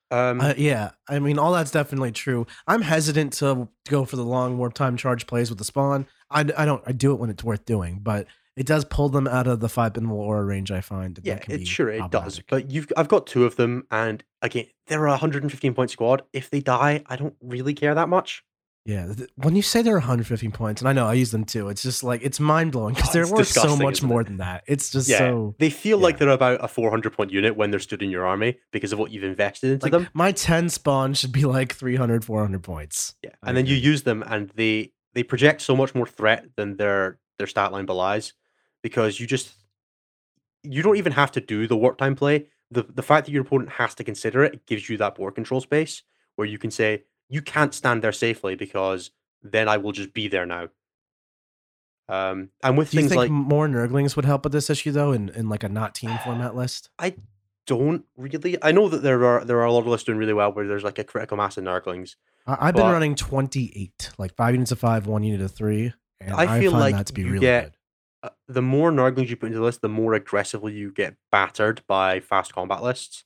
Um, 0.10 0.40
Uh, 0.42 0.54
yeah, 0.58 0.92
I 1.10 1.20
mean, 1.20 1.38
all 1.38 1.52
that's 1.52 1.72
definitely 1.72 2.12
true. 2.12 2.48
I'm 2.68 2.82
hesitant 2.82 3.34
to 3.34 3.68
go 3.90 4.06
for 4.06 4.16
the 4.16 4.24
long 4.24 4.58
warp 4.58 4.74
time 4.74 4.98
charge 4.98 5.28
plays 5.28 5.50
with 5.50 5.60
the 5.60 5.66
spawn. 5.66 6.08
I, 6.30 6.42
I 6.58 6.66
don't. 6.66 6.84
I 6.86 6.92
do 6.92 7.14
it 7.14 7.20
when 7.20 7.30
it's 7.30 7.44
worth 7.44 7.66
doing, 7.66 8.00
but 8.02 8.28
it 8.56 8.66
does 8.66 8.86
pull 8.86 9.10
them 9.10 9.28
out 9.28 9.48
of 9.48 9.60
the 9.60 9.70
five 9.70 9.94
pinball 9.94 10.14
aura 10.14 10.44
range. 10.44 10.72
I 10.72 10.82
find. 10.82 11.16
that 11.16 11.26
Yeah, 11.26 11.38
can 11.38 11.56
it 11.56 11.60
be 11.60 11.66
sure 11.66 11.90
it 11.90 12.10
does. 12.10 12.42
But 12.48 12.72
you've 12.72 12.88
I've 12.98 13.08
got 13.08 13.28
two 13.28 13.46
of 13.46 13.56
them, 13.56 13.86
and 13.92 14.24
again, 14.42 14.66
they're 14.88 15.06
a 15.06 15.12
115 15.12 15.74
point 15.74 15.92
squad. 15.92 16.24
If 16.34 16.50
they 16.50 16.60
die, 16.60 17.04
I 17.08 17.16
don't 17.16 17.36
really 17.42 17.74
care 17.74 17.94
that 17.96 18.10
much. 18.10 18.44
Yeah, 18.88 19.12
when 19.36 19.58
you 19.58 19.62
say 19.62 19.82
they're 19.82 19.96
115 19.96 20.54
points, 20.54 20.82
and 20.82 20.88
I 20.88 20.94
know 20.94 21.08
I 21.08 21.14
use 21.14 21.32
them 21.32 21.44
too, 21.44 21.68
it's 21.68 21.84
just 21.84 22.06
like 22.06 22.22
it's 22.24 22.40
mind 22.40 22.72
blowing 22.72 22.96
because 22.96 23.10
Oh, 23.10 23.14
they're 23.14 23.28
worth 23.28 23.50
so 23.50 23.76
much 23.76 24.02
more 24.02 24.24
than 24.24 24.38
that. 24.38 24.64
It's 24.66 24.90
just 24.90 25.10
Yeah, 25.10 25.18
so 25.18 25.56
they 25.60 25.70
feel 25.70 25.98
like 25.98 26.20
they're 26.20 26.30
about 26.30 26.64
a 26.64 26.70
400 26.70 27.12
point 27.12 27.30
unit 27.30 27.58
when 27.58 27.70
they're 27.70 27.82
stood 27.82 28.02
in 28.02 28.10
your 28.10 28.26
army 28.26 28.60
because 28.72 28.94
of 28.94 29.00
what 29.00 29.12
you've 29.12 29.26
invested 29.26 29.72
into 29.72 29.86
like 29.88 29.92
them. 29.92 30.08
my 30.14 30.32
10 30.32 30.70
spawn 30.70 31.14
should 31.14 31.34
be 31.34 31.44
like 31.44 31.76
300, 31.76 32.24
400 32.24 32.64
points. 32.64 33.16
Yeah, 33.22 33.32
I 33.44 33.50
and 33.50 33.58
then 33.58 33.66
you 33.66 33.76
use 33.76 34.04
them, 34.04 34.24
and 34.26 34.52
they 34.56 34.94
they 35.14 35.24
project 35.24 35.62
so 35.62 35.76
much 35.76 35.94
more 35.94 36.08
threat 36.08 36.46
than 36.56 36.78
their 36.78 37.20
their 37.38 37.48
stat 37.48 37.74
line 37.74 37.88
belies, 37.88 38.32
because 38.82 39.20
you 39.20 39.28
just 39.28 39.54
you 40.64 40.82
don't 40.82 40.96
even 40.96 41.12
have 41.12 41.34
to 41.34 41.42
do 41.42 41.68
the 41.68 41.76
work 41.76 41.98
time 41.98 42.16
play. 42.16 42.48
The 42.72 42.84
the 42.84 43.04
fact 43.04 43.26
that 43.26 43.34
your 43.34 43.42
opponent 43.42 43.72
has 43.72 43.96
to 43.96 44.06
consider 44.06 44.46
it 44.46 44.66
gives 44.66 44.88
you 44.90 44.96
that 45.00 45.16
board 45.16 45.36
control 45.36 45.60
space 45.60 46.04
where 46.38 46.48
you 46.48 46.58
can 46.58 46.72
say 46.72 47.04
you 47.30 47.42
can't 47.42 47.74
stand 47.74 48.02
there 48.02 48.12
safely 48.12 48.56
because 48.56 49.12
then 49.44 49.68
I 49.68 49.78
will 49.78 49.92
just 49.92 50.14
be 50.14 50.28
there 50.28 50.46
now. 50.46 50.70
Um, 52.10 52.50
and 52.64 52.78
with 52.78 52.92
Do 52.92 52.98
you 52.98 53.02
things 53.02 53.12
think 53.12 53.20
like 53.20 53.30
more 53.30 53.68
Nurglings 53.68 54.16
would 54.16 54.26
help 54.26 54.44
with 54.46 54.54
this 54.54 54.70
issue 54.70 54.92
though, 54.92 55.12
in, 55.12 55.30
in 55.30 55.50
like 55.50 55.64
a 55.64 55.70
not 55.70 55.94
team 55.94 56.18
format 56.24 56.56
list? 56.56 56.90
I 56.98 57.16
don't 57.66 58.06
really, 58.16 58.58
I 58.64 58.72
know 58.72 58.88
that 58.88 59.04
there 59.04 59.26
are 59.26 59.44
there 59.44 59.58
are 59.60 59.66
a 59.66 59.72
lot 59.72 59.80
of 59.80 59.88
lists 59.88 60.06
doing 60.06 60.18
really 60.18 60.34
well 60.34 60.54
where 60.54 60.66
there's 60.68 60.84
like 60.86 61.00
a 61.00 61.04
critical 61.04 61.36
mass 61.38 61.58
of 61.58 61.66
Nurglings. 61.66 62.16
I, 62.46 62.70
I've 62.70 62.76
been 62.76 62.86
running 62.86 63.16
28, 63.16 64.12
like 64.18 64.34
five 64.36 64.54
units 64.54 64.72
of 64.72 64.80
five, 64.80 65.06
one 65.06 65.24
unit 65.24 65.42
of 65.42 65.52
three, 65.52 65.94
and 66.22 66.34
I 66.34 66.56
I, 66.56 66.60
feel 66.62 66.72
find 66.72 66.82
like 66.82 66.96
that 66.96 67.08
to 67.08 67.14
be 67.14 67.26
really 67.26 67.40
get- 67.40 67.64
good. 67.66 67.74
uh, 68.24 68.30
the 68.48 68.62
more 68.62 68.90
Nurglings 68.90 69.28
you 69.28 69.36
put 69.36 69.48
into 69.48 69.60
the 69.60 69.66
list, 69.66 69.82
the 69.82 69.90
more 69.90 70.14
aggressively 70.14 70.72
you 70.74 70.94
get 70.94 71.16
battered 71.30 71.82
by 71.88 72.22
fast 72.22 72.54
combat 72.54 72.82
lists. 72.82 73.26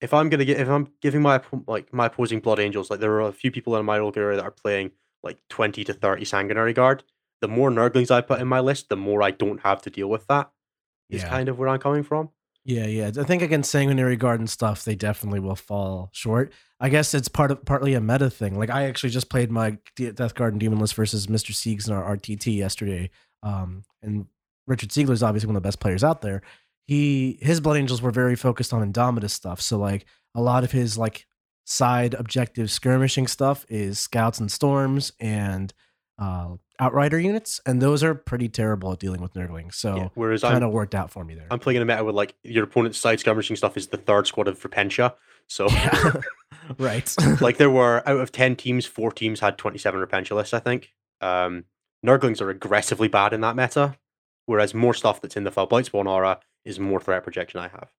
If 0.00 0.14
I'm 0.14 0.28
gonna 0.28 0.44
get, 0.44 0.60
if 0.60 0.68
I'm 0.68 0.88
giving 1.02 1.22
my 1.22 1.40
like 1.66 1.92
my 1.92 2.06
opposing 2.06 2.40
Blood 2.40 2.60
Angels, 2.60 2.90
like 2.90 3.00
there 3.00 3.12
are 3.12 3.22
a 3.28 3.32
few 3.32 3.50
people 3.50 3.76
in 3.76 3.84
my 3.84 3.98
local 3.98 4.22
area 4.22 4.36
that 4.36 4.44
are 4.44 4.50
playing 4.50 4.92
like 5.22 5.38
twenty 5.48 5.82
to 5.84 5.92
thirty 5.92 6.24
Sanguinary 6.24 6.72
Guard. 6.72 7.02
The 7.40 7.48
more 7.48 7.70
Nurglings 7.70 8.10
I 8.10 8.20
put 8.20 8.40
in 8.40 8.48
my 8.48 8.60
list, 8.60 8.88
the 8.88 8.96
more 8.96 9.22
I 9.22 9.30
don't 9.30 9.60
have 9.60 9.82
to 9.82 9.90
deal 9.90 10.08
with 10.08 10.26
that. 10.28 10.50
Is 11.10 11.22
Yeah. 11.22 11.28
kind 11.28 11.48
of 11.48 11.58
where 11.58 11.68
I'm 11.68 11.78
coming 11.80 12.02
from. 12.02 12.30
Yeah, 12.64 12.84
yeah. 12.86 13.10
I 13.18 13.22
think 13.24 13.40
against 13.42 13.70
Sanguinary 13.70 14.16
Garden 14.16 14.46
stuff, 14.46 14.84
they 14.84 14.94
definitely 14.94 15.40
will 15.40 15.56
fall 15.56 16.10
short. 16.12 16.52
I 16.80 16.90
guess 16.90 17.14
it's 17.14 17.28
part 17.28 17.50
of 17.50 17.64
partly 17.64 17.94
a 17.94 18.00
meta 18.00 18.28
thing. 18.28 18.58
Like 18.58 18.68
I 18.70 18.84
actually 18.84 19.10
just 19.10 19.30
played 19.30 19.50
my 19.50 19.78
De- 19.96 20.12
Death 20.12 20.34
Garden 20.34 20.58
Demon 20.58 20.78
list 20.78 20.94
versus 20.94 21.28
Mr. 21.28 21.52
Siegs 21.52 21.86
in 21.88 21.94
our 21.94 22.16
RTT 22.16 22.54
yesterday. 22.56 23.10
Um, 23.42 23.84
and 24.02 24.26
Richard 24.66 24.90
Siegler 24.90 25.12
is 25.12 25.22
obviously 25.22 25.46
one 25.46 25.56
of 25.56 25.62
the 25.62 25.66
best 25.66 25.80
players 25.80 26.04
out 26.04 26.20
there. 26.20 26.42
He 26.88 27.38
his 27.42 27.60
Blood 27.60 27.76
Angels 27.76 28.00
were 28.00 28.10
very 28.10 28.34
focused 28.34 28.72
on 28.72 28.80
Indomitus 28.80 29.30
stuff. 29.30 29.60
So 29.60 29.78
like 29.78 30.06
a 30.34 30.40
lot 30.40 30.64
of 30.64 30.72
his 30.72 30.96
like 30.96 31.26
side 31.64 32.14
objective 32.14 32.70
skirmishing 32.70 33.26
stuff 33.26 33.66
is 33.68 33.98
scouts 33.98 34.40
and 34.40 34.50
storms 34.50 35.12
and 35.20 35.74
uh 36.18 36.54
outrider 36.80 37.18
units, 37.20 37.60
and 37.66 37.82
those 37.82 38.02
are 38.02 38.14
pretty 38.14 38.48
terrible 38.48 38.90
at 38.92 39.00
dealing 39.00 39.20
with 39.20 39.34
Nurglings. 39.34 39.74
So 39.74 39.96
Yeah, 39.96 40.08
Whereas 40.14 40.40
kind 40.40 40.64
of 40.64 40.70
worked 40.70 40.94
out 40.94 41.10
for 41.10 41.24
me 41.24 41.34
there. 41.34 41.46
I'm 41.50 41.58
playing 41.58 41.76
in 41.76 41.82
a 41.82 41.84
meta 41.84 42.02
with 42.04 42.14
like 42.14 42.34
your 42.42 42.64
opponent's 42.64 42.96
side 42.96 43.20
skirmishing 43.20 43.56
stuff 43.56 43.76
is 43.76 43.88
the 43.88 43.98
third 43.98 44.26
squad 44.26 44.48
of 44.48 44.58
Repentia. 44.62 45.14
So 45.46 45.68
Yeah. 45.72 46.12
right. 46.78 47.14
like 47.42 47.58
there 47.58 47.70
were 47.70 48.02
out 48.08 48.20
of 48.20 48.32
10 48.32 48.56
teams 48.56 48.86
four 48.86 49.12
teams 49.12 49.40
had 49.40 49.58
27 49.58 50.00
repentia 50.00 50.36
lists 50.36 50.52
i 50.54 50.58
think 50.58 50.92
um 51.20 51.64
nurglings 52.04 52.40
are 52.40 52.50
aggressively 52.50 53.08
bad 53.08 53.32
in 53.32 53.40
that 53.40 53.56
meta 53.56 53.96
whereas 54.46 54.74
more 54.74 54.94
stuff 54.94 55.20
that's 55.20 55.36
in 55.36 55.44
the 55.44 55.50
foul 55.50 55.66
blight 55.66 55.86
spawn 55.86 56.06
aura 56.06 56.40
is 56.64 56.78
more 56.78 57.00
threat 57.00 57.22
projection 57.22 57.60
i 57.60 57.68
have 57.68 57.90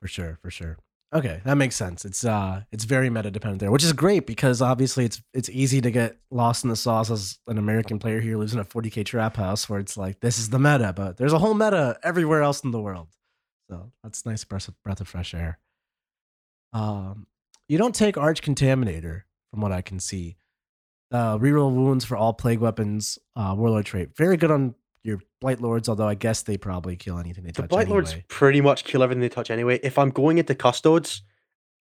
for 0.00 0.08
sure, 0.08 0.38
for 0.40 0.50
sure. 0.50 0.78
Okay, 1.14 1.40
that 1.44 1.56
makes 1.56 1.74
sense. 1.74 2.04
It's 2.04 2.24
uh 2.24 2.62
it's 2.70 2.84
very 2.84 3.08
meta 3.08 3.30
dependent 3.30 3.60
there, 3.60 3.70
which 3.70 3.82
is 3.82 3.94
great 3.94 4.26
because 4.26 4.60
obviously 4.60 5.06
it's 5.06 5.22
it's 5.32 5.48
easy 5.48 5.80
to 5.80 5.90
get 5.90 6.18
lost 6.30 6.64
in 6.64 6.70
the 6.70 6.76
sauce 6.76 7.10
as 7.10 7.38
an 7.46 7.56
American 7.56 7.98
player 7.98 8.20
here 8.20 8.36
lives 8.36 8.52
in 8.52 8.60
a 8.60 8.64
40k 8.64 9.06
trap 9.06 9.36
house 9.36 9.68
where 9.70 9.80
it's 9.80 9.96
like 9.96 10.20
this 10.20 10.38
is 10.38 10.50
the 10.50 10.58
meta, 10.58 10.92
but 10.94 11.16
there's 11.16 11.32
a 11.32 11.38
whole 11.38 11.54
meta 11.54 11.98
everywhere 12.02 12.42
else 12.42 12.62
in 12.62 12.72
the 12.72 12.80
world. 12.80 13.08
So 13.70 13.90
that's 14.02 14.26
nice 14.26 14.44
breath 14.44 14.68
of, 14.68 14.82
breath 14.82 15.00
of 15.00 15.08
fresh 15.08 15.32
air. 15.32 15.58
Um, 16.74 17.26
you 17.68 17.78
don't 17.78 17.94
take 17.94 18.18
Arch 18.18 18.42
Contaminator 18.42 19.22
from 19.50 19.62
what 19.62 19.72
I 19.72 19.80
can 19.80 20.00
see. 20.00 20.36
Uh, 21.10 21.38
reroll 21.38 21.74
wounds 21.74 22.04
for 22.04 22.18
all 22.18 22.34
plague 22.34 22.60
weapons. 22.60 23.18
Uh, 23.34 23.54
Warlord 23.56 23.86
trait 23.86 24.14
very 24.14 24.36
good 24.36 24.50
on 24.50 24.74
your 25.08 25.20
Blight 25.40 25.60
Lords, 25.60 25.88
although 25.88 26.06
I 26.06 26.14
guess 26.14 26.42
they 26.42 26.56
probably 26.56 26.96
kill 26.96 27.18
anything 27.18 27.44
they 27.44 27.50
the 27.50 27.62
touch 27.62 27.70
blight 27.70 27.88
lords 27.88 28.14
pretty 28.28 28.60
much 28.60 28.84
kill 28.84 29.02
everything 29.02 29.20
they 29.20 29.28
touch 29.28 29.50
anyway. 29.50 29.80
If 29.82 29.98
i'm 29.98 30.10
going 30.10 30.38
into 30.38 30.54
custodes 30.54 31.22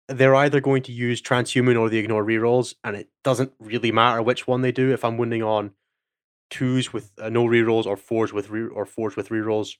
they're 0.08 0.36
either 0.36 0.60
going 0.60 0.82
to 0.84 0.92
use 0.92 1.20
transhuman 1.20 1.78
or 1.78 1.90
they 1.90 1.96
ignore 1.96 2.24
rerolls 2.24 2.74
and 2.84 2.94
it 2.94 3.08
doesn't 3.24 3.52
really 3.58 3.90
matter 3.90 4.22
which 4.22 4.46
one 4.46 4.60
they 4.60 4.72
do. 4.72 4.92
If 4.92 5.04
i'm 5.04 5.16
winning 5.16 5.42
on 5.42 5.72
twos 6.50 6.92
with 6.92 7.10
uh, 7.20 7.28
no 7.28 7.44
rerolls 7.44 7.86
or 7.86 7.96
fours 7.96 8.32
with 8.32 8.50
re- 8.50 8.68
or 8.68 8.86
fours 8.86 9.16
with 9.16 9.30
rerolls 9.30 9.72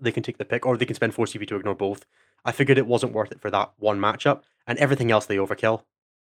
they 0.00 0.12
can 0.12 0.22
take 0.22 0.38
the 0.38 0.44
pick 0.44 0.64
or 0.64 0.76
they 0.76 0.86
can 0.86 0.94
spend 0.94 1.14
4 1.14 1.26
cv 1.26 1.46
to 1.48 1.56
ignore 1.56 1.74
both. 1.74 2.06
I 2.44 2.52
figured 2.52 2.78
it 2.78 2.86
wasn't 2.86 3.12
worth 3.12 3.30
it 3.30 3.40
for 3.40 3.50
that 3.50 3.72
one 3.78 4.00
matchup 4.00 4.42
and 4.66 4.78
everything 4.78 5.10
else 5.10 5.26
they 5.26 5.36
overkill 5.36 5.82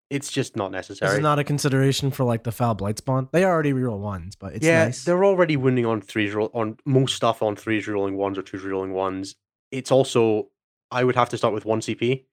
it's 0.10 0.32
just 0.32 0.56
not 0.56 0.72
necessary 0.72 1.18
is 1.18 1.22
not 1.22 1.40
a 1.40 1.44
consideration 1.44 2.12
for 2.12 2.24
like 2.24 2.44
the 2.44 2.52
foul 2.52 2.76
blight 2.76 2.98
spawn. 2.98 3.28
They 3.32 3.44
already 3.44 3.74
reroll 3.74 4.00
ones, 4.00 4.36
but 4.36 4.54
it's 4.54 4.66
yeah 4.66 4.86
nice. 4.86 5.04
they're 5.04 5.26
already 5.26 5.58
winning 5.58 5.86
on 5.86 6.02
threes 6.02 6.34
roll 6.34 6.50
on 6.54 6.78
most 6.86 7.16
stuff 7.16 7.42
on 7.42 7.56
threes 7.56 7.88
rolling 7.88 8.16
ones 8.16 8.38
or 8.38 8.42
twos 8.42 8.64
rolling 8.64 8.94
ones. 8.94 9.36
It's 9.72 9.92
also 9.92 10.50
i 10.92 11.04
would 11.04 11.16
have 11.16 11.28
to 11.30 11.38
start 11.38 11.54
with 11.54 11.66
one 11.66 11.82
cp 11.82 12.24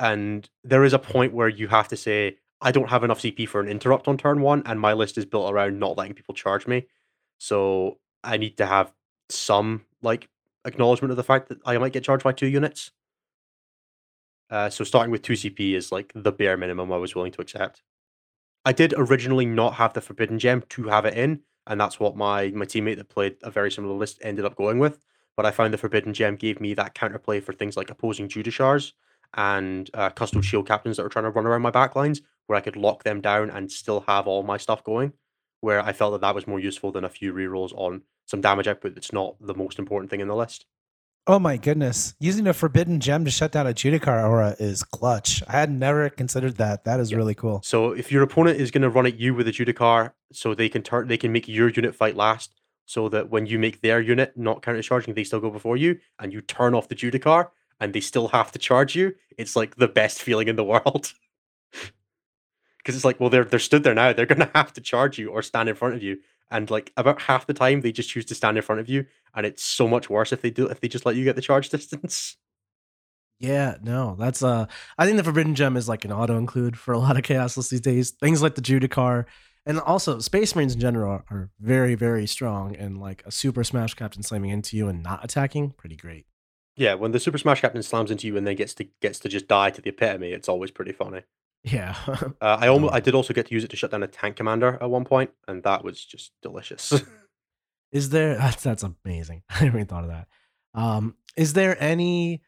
and 0.00 0.50
there 0.64 0.84
is 0.84 0.92
a 0.92 0.98
point 0.98 1.32
where 1.32 1.48
you 1.48 1.68
have 1.68 1.86
to 1.86 1.96
say 1.96 2.36
i 2.60 2.72
don't 2.72 2.90
have 2.90 3.04
enough 3.04 3.20
cp 3.20 3.48
for 3.48 3.60
an 3.60 3.68
interrupt 3.68 4.08
on 4.08 4.18
turn 4.18 4.40
one 4.40 4.62
and 4.66 4.80
my 4.80 4.92
list 4.92 5.16
is 5.16 5.24
built 5.24 5.52
around 5.52 5.78
not 5.78 5.96
letting 5.96 6.14
people 6.14 6.34
charge 6.34 6.66
me. 6.66 6.86
So 7.38 7.98
i 8.24 8.36
need 8.36 8.56
to 8.56 8.66
have 8.66 8.92
some 9.28 9.84
like 10.02 10.28
acknowledgement 10.64 11.12
of 11.12 11.16
the 11.16 11.22
fact 11.22 11.48
that 11.48 11.58
i 11.64 11.78
might 11.78 11.92
get 11.92 12.02
charged 12.02 12.24
by 12.24 12.32
two 12.32 12.48
units 12.48 12.90
uh, 14.50 14.70
so 14.70 14.84
starting 14.84 15.10
with 15.10 15.22
2 15.22 15.34
cp 15.34 15.74
is 15.74 15.92
like 15.92 16.12
the 16.14 16.32
bare 16.32 16.56
minimum 16.56 16.92
i 16.92 16.96
was 16.96 17.14
willing 17.14 17.32
to 17.32 17.40
accept 17.40 17.82
I 18.68 18.72
did 18.72 18.92
originally 18.98 19.46
not 19.46 19.74
have 19.74 19.94
the 19.94 20.02
Forbidden 20.02 20.38
Gem 20.38 20.62
to 20.68 20.88
have 20.88 21.06
it 21.06 21.14
in, 21.14 21.40
and 21.66 21.80
that's 21.80 21.98
what 21.98 22.16
my 22.16 22.48
my 22.50 22.66
teammate 22.66 22.96
that 22.96 23.08
played 23.08 23.36
a 23.42 23.50
very 23.50 23.70
similar 23.70 23.94
list 23.94 24.18
ended 24.20 24.44
up 24.44 24.56
going 24.56 24.78
with. 24.78 24.98
But 25.38 25.46
I 25.46 25.52
found 25.52 25.72
the 25.72 25.78
Forbidden 25.78 26.12
Gem 26.12 26.36
gave 26.36 26.60
me 26.60 26.74
that 26.74 26.94
counterplay 26.94 27.42
for 27.42 27.54
things 27.54 27.78
like 27.78 27.88
opposing 27.88 28.28
Judiciars 28.28 28.92
and 29.34 29.88
uh, 29.94 30.10
Shield 30.42 30.66
Captains 30.66 30.98
that 30.98 31.02
were 31.02 31.08
trying 31.08 31.24
to 31.24 31.30
run 31.30 31.46
around 31.46 31.62
my 31.62 31.70
backlines, 31.70 32.20
where 32.46 32.58
I 32.58 32.60
could 32.60 32.76
lock 32.76 33.04
them 33.04 33.22
down 33.22 33.48
and 33.48 33.72
still 33.72 34.04
have 34.06 34.26
all 34.26 34.42
my 34.42 34.56
stuff 34.58 34.84
going. 34.84 35.14
Where 35.60 35.80
I 35.80 35.94
felt 35.94 36.12
that 36.12 36.20
that 36.20 36.34
was 36.34 36.46
more 36.46 36.60
useful 36.60 36.92
than 36.92 37.04
a 37.04 37.08
few 37.08 37.32
rerolls 37.32 37.72
on 37.74 38.02
some 38.26 38.42
damage 38.42 38.68
output 38.68 38.94
that's 38.94 39.14
not 39.14 39.36
the 39.40 39.54
most 39.54 39.78
important 39.78 40.10
thing 40.10 40.20
in 40.20 40.28
the 40.28 40.36
list. 40.36 40.66
Oh 41.30 41.38
my 41.38 41.58
goodness. 41.58 42.14
Using 42.18 42.46
a 42.46 42.54
forbidden 42.54 43.00
gem 43.00 43.26
to 43.26 43.30
shut 43.30 43.52
down 43.52 43.66
a 43.66 43.74
Judicar 43.74 44.26
aura 44.26 44.56
is 44.58 44.82
clutch. 44.82 45.42
I 45.46 45.52
had 45.52 45.70
never 45.70 46.08
considered 46.08 46.56
that. 46.56 46.84
That 46.84 47.00
is 47.00 47.10
Yeah. 47.10 47.18
really 47.18 47.34
cool. 47.34 47.60
So 47.62 47.92
if 47.92 48.10
your 48.10 48.22
opponent 48.22 48.58
is 48.58 48.70
going 48.70 48.80
to 48.82 48.88
run 48.88 49.04
at 49.04 49.20
you 49.20 49.34
with 49.34 49.46
a 49.46 49.52
Judicar, 49.52 50.12
so 50.32 50.54
they 50.54 50.70
can 50.70 50.82
turn, 50.82 51.06
they 51.08 51.18
can 51.18 51.30
make 51.30 51.46
your 51.46 51.68
unit 51.68 51.94
fight 51.94 52.16
last, 52.16 52.50
so 52.86 53.10
that 53.10 53.28
when 53.28 53.44
you 53.44 53.58
make 53.58 53.82
their 53.82 54.00
unit 54.00 54.38
not 54.38 54.62
counter 54.62 54.80
charging, 54.80 55.12
they 55.12 55.22
still 55.24 55.40
go 55.40 55.50
before 55.50 55.76
you, 55.76 55.98
and 56.18 56.32
you 56.32 56.40
turn 56.40 56.74
off 56.74 56.88
the 56.88 56.94
Judicar, 56.94 57.50
and 57.78 57.92
they 57.92 58.00
still 58.00 58.28
have 58.28 58.50
to 58.52 58.58
charge 58.58 58.96
you. 58.96 59.14
It's 59.36 59.54
like 59.54 59.76
the 59.76 59.88
best 59.88 60.22
feeling 60.22 60.48
in 60.48 60.56
the 60.56 60.64
world. 60.72 61.12
Because 62.78 62.96
it's 62.96 63.04
like, 63.04 63.20
well, 63.20 63.28
they're 63.28 63.44
they're 63.44 63.58
stood 63.58 63.82
there 63.82 63.94
now. 63.94 64.14
They're 64.14 64.24
gonna 64.24 64.50
have 64.54 64.72
to 64.72 64.80
charge 64.80 65.18
you 65.18 65.28
or 65.28 65.42
stand 65.42 65.68
in 65.68 65.74
front 65.74 65.94
of 65.94 66.02
you, 66.02 66.20
and 66.50 66.70
like 66.70 66.92
about 66.96 67.22
half 67.22 67.46
the 67.46 67.54
time 67.54 67.80
they 67.80 67.92
just 67.92 68.10
choose 68.10 68.24
to 68.26 68.34
stand 68.34 68.56
in 68.56 68.62
front 68.62 68.80
of 68.80 68.88
you, 68.88 69.06
and 69.34 69.46
it's 69.46 69.62
so 69.62 69.88
much 69.88 70.10
worse 70.10 70.32
if 70.32 70.42
they 70.42 70.50
do 70.50 70.66
if 70.66 70.80
they 70.80 70.88
just 70.88 71.06
let 71.06 71.16
you 71.16 71.24
get 71.24 71.36
the 71.36 71.42
charge 71.42 71.68
distance. 71.70 72.36
Yeah, 73.40 73.76
no, 73.82 74.16
that's 74.18 74.42
uh 74.42 74.66
I 74.98 75.06
think 75.06 75.16
the 75.16 75.24
Forbidden 75.24 75.54
Gem 75.54 75.76
is 75.76 75.88
like 75.88 76.04
an 76.04 76.12
auto 76.12 76.36
include 76.36 76.78
for 76.78 76.92
a 76.92 76.98
lot 76.98 77.16
of 77.16 77.22
chaos 77.22 77.56
lists 77.56 77.70
these 77.70 77.80
days. 77.80 78.10
Things 78.10 78.42
like 78.42 78.54
the 78.54 78.62
Judicar 78.62 79.26
and 79.66 79.78
also 79.80 80.18
Space 80.18 80.56
Marines 80.56 80.74
in 80.74 80.80
general 80.80 81.10
are, 81.12 81.24
are 81.30 81.50
very, 81.60 81.94
very 81.94 82.26
strong 82.26 82.74
and 82.74 82.98
like 82.98 83.22
a 83.26 83.30
super 83.30 83.62
smash 83.62 83.94
captain 83.94 84.22
slamming 84.22 84.50
into 84.50 84.76
you 84.76 84.88
and 84.88 85.02
not 85.02 85.24
attacking, 85.24 85.70
pretty 85.70 85.96
great. 85.96 86.26
Yeah, 86.78 86.94
when 86.94 87.10
the 87.10 87.18
Super 87.18 87.38
Smash 87.38 87.60
Captain 87.60 87.82
slams 87.82 88.12
into 88.12 88.28
you 88.28 88.36
and 88.36 88.46
then 88.46 88.54
gets 88.54 88.72
to 88.74 88.84
gets 89.02 89.18
to 89.20 89.28
just 89.28 89.48
die 89.48 89.70
to 89.70 89.82
the 89.82 89.88
epitome, 89.88 90.30
it's 90.30 90.48
always 90.48 90.70
pretty 90.70 90.92
funny. 90.92 91.22
Yeah. 91.64 91.94
Uh, 92.40 92.56
I 92.60 92.68
almost 92.68 92.94
I 92.94 93.00
did 93.00 93.14
also 93.14 93.34
get 93.34 93.46
to 93.46 93.54
use 93.54 93.64
it 93.64 93.70
to 93.70 93.76
shut 93.76 93.90
down 93.90 94.02
a 94.02 94.06
tank 94.06 94.36
commander 94.36 94.78
at 94.80 94.88
one 94.88 95.04
point, 95.04 95.30
and 95.48 95.62
that 95.64 95.82
was 95.82 96.04
just 96.04 96.32
delicious. 96.42 96.92
is 97.92 98.10
there 98.10 98.36
that's 98.36 98.62
that's 98.62 98.84
amazing. 98.84 99.42
I 99.50 99.64
never 99.64 99.78
even 99.78 99.88
thought 99.88 100.04
of 100.04 100.10
that. 100.10 100.28
Um 100.74 101.16
is 101.36 101.54
there 101.54 101.80
any 101.82 102.42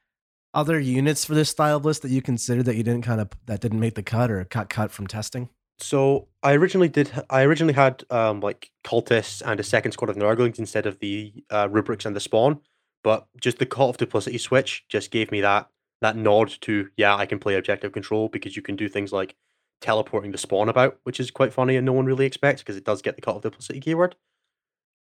other 0.54 0.78
units 0.78 1.24
for 1.24 1.34
this 1.34 1.48
style 1.48 1.76
of 1.76 1.84
list 1.84 2.02
that 2.02 2.10
you 2.10 2.22
considered 2.22 2.64
that 2.66 2.76
you 2.76 2.82
didn't 2.82 3.02
kind 3.02 3.20
of 3.20 3.28
that 3.46 3.60
didn't 3.60 3.80
make 3.80 3.94
the 3.94 4.02
cut 4.02 4.30
or 4.30 4.44
got 4.44 4.68
cut 4.68 4.92
from 4.92 5.06
testing? 5.06 5.48
so 5.82 6.28
I 6.42 6.52
originally 6.52 6.88
did 6.88 7.10
I 7.30 7.42
originally 7.42 7.74
had 7.74 8.04
um 8.10 8.40
like 8.40 8.70
cultists 8.84 9.42
and 9.44 9.58
a 9.58 9.64
second 9.64 9.92
squad 9.92 10.10
of 10.10 10.16
Nurglings 10.16 10.58
instead 10.58 10.86
of 10.86 10.98
the 11.00 11.32
uh, 11.50 11.68
rubrics 11.70 12.04
and 12.04 12.14
the 12.14 12.20
spawn, 12.20 12.60
but 13.02 13.26
just 13.40 13.58
the 13.58 13.66
cult 13.66 13.90
of 13.90 13.96
duplicity 13.96 14.38
switch 14.38 14.84
just 14.88 15.10
gave 15.10 15.30
me 15.30 15.40
that 15.40 15.68
that 16.00 16.16
nod 16.16 16.48
to 16.62 16.88
yeah 16.96 17.14
I 17.16 17.26
can 17.26 17.38
play 17.38 17.56
objective 17.56 17.92
control 17.92 18.28
because 18.28 18.56
you 18.56 18.62
can 18.62 18.76
do 18.76 18.88
things 18.88 19.12
like 19.12 19.36
teleporting 19.80 20.30
the 20.30 20.38
spawn 20.38 20.68
about, 20.68 20.98
which 21.04 21.20
is 21.20 21.30
quite 21.30 21.52
funny 21.52 21.76
and 21.76 21.86
no 21.86 21.92
one 21.92 22.04
really 22.06 22.26
expects 22.26 22.62
because 22.62 22.76
it 22.76 22.84
does 22.84 23.02
get 23.02 23.16
the 23.16 23.22
cult 23.22 23.38
of 23.38 23.42
duplicity 23.42 23.80
keyword. 23.80 24.14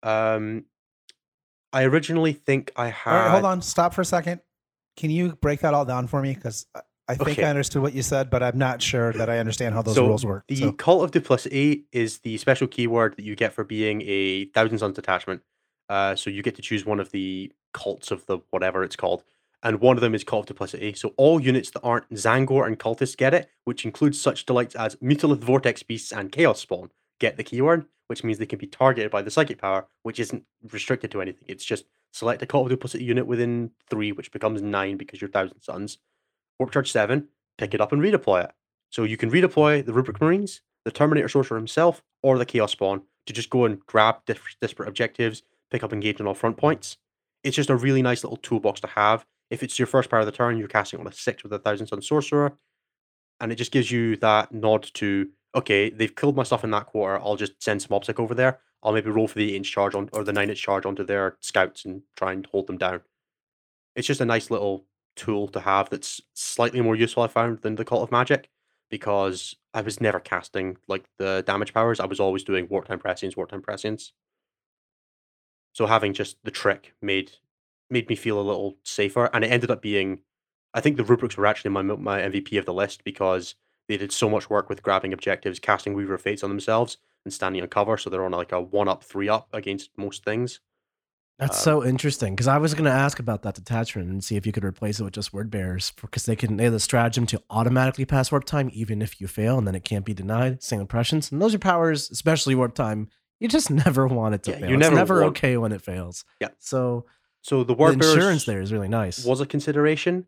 Um, 0.03 0.65
I 1.73 1.83
originally 1.83 2.33
think 2.33 2.71
I 2.75 2.89
had. 2.89 3.15
Right, 3.15 3.31
hold 3.31 3.45
on. 3.45 3.61
Stop 3.61 3.93
for 3.93 4.01
a 4.01 4.05
second. 4.05 4.41
Can 4.95 5.09
you 5.09 5.35
break 5.35 5.61
that 5.61 5.73
all 5.73 5.85
down 5.85 6.07
for 6.07 6.21
me? 6.21 6.33
Because 6.33 6.65
I 7.07 7.15
think 7.15 7.37
Okay. 7.39 7.43
I 7.43 7.49
understood 7.49 7.81
what 7.81 7.93
you 7.93 8.01
said, 8.01 8.29
but 8.29 8.43
I'm 8.43 8.57
not 8.57 8.81
sure 8.81 9.13
that 9.13 9.29
I 9.29 9.39
understand 9.39 9.73
how 9.73 9.81
those 9.81 9.95
so 9.95 10.07
rules 10.07 10.25
work. 10.25 10.43
The 10.47 10.55
So, 10.57 10.71
cult 10.73 11.03
of 11.03 11.11
duplicity 11.11 11.85
is 11.91 12.19
the 12.19 12.37
special 12.37 12.67
keyword 12.67 13.15
that 13.15 13.23
you 13.23 13.35
get 13.35 13.53
for 13.53 13.63
being 13.63 14.01
a 14.05 14.45
Thousand 14.45 14.77
Sons 14.79 14.95
detachment. 14.95 15.41
Uh, 15.89 16.15
so 16.15 16.29
you 16.29 16.43
get 16.43 16.55
to 16.55 16.61
choose 16.61 16.85
one 16.85 16.99
of 16.99 17.11
the 17.11 17.51
cults 17.73 18.11
of 18.11 18.25
the 18.25 18.39
whatever 18.49 18.83
it's 18.83 18.95
called, 18.97 19.23
and 19.63 19.81
one 19.81 19.97
of 19.97 20.01
them 20.01 20.15
is 20.15 20.23
cult 20.23 20.49
of 20.49 20.55
duplicity. 20.55 20.93
So 20.93 21.13
all 21.17 21.41
units 21.41 21.71
that 21.71 21.81
aren't 21.81 22.09
Tzaangor 22.09 22.65
and 22.65 22.79
cultists 22.79 23.17
get 23.17 23.33
it, 23.33 23.49
which 23.65 23.85
includes 23.85 24.21
such 24.21 24.45
delights 24.45 24.75
as 24.75 24.95
Mutalith 24.97 25.43
Vortex 25.43 25.83
Beasts 25.83 26.11
and 26.11 26.31
Chaos 26.31 26.61
Spawn 26.61 26.89
get 27.19 27.37
the 27.37 27.43
keyword, 27.43 27.85
which 28.07 28.23
means 28.23 28.37
they 28.37 28.45
can 28.45 28.59
be 28.59 28.67
targeted 28.67 29.11
by 29.11 29.21
the 29.21 29.31
psychic 29.31 29.59
power, 29.59 29.87
which 30.03 30.19
isn't 30.19 30.43
restricted 30.71 31.11
to 31.11 31.21
anything. 31.21 31.45
It's 31.47 31.65
just 31.65 31.85
select 32.11 32.41
a 32.41 32.45
cult 32.45 32.65
of 32.65 32.69
duplicity 32.69 33.03
unit 33.03 33.27
within 33.27 33.71
three, 33.89 34.11
which 34.11 34.31
becomes 34.31 34.61
nine 34.61 34.97
because 34.97 35.21
you're 35.21 35.29
Thousand 35.29 35.61
Sons. 35.61 35.97
Warp 36.59 36.71
Charge 36.71 36.91
7, 36.91 37.27
pick 37.57 37.73
it 37.73 37.81
up 37.81 37.91
and 37.91 38.01
redeploy 38.01 38.45
it. 38.45 38.51
So 38.89 39.03
you 39.03 39.17
can 39.17 39.31
redeploy 39.31 39.85
the 39.85 39.93
Rubric 39.93 40.21
Marines, 40.21 40.61
the 40.85 40.91
Terminator 40.91 41.29
Sorcerer 41.29 41.57
himself, 41.57 42.01
or 42.23 42.37
the 42.37 42.45
Chaos 42.45 42.71
Spawn 42.71 43.01
to 43.25 43.33
just 43.33 43.49
go 43.49 43.65
and 43.65 43.85
grab 43.85 44.17
disparate 44.25 44.89
objectives, 44.89 45.43
pick 45.69 45.83
up 45.83 45.93
engage 45.93 46.19
on 46.21 46.27
all 46.27 46.33
front 46.33 46.57
points. 46.57 46.97
It's 47.43 47.55
just 47.55 47.69
a 47.69 47.75
really 47.75 48.01
nice 48.01 48.23
little 48.23 48.37
toolbox 48.37 48.79
to 48.81 48.87
have. 48.87 49.25
If 49.49 49.63
it's 49.63 49.79
your 49.79 49.87
first 49.87 50.09
part 50.09 50.21
of 50.21 50.25
the 50.25 50.31
turn, 50.31 50.57
you're 50.57 50.67
casting 50.67 50.99
on 50.99 51.07
a 51.07 51.11
6 51.11 51.43
with 51.43 51.53
a 51.53 51.59
Thousand 51.59 51.87
Sun 51.87 52.01
Sorcerer, 52.01 52.53
and 53.39 53.51
it 53.51 53.55
just 53.55 53.71
gives 53.71 53.91
you 53.91 54.17
that 54.17 54.51
nod 54.51 54.89
to, 54.95 55.29
okay, 55.55 55.89
they've 55.89 56.15
killed 56.15 56.35
my 56.35 56.43
stuff 56.43 56.63
in 56.63 56.71
that 56.71 56.87
quarter, 56.87 57.19
I'll 57.19 57.35
just 57.35 57.61
send 57.61 57.81
some 57.81 57.95
obstacle 57.95 58.23
over 58.23 58.35
there. 58.35 58.59
I'll 58.83 58.93
maybe 58.93 59.09
roll 59.09 59.27
for 59.27 59.39
the 59.39 59.53
8 59.53 59.55
inch 59.55 59.71
charge 59.71 59.95
on, 59.95 60.09
or 60.13 60.23
the 60.23 60.33
9 60.33 60.49
inch 60.49 60.61
charge 60.61 60.85
onto 60.85 61.03
their 61.03 61.37
scouts 61.41 61.85
and 61.85 62.01
try 62.15 62.33
and 62.33 62.45
hold 62.47 62.67
them 62.67 62.77
down. 62.77 63.01
It's 63.95 64.07
just 64.07 64.21
a 64.21 64.25
nice 64.25 64.51
little 64.51 64.85
tool 65.15 65.47
to 65.49 65.59
have 65.59 65.89
that's 65.89 66.21
slightly 66.33 66.79
more 66.81 66.95
useful 66.95 67.23
I 67.23 67.27
found 67.27 67.61
than 67.61 67.75
the 67.75 67.85
Cult 67.85 68.03
of 68.03 68.11
Magic 68.11 68.49
because 68.89 69.55
I 69.73 69.81
was 69.81 69.99
never 69.99 70.19
casting 70.19 70.77
like 70.87 71.05
the 71.17 71.43
damage 71.45 71.73
powers. 71.73 71.99
I 71.99 72.05
was 72.05 72.19
always 72.19 72.43
doing 72.43 72.67
warp 72.69 72.87
time 72.87 72.99
prescience, 72.99 73.35
warp 73.35 73.49
time 73.49 73.61
prescience. 73.61 74.13
So 75.73 75.85
having 75.85 76.13
just 76.13 76.37
the 76.43 76.51
trick 76.51 76.93
made 77.01 77.31
made 77.89 78.09
me 78.09 78.15
feel 78.15 78.39
a 78.39 78.41
little 78.41 78.77
safer, 78.83 79.29
and 79.33 79.43
it 79.43 79.47
ended 79.51 79.71
up 79.71 79.81
being. 79.81 80.19
I 80.73 80.81
think 80.81 80.97
the 80.97 81.03
rubrics 81.03 81.37
were 81.37 81.45
actually 81.45 81.71
my 81.71 81.81
my 81.81 82.19
MVP 82.21 82.57
of 82.59 82.65
the 82.65 82.73
list 82.73 83.03
because 83.03 83.55
they 83.87 83.97
did 83.97 84.11
so 84.11 84.29
much 84.29 84.49
work 84.49 84.69
with 84.69 84.83
grabbing 84.83 85.13
objectives, 85.13 85.59
casting 85.59 85.93
Weaver 85.93 86.15
of 86.15 86.21
Fates 86.21 86.43
on 86.43 86.49
themselves, 86.49 86.97
and 87.25 87.33
standing 87.33 87.61
on 87.61 87.67
cover. 87.69 87.97
So 87.97 88.09
they're 88.09 88.25
on 88.25 88.31
like 88.31 88.51
a 88.51 88.61
one 88.61 88.87
up, 88.87 89.03
three 89.03 89.29
up 89.29 89.47
against 89.53 89.91
most 89.97 90.23
things. 90.23 90.59
That's 91.39 91.57
Um, 91.59 91.63
so 91.81 91.85
interesting 91.85 92.33
because 92.35 92.47
I 92.47 92.57
was 92.57 92.73
going 92.73 92.85
to 92.85 92.91
ask 92.91 93.19
about 93.19 93.43
that 93.43 93.53
detachment 93.53 94.09
and 94.09 94.23
see 94.23 94.35
if 94.37 94.45
you 94.47 94.51
could 94.51 94.65
replace 94.65 94.99
it 94.99 95.03
with 95.03 95.13
just 95.13 95.33
word 95.33 95.51
bearers 95.51 95.93
because 96.01 96.25
they 96.25 96.35
can 96.35 96.57
they 96.57 96.63
have 96.63 96.73
the 96.73 96.79
stratagem 96.79 97.27
to 97.27 97.41
automatically 97.51 98.05
pass 98.05 98.31
warp 98.31 98.43
time 98.43 98.71
even 98.73 99.03
if 99.03 99.21
you 99.21 99.27
fail 99.27 99.57
and 99.59 99.67
then 99.67 99.75
it 99.75 99.83
can't 99.83 100.03
be 100.03 100.15
denied. 100.15 100.63
Same 100.63 100.81
impressions 100.81 101.31
and 101.31 101.39
those 101.41 101.53
are 101.53 101.59
powers, 101.59 102.09
especially 102.09 102.55
warp 102.55 102.73
time. 102.73 103.07
You 103.39 103.47
just 103.47 103.69
never 103.85 104.07
want 104.07 104.33
it 104.33 104.43
to 104.43 104.51
Yeah, 104.51 104.57
fail. 104.61 104.69
you 104.69 104.75
it's 104.77 104.81
never 104.81 104.95
never 104.95 105.21
want- 105.21 105.37
okay 105.37 105.57
when 105.57 105.71
it 105.71 105.81
fails. 105.83 106.25
Yeah. 106.41 106.47
So 106.57 107.05
So 107.47 107.63
the 107.63 107.67
the 107.67 107.75
word 107.75 107.93
insurance 107.93 108.43
there 108.43 108.59
is 108.59 108.73
really 108.73 108.89
nice. 108.89 109.23
was 109.23 109.39
a 109.39 109.45
consideration. 109.45 110.25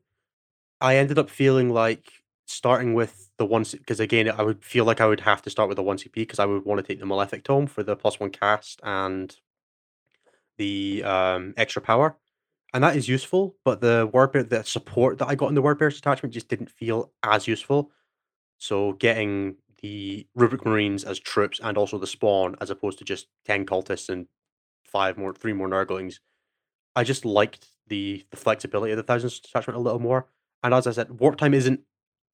I 0.79 0.95
ended 0.95 1.19
up 1.19 1.29
feeling 1.29 1.69
like 1.69 2.09
starting 2.45 2.93
with 2.93 3.29
the 3.37 3.45
one 3.45 3.65
because 3.69 3.99
again 3.99 4.31
I 4.31 4.41
would 4.41 4.63
feel 4.63 4.85
like 4.85 5.01
I 5.01 5.05
would 5.05 5.19
have 5.19 5.41
to 5.41 5.49
start 5.49 5.67
with 5.67 5.75
the 5.75 5.83
one 5.83 5.97
CP 5.97 6.13
because 6.13 6.39
I 6.39 6.45
would 6.45 6.63
want 6.63 6.79
to 6.79 6.87
take 6.87 7.01
the 7.01 7.05
Malefic 7.05 7.43
Tome 7.43 7.67
for 7.67 7.83
the 7.83 7.97
plus 7.97 8.21
one 8.21 8.29
cast 8.29 8.79
and 8.83 9.35
the 10.57 11.03
um, 11.03 11.53
extra 11.57 11.81
power, 11.81 12.15
and 12.73 12.81
that 12.85 12.95
is 12.95 13.09
useful. 13.09 13.57
But 13.65 13.81
the 13.81 14.09
word 14.13 14.31
bear, 14.31 14.43
the 14.43 14.63
support 14.63 15.17
that 15.17 15.27
I 15.27 15.35
got 15.35 15.49
in 15.49 15.55
the 15.55 15.61
word 15.61 15.77
bearers 15.77 15.97
attachment 15.97 16.33
just 16.33 16.47
didn't 16.47 16.71
feel 16.71 17.11
as 17.21 17.49
useful. 17.49 17.91
So 18.59 18.93
getting 18.93 19.57
the 19.81 20.25
Rubric 20.35 20.65
Marines 20.65 21.03
as 21.03 21.19
troops 21.19 21.59
and 21.61 21.77
also 21.77 21.97
the 21.97 22.07
spawn 22.07 22.55
as 22.61 22.69
opposed 22.69 22.97
to 22.99 23.03
just 23.03 23.27
ten 23.43 23.65
cultists 23.65 24.07
and 24.07 24.27
five 24.85 25.17
more, 25.17 25.33
three 25.33 25.51
more 25.51 25.67
Nurglings, 25.67 26.19
I 26.99 27.03
just 27.03 27.23
liked 27.23 27.67
the 27.87 28.25
the 28.29 28.37
flexibility 28.37 28.91
of 28.91 28.97
the 28.97 29.03
thousands 29.03 29.39
attachment 29.39 29.77
a 29.77 29.81
little 29.81 29.99
more. 29.99 30.27
And 30.61 30.73
as 30.73 30.85
I 30.85 30.91
said, 30.91 31.21
warp 31.21 31.37
time 31.37 31.53
isn't 31.53 31.79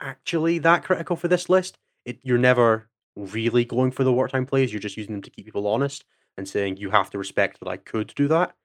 actually 0.01 0.57
that 0.57 0.83
critical 0.83 1.15
for 1.15 1.27
this 1.27 1.49
list. 1.49 1.77
It 2.03 2.17
you're 2.23 2.39
never 2.39 2.89
really 3.15 3.63
going 3.63 3.91
for 3.91 4.03
the 4.03 4.11
warp 4.11 4.31
time 4.31 4.47
plays. 4.47 4.73
You're 4.73 4.79
just 4.79 4.97
using 4.97 5.13
them 5.13 5.21
to 5.21 5.29
keep 5.29 5.45
people 5.45 5.67
honest 5.67 6.03
and 6.35 6.49
saying 6.49 6.77
you 6.77 6.89
have 6.89 7.11
to 7.11 7.19
respect 7.19 7.59
that 7.59 7.69
I 7.69 7.77
could 7.77 8.13
do 8.15 8.27
that. 8.29 8.55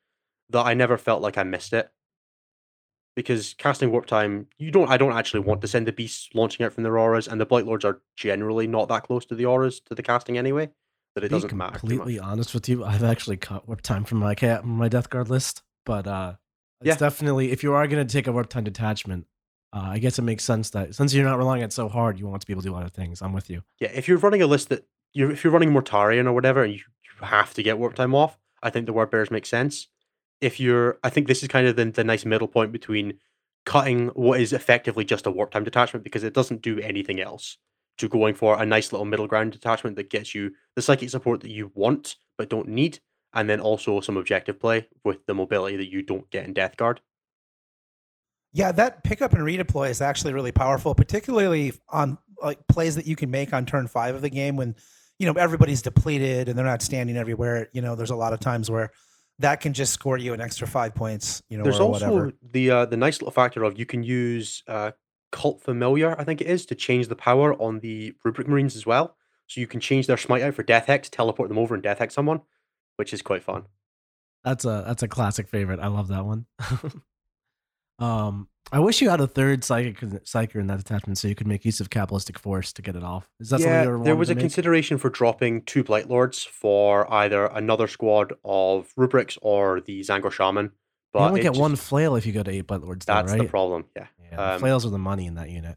That 0.48 0.64
I 0.64 0.72
never 0.72 0.96
felt 0.96 1.20
like 1.20 1.36
I 1.36 1.42
missed 1.42 1.74
it. 1.74 1.90
Because 3.14 3.54
casting 3.58 3.90
warp 3.90 4.06
time, 4.06 4.46
you 4.56 4.70
don't 4.70 4.88
I 4.88 4.96
don't 4.96 5.12
actually 5.12 5.40
want 5.40 5.60
to 5.60 5.68
send 5.68 5.86
the 5.86 5.92
beasts 5.92 6.30
launching 6.32 6.64
out 6.64 6.72
from 6.72 6.84
their 6.84 6.98
auras, 6.98 7.28
and 7.28 7.38
the 7.38 7.44
Blight 7.44 7.66
Lords 7.66 7.84
are 7.84 8.00
generally 8.16 8.66
not 8.66 8.88
that 8.88 9.02
close 9.02 9.26
to 9.26 9.34
the 9.34 9.44
auras 9.44 9.80
to 9.80 9.94
the 9.94 10.02
casting 10.02 10.38
anyway. 10.38 10.70
That 11.14 11.24
it 11.24 11.28
be 11.28 11.34
doesn't 11.34 11.54
matter. 11.54 11.72
too 11.72 11.74
much. 11.74 11.80
completely 11.80 12.18
honest 12.18 12.54
with 12.54 12.70
you, 12.70 12.84
I've 12.84 13.04
actually 13.04 13.36
cut 13.36 13.68
warp 13.68 13.82
time 13.82 14.04
from 14.04 14.18
my 14.18 14.34
cat 14.34 14.64
my 14.64 14.88
death 14.88 15.10
guard 15.10 15.28
list, 15.28 15.62
but 15.84 16.06
uh 16.06 16.34
it's 16.80 16.88
Yeah. 16.88 16.96
definitely 16.96 17.52
if 17.52 17.62
you 17.62 17.72
are 17.74 17.86
going 17.86 18.06
to 18.06 18.10
take 18.10 18.26
a 18.26 18.32
warp 18.32 18.48
time 18.48 18.64
detachment, 18.64 19.26
uh, 19.72 19.88
I 19.90 19.98
guess 19.98 20.18
it 20.18 20.22
makes 20.22 20.44
sense 20.44 20.70
that 20.70 20.94
since 20.94 21.12
you're 21.12 21.26
not 21.26 21.36
relying 21.38 21.62
on 21.62 21.66
it 21.66 21.72
so 21.74 21.88
hard, 21.88 22.18
you 22.18 22.26
want 22.26 22.40
to 22.40 22.46
be 22.46 22.52
able 22.54 22.62
to 22.62 22.68
do 22.68 22.74
other 22.74 22.88
things. 22.88 23.20
I'm 23.20 23.32
with 23.34 23.50
you. 23.50 23.62
Yeah, 23.78 23.90
if 23.94 24.08
you're 24.08 24.18
running 24.18 24.40
a 24.42 24.46
list 24.46 24.70
that 24.70 24.86
you're 25.12 25.30
if 25.30 25.44
you're 25.44 25.52
running 25.52 25.70
Mortarion 25.72 26.26
or 26.26 26.32
whatever, 26.32 26.64
and 26.64 26.72
you, 26.72 26.80
you 27.04 27.26
have 27.26 27.52
to 27.54 27.62
get 27.62 27.78
warp 27.78 27.94
time 27.94 28.14
off, 28.14 28.38
I 28.62 28.70
think 28.70 28.86
the 28.86 28.92
word 28.94 29.10
bears 29.10 29.30
make 29.30 29.44
sense. 29.46 29.88
If 30.40 30.58
you're, 30.58 30.98
I 31.04 31.10
think 31.10 31.26
this 31.26 31.42
is 31.42 31.48
kind 31.48 31.66
of 31.66 31.76
the, 31.76 31.84
the 31.84 32.02
nice 32.04 32.24
middle 32.24 32.48
point 32.48 32.72
between 32.72 33.18
cutting 33.66 34.08
what 34.14 34.40
is 34.40 34.54
effectively 34.54 35.04
just 35.04 35.26
a 35.26 35.30
warp 35.30 35.50
time 35.50 35.64
detachment 35.64 36.02
because 36.02 36.24
it 36.24 36.32
doesn't 36.32 36.62
do 36.62 36.80
anything 36.80 37.20
else 37.20 37.58
to 37.98 38.08
going 38.08 38.34
for 38.34 38.58
a 38.60 38.64
nice 38.64 38.90
little 38.90 39.04
middle 39.04 39.26
ground 39.26 39.52
detachment 39.52 39.96
that 39.96 40.08
gets 40.08 40.34
you 40.34 40.52
the 40.76 40.80
psychic 40.82 41.10
support 41.10 41.40
that 41.42 41.50
you 41.50 41.70
want 41.74 42.16
but 42.38 42.48
don't 42.48 42.68
need, 42.68 43.00
and 43.34 43.48
then 43.48 43.60
also 43.60 44.00
some 44.00 44.16
objective 44.16 44.58
play 44.58 44.88
with 45.04 45.24
the 45.26 45.34
mobility 45.34 45.76
that 45.76 45.90
you 45.90 46.02
don't 46.02 46.28
get 46.30 46.44
in 46.44 46.52
Death 46.52 46.76
Guard. 46.76 47.00
yeah, 48.52 48.72
that 48.72 49.04
pickup 49.04 49.32
and 49.32 49.42
redeploy 49.42 49.90
is 49.90 50.00
actually 50.00 50.32
really 50.32 50.52
powerful, 50.52 50.94
particularly 50.94 51.72
on 51.88 52.18
like 52.42 52.66
plays 52.68 52.96
that 52.96 53.06
you 53.06 53.16
can 53.16 53.30
make 53.30 53.52
on 53.52 53.66
turn 53.66 53.86
five 53.86 54.14
of 54.14 54.22
the 54.22 54.30
game 54.30 54.56
when 54.56 54.74
you 55.18 55.26
know 55.26 55.38
everybody's 55.38 55.82
depleted 55.82 56.48
and 56.48 56.58
they're 56.58 56.66
not 56.66 56.82
standing 56.82 57.16
everywhere. 57.16 57.68
You 57.72 57.82
know, 57.82 57.94
there's 57.94 58.10
a 58.10 58.16
lot 58.16 58.32
of 58.32 58.40
times 58.40 58.70
where 58.70 58.90
that 59.38 59.60
can 59.60 59.72
just 59.72 59.92
score 59.92 60.18
you 60.18 60.34
an 60.34 60.40
extra 60.40 60.66
five 60.66 60.94
points. 60.94 61.42
You 61.48 61.58
know, 61.58 61.64
There's 61.64 61.80
or 61.80 61.84
also 61.84 62.12
whatever. 62.12 62.32
the 62.42 62.70
uh, 62.70 62.86
the 62.86 62.96
nice 62.96 63.20
little 63.20 63.32
factor 63.32 63.62
of 63.62 63.78
you 63.78 63.86
can 63.86 64.02
use 64.02 64.62
uh, 64.66 64.92
cult 65.30 65.62
familiar, 65.62 66.18
I 66.18 66.24
think 66.24 66.40
it 66.40 66.46
is, 66.46 66.66
to 66.66 66.74
change 66.74 67.08
the 67.08 67.16
power 67.16 67.54
on 67.54 67.80
the 67.80 68.14
rubric 68.24 68.48
marines 68.48 68.76
as 68.76 68.84
well. 68.84 69.16
So 69.46 69.60
you 69.60 69.66
can 69.66 69.80
change 69.80 70.06
their 70.06 70.16
smite 70.16 70.42
out 70.42 70.54
for 70.54 70.62
death 70.62 70.86
hex, 70.86 71.08
teleport 71.08 71.48
them 71.48 71.58
over 71.58 71.74
and 71.74 71.82
death 71.82 71.98
hex 71.98 72.14
someone, 72.14 72.42
which 73.00 73.14
is 73.14 73.22
quite 73.22 73.42
fun. 73.42 73.64
That's 74.44 74.66
a 74.66 74.84
that's 74.86 75.02
a 75.02 75.08
classic 75.08 75.48
favorite. 75.48 75.80
I 75.80 75.86
love 75.86 76.08
that 76.08 76.26
one. 76.26 76.44
um, 77.98 78.46
I 78.70 78.78
wish 78.78 79.00
you 79.00 79.08
had 79.08 79.20
a 79.22 79.26
third 79.26 79.64
psychic 79.64 79.98
psyker 80.00 80.56
in 80.56 80.66
that 80.66 80.78
attachment 80.78 81.16
so 81.16 81.28
you 81.28 81.34
could 81.34 81.46
make 81.46 81.64
use 81.64 81.80
of 81.80 81.88
Cabbalistic 81.88 82.38
Focus 82.38 82.74
to 82.74 82.82
get 82.82 82.94
it 82.94 83.02
off. 83.02 83.26
Is 83.40 83.48
that 83.48 83.60
yeah, 83.60 83.84
there 84.02 84.14
was 84.16 84.28
a 84.28 84.34
make? 84.34 84.42
consideration 84.42 84.98
for 84.98 85.08
dropping 85.08 85.62
two 85.62 85.82
blight 85.82 86.10
lords 86.10 86.44
for 86.44 87.10
either 87.10 87.46
another 87.46 87.88
squad 87.88 88.34
of 88.44 88.92
rubrics 88.98 89.38
or 89.40 89.80
the 89.80 90.00
Tzaangor 90.00 90.30
shaman. 90.30 90.72
But 91.14 91.20
you 91.20 91.24
only 91.26 91.40
get 91.40 91.48
just- 91.52 91.60
one 91.60 91.76
flail 91.76 92.16
if 92.16 92.26
you 92.26 92.34
go 92.34 92.42
to 92.42 92.50
eight 92.50 92.66
blight 92.66 92.82
lords. 92.82 93.06
Though, 93.06 93.14
That's 93.14 93.32
right? 93.32 93.40
the 93.40 93.48
problem. 93.48 93.86
Yeah. 93.96 94.06
Yeah, 94.30 94.52
Um, 94.54 94.60
flails 94.60 94.84
are 94.84 94.90
the 94.90 94.98
money 94.98 95.26
in 95.26 95.34
that 95.36 95.48
unit. 95.48 95.76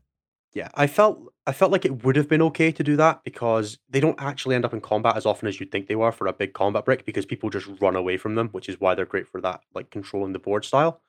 Yeah, 0.54 0.70
I 0.76 0.86
felt 0.86 1.34
I 1.48 1.52
felt 1.52 1.72
like 1.72 1.84
it 1.84 2.04
would 2.04 2.16
have 2.16 2.30
been 2.30 2.42
okay 2.44 2.72
to 2.72 2.84
do 2.84 2.96
that 2.98 3.24
because 3.24 3.80
they 3.90 4.00
don't 4.00 4.22
actually 4.22 4.56
end 4.56 4.66
up 4.66 4.74
in 4.74 4.82
combat 4.82 5.18
as 5.18 5.26
often 5.26 5.48
as 5.48 5.60
you'd 5.60 5.72
think 5.72 5.88
they 5.88 5.96
were 5.96 6.12
for 6.12 6.28
a 6.28 6.34
big 6.34 6.54
combat 6.54 6.86
brick 6.86 7.06
because 7.06 7.26
people 7.26 7.50
just 7.50 7.68
run 7.82 7.96
away 7.96 8.18
from 8.18 8.36
them, 8.36 8.50
which 8.50 8.70
is 8.70 8.80
why 8.80 8.94
they're 8.94 9.06
great 9.06 9.28
for 9.28 9.42
that 9.42 9.62
like 9.74 9.90
controlling 9.90 10.34
the 10.34 10.40
board 10.40 10.64
style. 10.64 11.02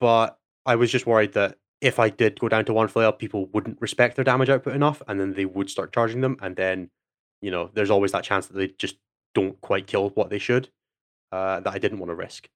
But 0.00 0.38
I 0.66 0.76
was 0.76 0.90
just 0.90 1.06
worried 1.06 1.32
that 1.34 1.58
if 1.80 1.98
I 1.98 2.08
did 2.08 2.38
go 2.40 2.48
down 2.48 2.64
to 2.66 2.72
one 2.72 2.88
flail, 2.88 3.12
people 3.12 3.46
wouldn't 3.46 3.80
respect 3.80 4.16
their 4.16 4.24
damage 4.24 4.48
output 4.48 4.74
enough, 4.74 5.02
and 5.08 5.20
then 5.20 5.34
they 5.34 5.44
would 5.44 5.68
start 5.70 5.92
charging 5.92 6.20
them, 6.20 6.36
and 6.40 6.56
then 6.56 6.90
you 7.40 7.50
know 7.50 7.70
there's 7.74 7.90
always 7.90 8.12
that 8.12 8.24
chance 8.24 8.46
that 8.46 8.56
they 8.56 8.68
just 8.68 8.96
don't 9.34 9.60
quite 9.60 9.86
kill 9.86 10.10
what 10.10 10.30
they 10.30 10.38
should. 10.38 10.70
Uh, 11.32 11.60
that 11.60 11.74
I 11.74 11.78
didn't 11.78 11.98
want 11.98 12.10
to 12.10 12.14
risk. 12.14 12.48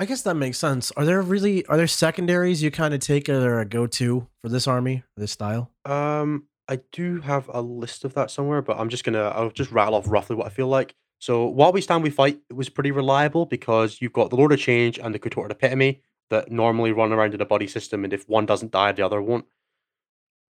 I 0.00 0.04
guess 0.04 0.22
that 0.22 0.34
makes 0.34 0.58
sense. 0.58 0.92
Are 0.92 1.04
there 1.04 1.20
really 1.20 1.66
are 1.66 1.76
there 1.76 1.88
secondaries 1.88 2.62
you 2.62 2.70
kind 2.70 2.94
of 2.94 3.00
take 3.00 3.28
are 3.28 3.58
a 3.58 3.64
go 3.64 3.88
to 3.88 4.28
for 4.40 4.48
this 4.48 4.68
army, 4.68 5.02
this 5.16 5.32
style? 5.32 5.72
Um, 5.84 6.46
I 6.68 6.78
do 6.92 7.20
have 7.22 7.50
a 7.52 7.60
list 7.60 8.04
of 8.04 8.14
that 8.14 8.30
somewhere, 8.30 8.62
but 8.62 8.78
I'm 8.78 8.90
just 8.90 9.02
gonna 9.02 9.24
I'll 9.24 9.50
just 9.50 9.72
rattle 9.72 9.96
off 9.96 10.08
roughly 10.08 10.36
what 10.36 10.46
I 10.46 10.50
feel 10.50 10.68
like. 10.68 10.94
So 11.18 11.46
while 11.46 11.72
we 11.72 11.80
stand, 11.80 12.04
we 12.04 12.10
fight. 12.10 12.38
It 12.48 12.54
was 12.54 12.68
pretty 12.68 12.92
reliable 12.92 13.44
because 13.44 14.00
you've 14.00 14.12
got 14.12 14.30
the 14.30 14.36
Lord 14.36 14.52
of 14.52 14.60
Change 14.60 15.00
and 15.00 15.12
the 15.12 15.18
Contorted 15.18 15.56
Epitome 15.56 16.00
that 16.30 16.52
normally 16.52 16.92
run 16.92 17.12
around 17.12 17.34
in 17.34 17.40
a 17.40 17.46
buddy 17.46 17.66
system, 17.66 18.04
and 18.04 18.12
if 18.12 18.28
one 18.28 18.46
doesn't 18.46 18.70
die, 18.70 18.92
the 18.92 19.04
other 19.04 19.20
won't. 19.20 19.46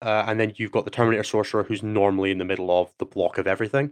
Uh, 0.00 0.24
and 0.26 0.40
then 0.40 0.54
you've 0.56 0.72
got 0.72 0.86
the 0.86 0.90
Terminator 0.90 1.22
Sorcerer, 1.22 1.64
who's 1.64 1.82
normally 1.82 2.30
in 2.30 2.38
the 2.38 2.44
middle 2.44 2.70
of 2.70 2.94
the 2.98 3.04
block 3.04 3.36
of 3.36 3.46
everything. 3.46 3.90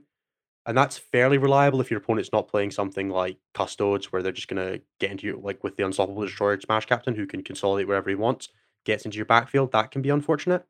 And 0.65 0.79
that's 0.79 0.97
fairly 0.97 1.39
reliable 1.39 1.81
if 1.81 1.91
your 1.91 1.99
opponent's 1.99 2.33
not 2.33 2.49
playing 2.49 2.71
something 2.71 3.09
like 3.09 3.37
Custodes, 3.53 4.13
where 4.13 4.23
they're 4.23 4.31
just 4.31 4.49
going 4.49 4.65
to 4.65 4.81
get 5.01 5.11
into 5.11 5.27
you, 5.27 5.41
like 5.43 5.65
with 5.65 5.77
the 5.77 5.85
Unstoppable 5.85 6.23
Destroyer 6.23 6.61
Smash 6.61 6.87
Captain, 6.87 7.15
who 7.15 7.27
can 7.27 7.43
consolidate 7.43 7.89
wherever 7.89 8.09
he 8.09 8.15
wants, 8.15 8.49
gets 8.85 9.05
into 9.05 9.17
your 9.17 9.27
backfield. 9.27 9.73
That 9.73 9.91
can 9.91 10.03
be 10.03 10.11
unfortunate. 10.11 10.65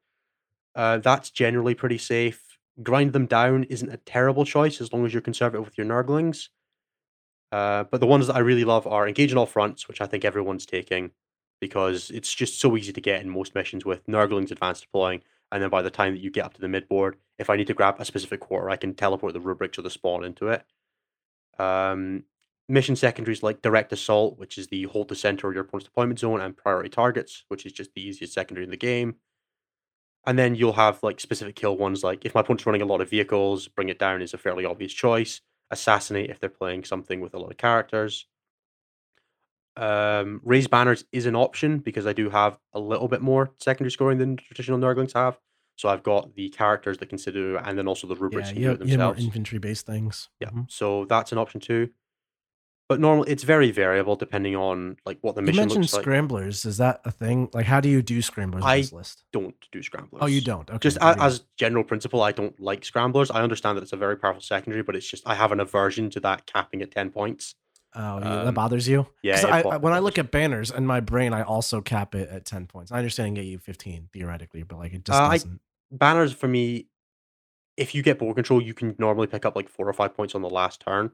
Uh, 0.75 0.99
that's 0.99 1.31
generally 1.31 1.75
pretty 1.75 1.99
safe. 1.99 2.59
Grind 2.83 3.13
them 3.13 3.27
down 3.27 3.65
isn't 3.65 3.93
a 3.93 3.99
terrible 3.99 4.47
choice 4.47 4.81
as 4.81 4.93
long 4.93 5.05
as 5.05 5.13
you're 5.13 5.21
conservative 5.21 5.65
with 5.65 5.77
your 5.77 5.87
Nurglings. 5.87 6.49
Uh, 7.51 7.85
but 7.85 8.01
the 8.01 8.07
ones 8.07 8.27
that 8.27 8.37
I 8.37 8.39
really 8.39 8.65
love 8.65 8.87
are 8.87 9.07
Engage 9.07 9.31
in 9.31 9.37
All 9.37 9.45
Fronts, 9.45 9.87
which 9.89 10.01
I 10.01 10.07
think 10.07 10.25
everyone's 10.25 10.65
taking 10.65 11.11
because 11.61 12.11
it's 12.11 12.35
just 12.35 12.59
so 12.59 12.77
easy 12.77 12.93
to 12.93 13.01
get 13.01 13.21
in 13.21 13.29
most 13.29 13.55
missions 13.55 13.85
with 13.85 14.05
Nurglings 14.07 14.51
advanced 14.51 14.83
deploying. 14.83 15.23
And 15.53 15.63
then 15.63 15.71
by 15.71 15.83
the 15.83 15.91
time 15.91 16.15
that 16.15 16.23
you 16.23 16.31
get 16.31 16.47
up 16.47 16.55
to 16.55 16.61
the 16.61 16.69
mid 16.69 16.89
board, 16.89 17.17
if 17.39 17.51
I 17.51 17.57
need 17.57 17.67
to 17.69 17.75
grab 17.75 17.97
a 17.99 18.05
specific 18.07 18.41
quarter, 18.41 18.71
I 18.71 18.77
can 18.77 18.95
teleport 18.95 19.35
the 19.35 19.41
rubric 19.41 19.73
to 19.75 19.83
the 19.83 19.91
spawn 19.91 20.25
into 20.25 20.49
it. 20.49 20.65
Um, 21.59 22.25
mission 22.69 22.97
secondaries 22.97 23.43
like 23.43 23.61
Direct 23.61 23.93
Assault, 23.93 24.39
which 24.39 24.57
is 24.57 24.69
the 24.69 24.85
hold 24.85 25.09
the 25.09 25.15
center 25.15 25.49
of 25.49 25.55
your 25.55 25.65
opponent's 25.65 25.89
deployment 25.89 26.19
zone, 26.19 26.41
and 26.41 26.57
Priority 26.57 26.89
Targets, 26.89 27.45
which 27.49 27.67
is 27.67 27.73
just 27.73 27.93
the 27.95 28.01
easiest 28.01 28.33
secondary 28.33 28.65
in 28.65 28.71
the 28.71 28.77
game. 28.79 29.17
And 30.25 30.39
then 30.39 30.55
you'll 30.55 30.73
have 30.75 31.03
like 31.03 31.21
specific 31.21 31.57
kill 31.57 31.77
ones, 31.77 32.03
like 32.03 32.25
if 32.25 32.35
my 32.35 32.41
opponent's 32.41 32.65
running 32.65 32.83
a 32.83 32.87
lot 32.87 33.01
of 33.01 33.11
vehicles, 33.11 33.69
bring 33.69 33.89
it 33.91 33.99
down 33.99 34.23
is 34.23 34.33
a 34.35 34.39
fairly 34.39 34.65
obvious 34.65 34.93
choice. 34.93 35.41
Assassinate 35.71 36.31
if 36.31 36.39
they're 36.41 36.49
playing 36.49 36.85
something 36.85 37.21
with 37.21 37.35
a 37.35 37.39
lot 37.39 37.51
of 37.51 37.57
characters. 37.59 38.27
Um, 39.77 40.41
raise 40.45 40.69
banners 40.69 41.05
is 41.13 41.27
an 41.27 41.35
option 41.35 41.79
because 41.79 42.07
I 42.07 42.13
do 42.13 42.29
have 42.29 42.59
a 42.75 42.81
little 42.81 43.09
bit 43.09 43.23
more 43.23 43.51
secondary 43.59 43.91
scoring 43.91 44.19
than 44.19 44.37
traditional 44.37 44.79
Nurglings 44.79 45.15
have. 45.15 45.39
So 45.77 45.89
I've 45.89 46.03
got 46.03 46.35
the 46.35 46.51
characters 46.51 46.99
that 46.99 47.09
can 47.09 47.19
do 47.19 47.59
and 47.65 47.79
then 47.79 47.89
also 47.89 48.07
the 48.07 48.15
rubrics 48.17 48.51
Yeah, 48.53 48.59
you 48.59 48.71
it 48.73 48.85
you 48.87 48.99
have 48.99 49.01
more 49.01 49.17
infantry 49.17 49.59
based 49.59 49.87
things. 49.87 50.29
Yeah, 50.41 50.51
Mhm. 50.51 50.71
so 50.71 51.07
that's 51.07 51.33
an 51.33 51.39
option 51.39 51.61
too. 51.61 51.89
But 52.89 53.01
normally 53.01 53.31
it's 53.33 53.43
very 53.45 53.71
variable 53.71 54.15
depending 54.17 54.55
on 54.55 54.99
like 55.07 55.17
what 55.23 55.35
the 55.35 55.41
You 55.41 55.47
mission 55.47 55.63
mentioned 55.63 55.85
looks 55.85 55.95
like. 55.95 56.03
scramblers. 56.03 56.67
Is 56.67 56.77
that 56.77 57.01
a 57.07 57.11
thing? 57.11 57.49
Like, 57.55 57.65
how 57.65 57.81
do 57.81 57.89
you 57.89 58.03
do 58.03 58.21
scramblers 58.21 58.65
I 58.65 58.75
on 58.75 58.81
this 58.83 58.93
list? 58.93 59.25
Don't 59.33 59.55
do 59.73 59.83
scramblers. 59.83 60.21
Oh, 60.23 60.27
you 60.27 60.43
don't. 60.43 60.69
Okay. 60.69 60.79
Just 60.81 60.99
a, 60.99 61.17
as 61.19 61.45
general 61.57 61.85
principle, 61.85 62.21
I 62.23 62.33
don't 62.33 62.59
like 62.61 62.85
scramblers. 62.85 63.31
I 63.31 63.41
understand 63.41 63.79
that 63.79 63.83
it's 63.83 63.95
a 63.95 63.97
very 63.97 64.17
powerful 64.19 64.43
secondary, 64.43 64.83
but 64.83 64.95
it's 64.95 65.09
just 65.09 65.27
I 65.27 65.35
have 65.37 65.53
an 65.53 65.61
aversion 65.61 66.11
to 66.11 66.21
that 66.21 66.45
capping 66.45 66.83
at 66.83 66.91
ten 66.91 67.11
points. 67.11 67.55
Oh, 67.95 68.17
Um, 68.17 68.23
that 68.47 68.55
bothers 68.55 68.89
you? 68.89 69.07
yeah, 69.23 69.41
I, 69.47 69.63
I- 69.63 69.77
when 69.77 69.93
I 69.93 69.99
look 69.99 70.17
at 70.19 70.31
banners 70.31 70.71
in 70.71 70.87
my 70.87 71.01
brain, 71.01 71.33
I 71.35 71.43
also 71.43 71.81
cap 71.83 72.15
it 72.15 72.29
at 72.31 72.45
10 72.47 72.67
points. 72.67 72.91
I 72.91 72.99
understand 72.99 73.37
get 73.37 73.45
you 73.45 73.59
15 73.59 74.09
theoretically, 74.13 74.63
but 74.63 74.79
like 74.79 74.93
it 74.95 75.05
just 75.05 75.21
Uh, 75.21 75.29
doesn't. 75.31 75.61
Banners 75.91 76.33
for 76.33 76.49
me, 76.49 76.87
if 77.77 77.95
you 77.95 78.03
get 78.03 78.19
board 78.19 78.35
control, 78.37 78.63
you 78.63 78.73
can 78.75 78.95
normally 78.99 79.27
pick 79.27 79.45
up 79.45 79.55
like 79.57 79.69
four 79.69 79.87
or 79.89 79.93
five 79.93 80.15
points 80.15 80.35
on 80.35 80.41
the 80.43 80.49
last 80.49 80.81
turn. 80.81 81.11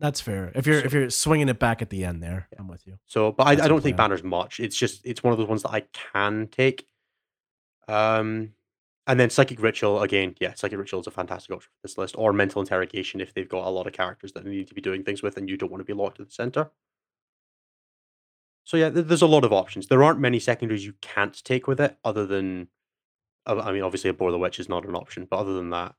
That's 0.00 0.20
fair. 0.20 0.50
If 0.54 0.66
you're 0.66 0.80
so- 0.80 0.86
if 0.86 0.92
you're 0.92 1.10
swinging 1.10 1.48
it 1.48 1.58
back 1.58 1.82
at 1.82 1.90
the 1.90 2.04
end 2.04 2.22
there, 2.22 2.48
I'm 2.58 2.66
with 2.68 2.86
you. 2.86 2.98
So, 3.06 3.30
but 3.32 3.46
I, 3.46 3.52
I 3.52 3.68
don't 3.68 3.80
think 3.82 3.96
banners 3.96 4.22
much. 4.24 4.58
It's 4.60 4.76
just 4.76 5.04
it's 5.04 5.22
one 5.22 5.32
of 5.32 5.38
those 5.38 5.48
ones 5.48 5.62
that 5.62 5.70
I 5.70 5.80
can 6.12 6.48
take. 6.48 6.86
Um, 7.86 8.52
and 9.08 9.18
then 9.18 9.30
psychic 9.30 9.60
ritual 9.60 10.02
again. 10.02 10.34
Yeah, 10.38 10.52
psychic 10.54 10.78
ritual 10.78 11.00
is 11.00 11.06
a 11.06 11.10
fantastic 11.10 11.50
option 11.54 11.70
for 11.74 11.88
this 11.88 11.98
list, 11.98 12.14
or 12.16 12.32
mental 12.32 12.60
interrogation 12.60 13.20
if 13.20 13.34
they've 13.34 13.48
got 13.48 13.66
a 13.66 13.70
lot 13.70 13.86
of 13.86 13.94
characters 13.94 14.32
that 14.32 14.44
they 14.44 14.50
need 14.50 14.68
to 14.68 14.74
be 14.74 14.82
doing 14.82 15.02
things 15.02 15.22
with, 15.22 15.36
and 15.36 15.48
you 15.48 15.56
don't 15.56 15.72
want 15.72 15.80
to 15.80 15.84
be 15.84 15.94
locked 15.94 16.20
at 16.20 16.26
the 16.26 16.32
center. 16.32 16.70
So 18.64 18.76
yeah, 18.76 18.90
there's 18.90 19.22
a 19.22 19.26
lot 19.26 19.44
of 19.44 19.52
options. 19.52 19.86
There 19.86 20.04
aren't 20.04 20.20
many 20.20 20.38
secondaries 20.38 20.84
you 20.84 20.92
can't 21.00 21.42
take 21.42 21.66
with 21.66 21.80
it, 21.80 21.96
other 22.04 22.26
than, 22.26 22.68
uh, 23.46 23.58
I 23.64 23.72
mean, 23.72 23.82
obviously 23.82 24.10
a 24.10 24.12
bore 24.12 24.30
the 24.30 24.38
witch 24.38 24.60
is 24.60 24.68
not 24.68 24.84
an 24.86 24.94
option, 24.94 25.26
but 25.28 25.38
other 25.38 25.54
than 25.54 25.70
that, 25.70 25.94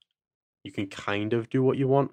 you 0.63 0.71
can 0.71 0.85
kind 0.85 1.33
of 1.33 1.49
do 1.49 1.63
what 1.63 1.77
you 1.77 1.87
want. 1.87 2.11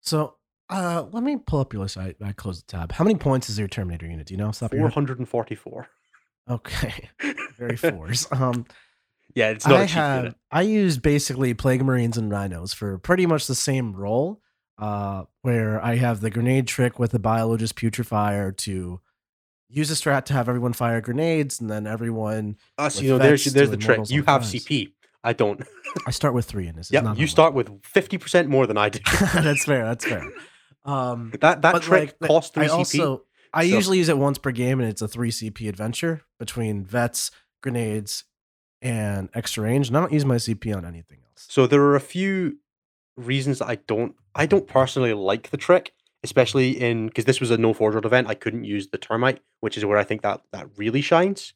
So 0.00 0.36
uh 0.70 1.04
let 1.12 1.22
me 1.22 1.36
pull 1.36 1.60
up 1.60 1.72
your 1.72 1.82
list. 1.82 1.98
I, 1.98 2.14
I 2.22 2.32
closed 2.32 2.68
the 2.68 2.72
tab. 2.72 2.92
How 2.92 3.04
many 3.04 3.18
points 3.18 3.50
is 3.50 3.58
your 3.58 3.68
Terminator 3.68 4.06
unit? 4.06 4.26
Do 4.26 4.34
you 4.34 4.38
know? 4.38 4.50
Stop 4.52 4.70
Four 4.70 4.80
your 4.80 4.88
hundred 4.88 5.18
and 5.18 5.28
forty-four. 5.28 5.88
Okay. 6.48 7.10
Very 7.58 7.76
fours. 7.76 8.26
Um 8.30 8.66
yeah, 9.34 9.50
it's 9.50 9.66
not 9.66 9.80
I 9.80 9.84
have. 9.84 10.34
I 10.50 10.62
use 10.62 10.98
basically 10.98 11.54
plague 11.54 11.84
marines 11.84 12.16
and 12.16 12.30
rhinos 12.30 12.72
for 12.72 12.98
pretty 12.98 13.26
much 13.26 13.46
the 13.46 13.54
same 13.54 13.94
role. 13.94 14.40
Uh, 14.78 15.24
where 15.42 15.84
I 15.84 15.96
have 15.96 16.20
the 16.20 16.30
grenade 16.30 16.68
trick 16.68 17.00
with 17.00 17.10
the 17.10 17.18
Biologus 17.18 17.72
Putrifier 17.72 18.56
to 18.58 19.00
use 19.68 19.90
a 19.90 19.94
strat 19.94 20.24
to 20.26 20.34
have 20.34 20.48
everyone 20.48 20.72
fire 20.72 21.00
grenades, 21.00 21.60
and 21.60 21.68
then 21.68 21.86
everyone. 21.86 22.56
Uh, 22.76 22.88
so, 22.88 23.02
you 23.02 23.10
know, 23.10 23.18
there's 23.18 23.44
there's 23.46 23.70
the 23.70 23.76
trick. 23.76 24.08
You 24.08 24.22
have. 24.24 24.42
CP. 24.42 24.92
I 25.24 25.32
don't. 25.32 25.60
I 26.06 26.12
start 26.12 26.32
with 26.32 26.46
three 26.46 26.68
in 26.68 26.76
this. 26.76 26.90
Yeah, 26.92 27.12
you 27.14 27.26
start 27.26 27.54
with 27.54 27.84
fifty 27.84 28.18
percent 28.18 28.48
more 28.48 28.66
than 28.66 28.78
I 28.78 28.88
do. 28.88 29.00
that's 29.34 29.64
fair. 29.64 29.84
That's 29.84 30.04
fair. 30.04 30.24
Um, 30.84 31.32
that 31.40 31.62
that 31.62 31.82
trick 31.82 32.14
like, 32.20 32.28
costs 32.28 32.52
three 32.52 32.66
I 32.66 32.68
CP. 32.68 32.72
also 32.72 33.24
I 33.52 33.68
so- 33.68 33.74
usually 33.74 33.98
use 33.98 34.08
it 34.08 34.18
once 34.18 34.38
per 34.38 34.52
game, 34.52 34.80
and 34.80 34.88
it's 34.88 35.02
a 35.02 35.08
three 35.08 35.30
CP 35.30 35.68
adventure 35.68 36.22
between 36.38 36.84
vets, 36.84 37.30
grenades, 37.62 38.24
and 38.82 39.28
extra 39.34 39.64
range. 39.64 39.88
And 39.88 39.96
I 39.96 40.00
don't 40.00 40.12
use 40.12 40.24
my 40.24 40.36
CP 40.36 40.74
on 40.76 40.84
anything 40.84 41.18
else. 41.24 41.46
So 41.48 41.66
there 41.66 41.82
are 41.82 41.96
a 41.96 42.00
few 42.00 42.58
reasons 43.16 43.58
that 43.58 43.68
I 43.68 43.76
don't 43.76 44.14
I 44.34 44.46
don't 44.46 44.66
personally 44.66 45.12
like 45.12 45.50
the 45.50 45.56
trick, 45.56 45.92
especially 46.22 46.80
in 46.80 47.08
because 47.08 47.24
this 47.24 47.40
was 47.40 47.50
a 47.50 47.58
no 47.58 47.74
forge 47.74 47.96
event. 48.04 48.28
I 48.28 48.34
couldn't 48.34 48.64
use 48.64 48.88
the 48.88 48.98
termite, 48.98 49.40
which 49.60 49.76
is 49.76 49.84
where 49.84 49.98
I 49.98 50.04
think 50.04 50.22
that 50.22 50.42
that 50.52 50.68
really 50.76 51.00
shines. 51.00 51.54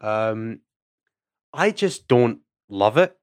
Um, 0.00 0.60
I 1.52 1.70
just 1.70 2.08
don't 2.08 2.40
love 2.68 2.98
it. 2.98 3.16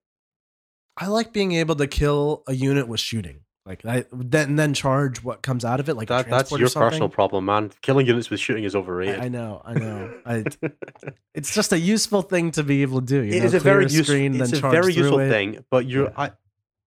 I 0.97 1.07
like 1.07 1.33
being 1.33 1.53
able 1.53 1.75
to 1.75 1.87
kill 1.87 2.43
a 2.47 2.53
unit 2.53 2.87
with 2.87 2.99
shooting. 2.99 3.40
Like 3.65 3.85
I 3.85 4.05
then 4.11 4.55
then 4.55 4.73
charge 4.73 5.23
what 5.23 5.43
comes 5.43 5.63
out 5.63 5.79
of 5.79 5.87
it, 5.87 5.95
like 5.95 6.07
That 6.07 6.27
that's 6.27 6.51
your 6.51 6.69
personal 6.69 7.09
problem, 7.09 7.45
man. 7.45 7.71
Killing 7.83 8.07
units 8.07 8.31
with 8.31 8.39
shooting 8.39 8.63
is 8.63 8.75
overrated. 8.75 9.19
I, 9.19 9.25
I 9.25 9.27
know, 9.27 9.61
I 9.63 9.73
know. 9.75 10.13
I, 10.25 10.43
it's 11.35 11.53
just 11.53 11.71
a 11.71 11.77
useful 11.79 12.23
thing 12.23 12.49
to 12.51 12.63
be 12.63 12.81
able 12.81 13.01
to 13.01 13.05
do. 13.05 13.21
You 13.21 13.33
It 13.35 13.39
know, 13.41 13.45
is 13.45 13.53
a 13.53 13.59
very 13.59 13.83
useful. 13.83 14.15
It's 14.15 14.53
a 14.53 14.61
very 14.61 14.93
useful 14.93 15.19
it. 15.19 15.29
thing, 15.29 15.63
but 15.69 15.85
you're 15.85 16.05
Yeah. 16.05 16.13
I, 16.17 16.31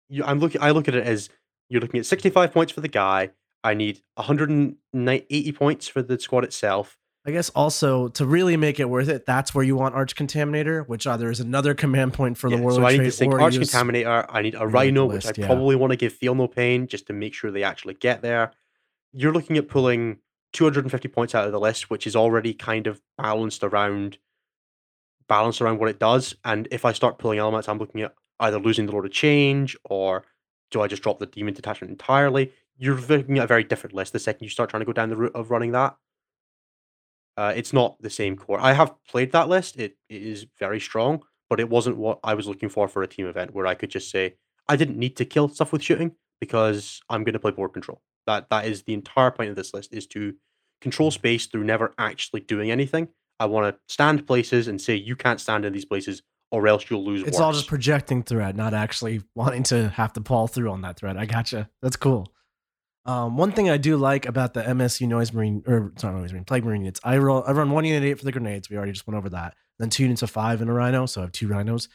you, 0.09 0.25
I'm 0.25 0.41
looking. 0.41 0.61
I 0.61 0.73
look 0.73 0.89
at 0.89 0.97
it 0.97 1.07
as 1.07 1.29
you're 1.69 1.81
looking 1.81 2.01
at 2.01 2.07
65 2.07 2.53
points 2.53 2.73
for 2.73 2.81
the 2.81 2.89
guy. 2.89 3.31
I 3.63 3.75
need 3.75 4.03
180 4.15 5.53
points 5.53 5.89
for 5.89 6.03
the 6.03 6.19
squad 6.19 6.45
itself. 6.45 6.99
I 7.27 7.31
guess 7.31 7.49
also 7.51 8.09
to 8.09 8.27
really 8.27 8.57
make 8.59 8.79
it 8.79 8.89
worth 8.89 9.09
it, 9.09 9.25
that's 9.25 9.55
where 9.55 9.65
you 9.65 9.77
want 9.77 9.95
Arch 9.95 10.15
Contaminator, 10.15 10.87
which 10.87 11.07
uh, 11.07 11.13
either 11.13 11.31
is 11.31 11.41
another 11.41 11.75
command 11.75 12.13
point 12.13 12.37
for 12.37 12.51
the 12.51 12.57
Yeah, 12.57 12.63
Warlord 12.63 12.83
so 12.83 12.87
I 12.87 12.97
need 12.99 13.11
to 13.11 13.27
or 13.27 13.41
Arch 13.41 13.55
Contaminator. 13.55 14.07
Uh, 14.07 14.27
I 14.29 14.43
need 14.43 14.55
a 14.55 14.59
the 14.59 14.67
Rhino, 14.67 15.07
which 15.07 15.25
I 15.25 15.33
yeah. 15.35 15.47
probably 15.47 15.75
want 15.75 15.93
to 15.93 15.97
give 15.97 16.13
Feel 16.13 16.35
No 16.35 16.47
Pain 16.47 16.87
just 16.87 17.07
to 17.07 17.15
make 17.15 17.33
sure 17.33 17.51
they 17.51 17.63
actually 17.63 17.95
get 17.95 18.21
there. 18.21 18.53
You're 19.13 19.33
looking 19.33 19.57
at 19.57 19.69
pulling 19.69 20.19
250 20.53 21.09
points 21.09 21.35
out 21.35 21.47
of 21.47 21.53
the 21.53 21.61
list, 21.61 21.89
which 21.89 22.07
is 22.07 22.15
already 22.15 22.53
kind 22.53 22.87
of 22.87 23.01
balanced 23.17 23.65
around 23.65 24.19
balanced 25.27 25.63
around 25.63 25.79
what 25.79 25.89
it 25.89 25.99
does. 25.99 26.35
And 26.45 26.69
if 26.71 26.85
I 26.85 26.93
start 26.93 27.19
pulling 27.19 27.39
elements, 27.39 27.69
I'm 27.69 27.79
looking 27.79 28.03
at 28.03 28.15
either 28.41 28.59
losing 28.59 28.85
the 28.85 28.93
Lord 28.93 29.07
of 29.07 29.13
Change 29.13 29.77
or 29.85 30.25
do 30.71 30.83
I 30.83 30.89
just 30.89 31.03
drop 31.03 31.19
the 31.21 31.27
Demon 31.27 31.55
Detachment 31.55 31.91
entirely? 31.91 32.53
You're 32.77 33.01
looking 33.01 33.39
at 33.39 33.45
a 33.45 33.47
very 33.47 33.65
different 33.65 33.95
list 33.95 34.13
the 34.13 34.19
second 34.19 34.45
you 34.45 34.51
start 34.51 34.69
trying 34.69 34.81
to 34.81 34.85
go 34.85 34.93
down 34.93 35.09
the 35.09 35.17
route 35.17 35.35
of 35.35 35.51
running 35.51 35.73
that. 35.73 35.97
Uh, 37.37 37.53
it's 37.57 37.73
not 37.73 38.01
the 38.01 38.11
same 38.11 38.37
core. 38.37 38.61
I 38.61 38.73
have 38.73 38.95
played 39.09 39.33
that 39.33 39.49
list. 39.49 39.77
It, 39.77 39.97
it 40.09 40.23
is 40.23 40.47
very 40.59 40.81
strong, 40.81 41.23
but 41.51 41.61
it 41.61 41.69
wasn't 41.69 41.97
what 41.97 42.21
I 42.23 42.35
was 42.35 42.47
looking 42.47 42.69
for 42.69 42.87
for 42.89 43.03
a 43.03 43.09
team 43.09 43.27
event 43.27 43.55
where 43.55 43.67
I 43.67 43.75
could 43.75 43.91
just 43.91 44.11
say 44.11 44.35
I 44.69 44.77
didn't 44.77 44.99
need 44.99 45.17
to 45.17 45.25
kill 45.25 45.49
stuff 45.49 45.73
with 45.73 45.83
shooting 45.83 46.13
because 46.41 47.01
I'm 47.09 47.25
going 47.25 47.33
to 47.33 47.39
play 47.39 47.51
board 47.51 47.73
control. 47.73 48.01
That 48.27 48.49
that 48.51 48.67
is 48.67 48.85
the 48.85 48.95
entire 48.95 49.31
point 49.31 49.51
of 49.51 49.57
this 49.57 49.75
list 49.75 49.93
is 49.93 50.07
to 50.09 50.35
control 50.81 51.11
space 51.11 51.47
through 51.47 51.65
never 51.65 51.93
actually 51.99 52.41
doing 52.41 52.71
anything. 52.71 53.09
I 53.41 53.47
want 53.47 53.75
to 53.75 53.81
stand 53.93 54.27
places 54.27 54.69
and 54.69 54.81
say 54.81 54.95
you 54.95 55.17
can't 55.17 55.41
stand 55.41 55.65
in 55.65 55.73
these 55.73 55.85
places 55.85 56.23
or 56.51 56.69
else 56.69 56.89
you'll 56.89 57.05
lose. 57.05 57.23
It's 57.23 57.41
all 57.41 57.53
just 57.53 57.67
projecting 57.67 58.23
thread, 58.23 58.57
not 58.57 58.75
actually 58.75 59.23
wanting 59.35 59.65
to 59.65 59.89
have 59.89 60.13
to 60.13 60.21
paw 60.21 60.47
through 60.47 60.71
on 60.71 60.83
that 60.83 60.97
thread. 60.97 61.17
I 61.17 61.27
gotcha. 61.27 61.69
That's 61.83 61.97
cool. 61.97 62.33
Um, 63.07 63.37
one 63.37 63.53
thing 63.53 63.69
I 63.69 63.77
do 63.77 63.97
like 63.97 64.25
about 64.27 64.55
the 64.55 64.63
MSU 64.63 65.07
Noise 65.07 65.33
Marine, 65.33 65.63
or 65.67 65.93
it's 65.95 66.03
not 66.03 66.15
Noise 66.15 66.33
Marine, 66.33 66.45
Plague 66.45 66.65
Marine 66.65 66.83
units, 66.83 67.01
I 67.05 67.19
roll, 67.19 67.45
I 67.47 67.53
run 67.53 67.71
one 67.71 67.85
unit 67.85 68.03
eight 68.03 68.19
for 68.19 68.25
the 68.25 68.33
grenades. 68.33 68.71
We 68.71 68.77
already 68.77 68.93
just 68.93 69.07
went 69.07 69.19
over 69.19 69.29
that. 69.31 69.55
Then 69.79 69.91
two 69.91 70.05
units 70.05 70.23
of 70.23 70.31
five 70.31 70.63
in 70.63 70.69
a 70.69 70.73
Rhino, 70.73 71.05
so 71.07 71.21
I 71.21 71.25
have 71.25 71.33
two 71.33 71.49
Rhinos. 71.49 71.89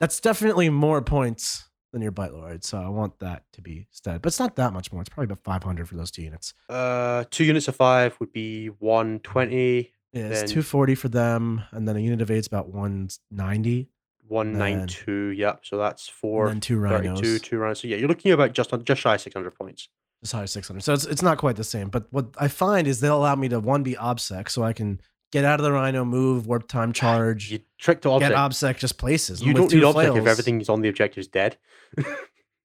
That's 0.00 0.20
definitely 0.20 0.68
more 0.68 1.00
points 1.00 1.68
than 1.92 2.02
your 2.02 2.10
Blight 2.10 2.32
Lord, 2.34 2.64
so 2.64 2.78
I 2.78 2.88
want 2.88 3.18
that 3.20 3.44
to 3.52 3.62
be 3.62 3.86
stead. 3.90 4.20
But 4.22 4.28
it's 4.28 4.38
not 4.40 4.56
that 4.56 4.72
much 4.72 4.92
more. 4.92 5.00
It's 5.02 5.08
probably 5.08 5.24
about 5.32 5.44
500 5.44 5.88
for 5.88 5.94
those 5.94 6.10
two 6.10 6.22
units. 6.22 6.52
Uh, 6.68 7.24
two 7.30 7.44
units 7.44 7.68
of 7.68 7.76
five 7.76 8.18
would 8.20 8.32
be 8.32 8.66
120, 8.68 9.92
Yeah, 10.12 10.22
it's 10.26 10.40
Then- 10.40 10.48
240 10.48 10.94
for 10.94 11.08
them, 11.08 11.62
and 11.70 11.88
then 11.88 11.96
a 11.96 12.00
unit 12.00 12.20
of 12.20 12.30
eight's 12.30 12.46
about 12.46 12.68
190. 12.68 13.88
192. 14.28 15.28
Yep. 15.36 15.60
So 15.64 15.76
that's 15.78 16.08
four. 16.08 16.46
and 16.46 16.54
then 16.56 16.60
two 16.60 16.78
Rhinos. 16.78 17.40
two 17.42 17.58
rhinos. 17.58 17.80
So 17.80 17.88
yeah, 17.88 17.96
you're 17.96 18.08
looking 18.08 18.30
at 18.30 18.34
about 18.34 18.52
just 18.54 18.72
on 18.72 18.84
just 18.84 19.00
shy 19.02 19.14
of 19.14 19.20
600 19.20 19.54
points. 19.54 19.88
As 20.22 20.32
high 20.32 20.42
as 20.42 20.52
600. 20.52 20.82
So 20.82 20.92
it's, 20.94 21.04
it's 21.04 21.22
not 21.22 21.38
quite 21.38 21.56
the 21.56 21.64
same. 21.64 21.88
But 21.88 22.06
what 22.10 22.26
I 22.38 22.48
find 22.48 22.86
is 22.86 23.00
they'll 23.00 23.16
allow 23.16 23.34
me 23.34 23.48
to 23.48 23.60
one 23.60 23.82
be 23.82 23.94
obsec, 23.94 24.48
so 24.48 24.62
I 24.62 24.72
can 24.72 25.00
get 25.32 25.44
out 25.44 25.58
of 25.60 25.64
the 25.64 25.72
Rhino, 25.72 26.04
move, 26.04 26.46
warp 26.46 26.68
time, 26.68 26.92
charge, 27.02 27.50
You 27.50 27.60
trick 27.78 28.00
to 28.02 28.08
get 28.18 28.32
object. 28.32 28.34
obsec, 28.36 28.78
just 28.78 28.98
places. 28.98 29.42
You 29.42 29.52
don't 29.54 29.62
need 29.72 29.80
two 29.80 29.86
object 29.86 30.08
if 30.08 30.12
flails- 30.22 30.26
everything's 30.28 30.68
on 30.68 30.80
the 30.82 30.88
objective 30.88 31.20
is 31.22 31.28
dead. 31.28 31.56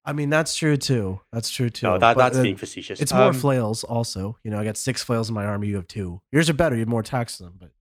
I 0.06 0.14
mean, 0.14 0.30
that's 0.30 0.56
true 0.56 0.78
too. 0.78 1.20
That's 1.34 1.50
true 1.50 1.70
too. 1.70 1.86
no, 1.86 1.98
that, 1.98 2.16
that's 2.16 2.38
uh, 2.38 2.42
being 2.44 2.56
facetious. 2.56 3.02
It's 3.02 3.12
more 3.14 3.24
Um, 3.24 3.34
flails, 3.34 3.84
also. 3.84 4.38
You 4.42 4.52
know, 4.52 4.58
I 4.60 4.64
got 4.64 4.78
six 4.78 5.04
flails 5.04 5.28
in 5.28 5.36
my 5.36 5.46
army. 5.46 5.68
You 5.68 5.76
have 5.76 5.88
two. 5.88 6.22
Yours 6.32 6.50
are 6.50 6.54
better. 6.54 6.76
You 6.76 6.82
have 6.82 6.88
more 6.88 7.02
attacks 7.02 7.38
to 7.38 7.44
them, 7.44 7.56
but 7.60 7.72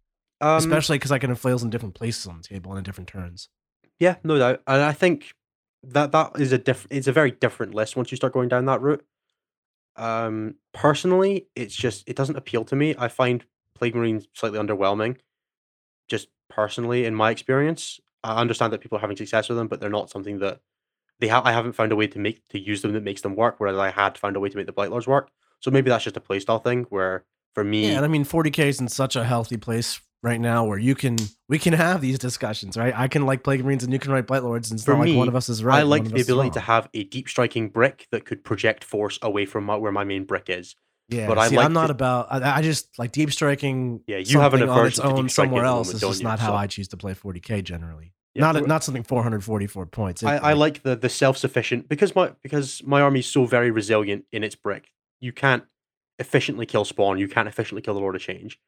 um, 0.40 0.56
especially 0.58 0.98
because 0.98 1.12
I 1.12 1.18
can 1.20 1.30
have 1.30 1.38
flails 1.38 1.62
in 1.62 1.70
different 1.70 1.94
places 1.94 2.26
on 2.26 2.38
the 2.38 2.42
table 2.42 2.72
and 2.72 2.78
in 2.78 2.84
different 2.84 3.08
turns. 3.08 3.48
Yeah, 4.00 4.16
no 4.24 4.38
doubt. 4.38 4.60
And 4.66 4.82
I 4.82 4.92
think 4.92 5.34
that 5.84 6.10
that 6.12 6.32
is 6.40 6.50
a 6.52 6.58
diff- 6.58 6.88
it's 6.90 7.06
a 7.06 7.12
very 7.12 7.30
different 7.30 7.74
list 7.76 7.94
once 7.96 8.10
you 8.10 8.16
start 8.16 8.32
going 8.32 8.48
down 8.48 8.64
that 8.64 8.80
route. 8.80 9.04
Um, 9.96 10.56
personally, 10.72 11.48
it's 11.54 11.74
just 11.74 12.08
it 12.08 12.16
doesn't 12.16 12.36
appeal 12.36 12.64
to 12.64 12.76
me. 12.76 12.94
I 12.98 13.08
find 13.08 13.44
Plague 13.74 13.94
Marines 13.94 14.28
slightly 14.32 14.58
underwhelming. 14.58 15.16
Just 16.08 16.28
personally, 16.48 17.04
in 17.04 17.14
my 17.14 17.30
experience, 17.30 18.00
I 18.22 18.40
understand 18.40 18.72
that 18.72 18.80
people 18.80 18.98
are 18.98 19.00
having 19.00 19.16
success 19.16 19.48
with 19.48 19.58
them, 19.58 19.68
but 19.68 19.80
they're 19.80 19.90
not 19.90 20.10
something 20.10 20.38
that 20.40 20.60
they 21.20 21.28
have. 21.28 21.44
I 21.44 21.52
haven't 21.52 21.72
found 21.72 21.92
a 21.92 21.96
way 21.96 22.06
to 22.08 22.18
make 22.18 22.46
to 22.48 22.58
use 22.58 22.82
them 22.82 22.92
that 22.92 23.02
makes 23.02 23.22
them 23.22 23.36
work. 23.36 23.56
Whereas 23.58 23.76
I 23.76 23.90
had 23.90 24.18
found 24.18 24.36
a 24.36 24.40
way 24.40 24.48
to 24.48 24.56
make 24.56 24.66
the 24.66 24.72
Blight 24.72 24.90
Lords 24.90 25.06
work. 25.06 25.30
So 25.60 25.70
maybe 25.70 25.90
that's 25.90 26.04
just 26.04 26.16
a 26.16 26.20
playstyle 26.20 26.62
thing. 26.62 26.86
Where 26.90 27.24
for 27.54 27.64
me, 27.64 27.88
Yeah, 27.88 27.96
and 27.96 28.04
I 28.04 28.08
mean, 28.08 28.24
40k 28.24 28.58
is 28.66 28.80
in 28.80 28.88
such 28.88 29.16
a 29.16 29.24
healthy 29.24 29.56
place 29.56 30.00
right 30.22 30.40
now 30.40 30.64
where 30.64 30.78
you 30.78 30.94
can 30.94 31.16
we 31.48 31.58
can 31.58 31.72
have 31.72 32.00
these 32.00 32.18
discussions, 32.18 32.76
right? 32.76 32.92
I 32.96 33.08
can 33.08 33.26
like 33.26 33.42
Plague 33.44 33.64
Marines 33.64 33.84
and 33.84 33.92
you 33.92 33.98
can 33.98 34.12
write 34.12 34.26
Blight 34.26 34.42
Lords, 34.42 34.70
and 34.70 34.78
it's 34.78 34.84
For 34.84 34.92
not 34.94 35.06
like 35.06 35.16
one 35.16 35.28
of 35.28 35.36
us 35.36 35.48
is 35.48 35.62
right. 35.62 35.78
I 35.78 35.82
like 35.82 36.04
the 36.04 36.20
ability 36.20 36.50
to 36.50 36.60
have 36.60 36.88
a 36.94 37.04
deep 37.04 37.28
striking 37.28 37.68
brick 37.68 38.06
that 38.10 38.24
could 38.24 38.44
project 38.44 38.84
force 38.84 39.18
away 39.22 39.46
from 39.46 39.64
my, 39.64 39.76
where 39.76 39.92
my 39.92 40.04
main 40.04 40.24
brick 40.24 40.48
is. 40.48 40.74
Yeah, 41.08 41.28
but 41.28 41.38
I 41.38 41.48
see, 41.48 41.56
like 41.56 41.66
I'm 41.66 41.72
not 41.72 41.86
the- 41.86 41.92
about. 41.92 42.26
I, 42.32 42.56
I 42.58 42.62
just 42.62 42.98
like 42.98 43.12
deep 43.12 43.30
striking. 43.32 44.00
Yeah, 44.06 44.16
you 44.18 44.40
have 44.40 44.54
an 44.54 44.60
something 44.60 44.70
on 44.76 44.86
its 44.86 44.98
aversion 44.98 45.18
own 45.18 45.28
somewhere 45.28 45.64
else. 45.64 45.90
It's 45.92 46.00
don't 46.00 46.18
you? 46.20 46.26
how 46.28 46.36
So- 46.36 46.54
I 46.54 46.66
choose 46.66 46.88
to 46.88 46.96
play 46.96 47.14
40k 47.14 47.62
generally. 47.62 48.12
Yeah, 48.34 48.52
not 48.52 48.66
not 48.66 48.84
something 48.84 49.04
444 49.04 49.86
points. 49.86 50.22
It- 50.22 50.26
I, 50.26 50.36
I 50.38 50.52
like 50.54 50.82
the 50.82 50.96
the 50.96 51.08
self 51.08 51.38
sufficient 51.38 51.88
because 51.88 52.14
my 52.16 52.32
because 52.42 52.82
my 52.84 53.00
army 53.02 53.20
is 53.20 53.26
so 53.26 53.44
very 53.46 53.70
resilient 53.70 54.24
in 54.32 54.42
its 54.42 54.56
brick. 54.56 54.90
You 55.20 55.32
can't 55.32 55.62
efficiently 56.18 56.66
kill 56.66 56.84
spawn. 56.84 57.18
You 57.18 57.28
can't 57.28 57.46
efficiently 57.48 57.82
kill 57.82 57.94
the 57.94 58.00
Lord 58.00 58.16
of 58.16 58.20
Change. 58.20 58.58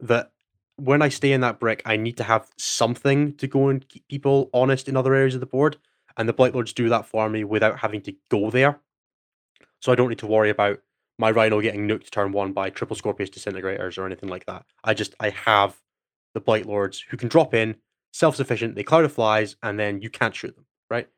That 0.00 0.32
when 0.76 1.02
I 1.02 1.08
stay 1.08 1.32
in 1.32 1.40
that 1.42 1.60
brick, 1.60 1.82
I 1.84 1.96
need 1.96 2.16
to 2.16 2.24
have 2.24 2.50
something 2.56 3.34
to 3.36 3.46
go 3.46 3.68
and 3.68 3.86
keep 3.88 4.06
people 4.08 4.50
honest 4.52 4.88
in 4.88 4.96
other 4.96 5.14
areas 5.14 5.34
of 5.34 5.40
the 5.40 5.46
board, 5.46 5.76
and 6.16 6.28
the 6.28 6.32
Blight 6.32 6.54
Lords 6.54 6.72
do 6.72 6.88
that 6.88 7.06
for 7.06 7.28
me 7.28 7.44
without 7.44 7.78
having 7.78 8.00
to 8.02 8.14
go 8.30 8.50
there. 8.50 8.80
So 9.80 9.92
I 9.92 9.94
don't 9.94 10.08
need 10.08 10.18
to 10.20 10.26
worry 10.26 10.50
about 10.50 10.80
my 11.18 11.30
Rhino 11.30 11.60
getting 11.60 11.86
nuked 11.86 12.10
turn 12.10 12.32
one 12.32 12.52
by 12.52 12.70
triple 12.70 12.96
Scorpius 12.96 13.30
disintegrators 13.30 13.98
or 13.98 14.06
anything 14.06 14.28
like 14.28 14.46
that. 14.46 14.64
I 14.82 14.94
just 14.94 15.14
I 15.20 15.30
have 15.30 15.76
the 16.34 16.40
Blight 16.40 16.66
Lords 16.66 17.04
who 17.10 17.16
can 17.16 17.28
drop 17.28 17.54
in, 17.54 17.76
self 18.12 18.36
sufficient. 18.36 18.74
They 18.74 18.82
cloud 18.82 19.04
of 19.04 19.12
flies, 19.12 19.56
and 19.62 19.78
then 19.78 20.00
you 20.00 20.10
can't 20.10 20.34
shoot 20.34 20.54
them. 20.54 20.66
Right? 20.90 21.08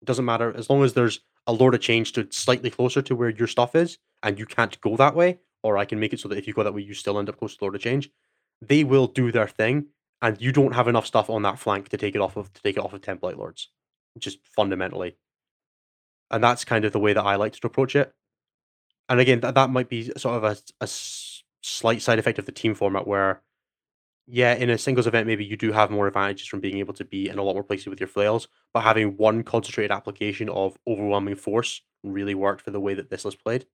It 0.00 0.04
doesn't 0.06 0.24
matter 0.24 0.54
as 0.56 0.70
long 0.70 0.82
as 0.84 0.94
there's 0.94 1.20
a 1.46 1.52
Lord 1.52 1.74
of 1.74 1.80
Change 1.80 2.12
to 2.12 2.26
slightly 2.30 2.70
closer 2.70 3.02
to 3.02 3.14
where 3.14 3.30
your 3.30 3.48
stuff 3.48 3.74
is, 3.74 3.98
and 4.22 4.38
you 4.38 4.46
can't 4.46 4.80
go 4.80 4.96
that 4.96 5.14
way, 5.14 5.40
or 5.62 5.76
I 5.76 5.84
can 5.84 6.00
make 6.00 6.12
it 6.12 6.20
so 6.20 6.28
that 6.28 6.38
if 6.38 6.46
you 6.46 6.54
go 6.54 6.62
that 6.62 6.74
way, 6.74 6.82
you 6.82 6.94
still 6.94 7.18
end 7.18 7.28
up 7.28 7.38
close 7.38 7.56
to 7.56 7.64
Lord 7.64 7.74
of 7.74 7.80
Change. 7.80 8.10
They 8.62 8.84
will 8.84 9.06
do 9.06 9.32
their 9.32 9.48
thing, 9.48 9.86
and 10.22 10.40
you 10.40 10.52
don't 10.52 10.72
have 10.72 10.88
enough 10.88 11.06
stuff 11.06 11.28
on 11.28 11.42
that 11.42 11.58
flank 11.58 11.88
to 11.90 11.96
take 11.96 12.14
it 12.14 12.20
off 12.20 12.36
of 12.36 12.52
to 12.52 12.62
take 12.62 12.76
it 12.76 12.82
off 12.82 12.92
of 12.92 13.00
template 13.00 13.36
Lords, 13.36 13.68
just 14.18 14.38
fundamentally. 14.46 15.16
And 16.30 16.42
that's 16.42 16.64
kind 16.64 16.84
of 16.84 16.92
the 16.92 16.98
way 16.98 17.12
that 17.12 17.24
I 17.24 17.36
like 17.36 17.52
to 17.52 17.66
approach 17.66 17.94
it. 17.94 18.12
And 19.08 19.20
again, 19.20 19.40
that, 19.40 19.54
that 19.54 19.70
might 19.70 19.88
be 19.88 20.10
sort 20.16 20.42
of 20.42 20.44
a, 20.44 20.56
a 20.80 20.88
slight 21.62 22.02
side 22.02 22.18
effect 22.18 22.38
of 22.38 22.46
the 22.46 22.52
team 22.52 22.74
format 22.74 23.06
where, 23.06 23.42
yeah, 24.26 24.54
in 24.54 24.70
a 24.70 24.78
singles 24.78 25.06
event, 25.06 25.26
maybe 25.26 25.44
you 25.44 25.56
do 25.56 25.72
have 25.72 25.90
more 25.90 26.06
advantages 26.06 26.46
from 26.46 26.60
being 26.60 26.78
able 26.78 26.94
to 26.94 27.04
be 27.04 27.28
in 27.28 27.38
a 27.38 27.42
lot 27.42 27.52
more 27.52 27.62
places 27.62 27.88
with 27.88 28.00
your 28.00 28.08
flails, 28.08 28.48
but 28.72 28.80
having 28.80 29.16
one 29.18 29.42
concentrated 29.42 29.92
application 29.92 30.48
of 30.48 30.78
overwhelming 30.86 31.36
force 31.36 31.82
really 32.02 32.34
worked 32.34 32.62
for 32.62 32.70
the 32.70 32.80
way 32.80 32.94
that 32.94 33.10
this 33.10 33.24
was 33.24 33.34
played. 33.34 33.66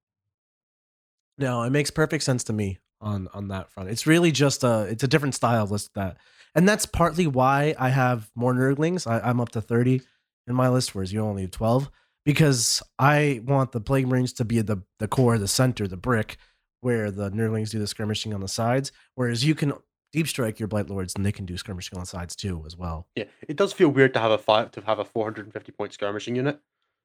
No, 1.39 1.62
it 1.62 1.70
makes 1.70 1.91
perfect 1.91 2.24
sense 2.24 2.43
to 2.45 2.53
me 2.53 2.78
on 3.01 3.28
on 3.32 3.48
that 3.48 3.70
front. 3.70 3.90
It's 3.90 4.07
really 4.07 4.32
just 4.32 4.64
a 4.64 4.82
it's 4.82 5.03
a 5.03 5.09
different 5.09 5.34
style 5.34 5.66
list 5.66 5.94
that, 5.94 6.16
and 6.55 6.68
that's 6.68 6.86
partly 6.86 7.26
why 7.26 7.74
I 7.78 7.90
have 7.90 8.30
more 8.34 8.55
Nurglings. 8.55 9.07
I, 9.07 9.20
I'm 9.20 9.40
up 9.40 9.51
to 9.51 9.61
thirty 9.61 10.03
in 10.46 10.55
my 10.55 10.68
list, 10.68 10.94
whereas 10.94 11.12
you 11.12 11.20
only 11.20 11.42
have 11.42 11.51
twelve. 11.51 11.90
Because 12.26 12.82
I 12.98 13.40
want 13.46 13.72
the 13.72 13.80
plague 13.80 14.07
marines 14.07 14.34
to 14.34 14.44
be 14.44 14.61
the 14.61 14.82
the 14.98 15.09
core, 15.09 15.38
the 15.38 15.48
center, 15.48 15.88
the 15.88 15.96
brick, 15.96 16.36
where 16.80 17.11
the 17.11 17.30
Nurglings 17.30 17.70
do 17.70 17.78
the 17.78 17.86
skirmishing 17.86 18.34
on 18.34 18.40
the 18.40 18.48
sides. 18.48 18.92
Whereas 19.14 19.44
you 19.44 19.55
can 19.55 19.72
deep 20.12 20.28
strike 20.28 20.59
your 20.59 20.68
blight 20.68 20.90
lords, 20.90 21.14
and 21.14 21.24
they 21.24 21.32
can 21.32 21.46
do 21.46 21.57
skirmishing 21.57 21.96
on 21.96 22.03
the 22.03 22.07
sides 22.07 22.36
too 22.36 22.62
as 22.66 22.76
well. 22.76 23.07
Yeah, 23.16 23.24
it 23.48 23.57
does 23.57 23.72
feel 23.72 23.88
weird 23.88 24.12
to 24.14 24.20
have 24.20 24.30
a 24.30 24.38
five 24.38 24.70
to 24.72 24.82
have 24.82 24.98
a 24.98 25.05
450 25.05 25.72
point 25.72 25.92
skirmishing 25.92 26.36
unit. 26.36 26.61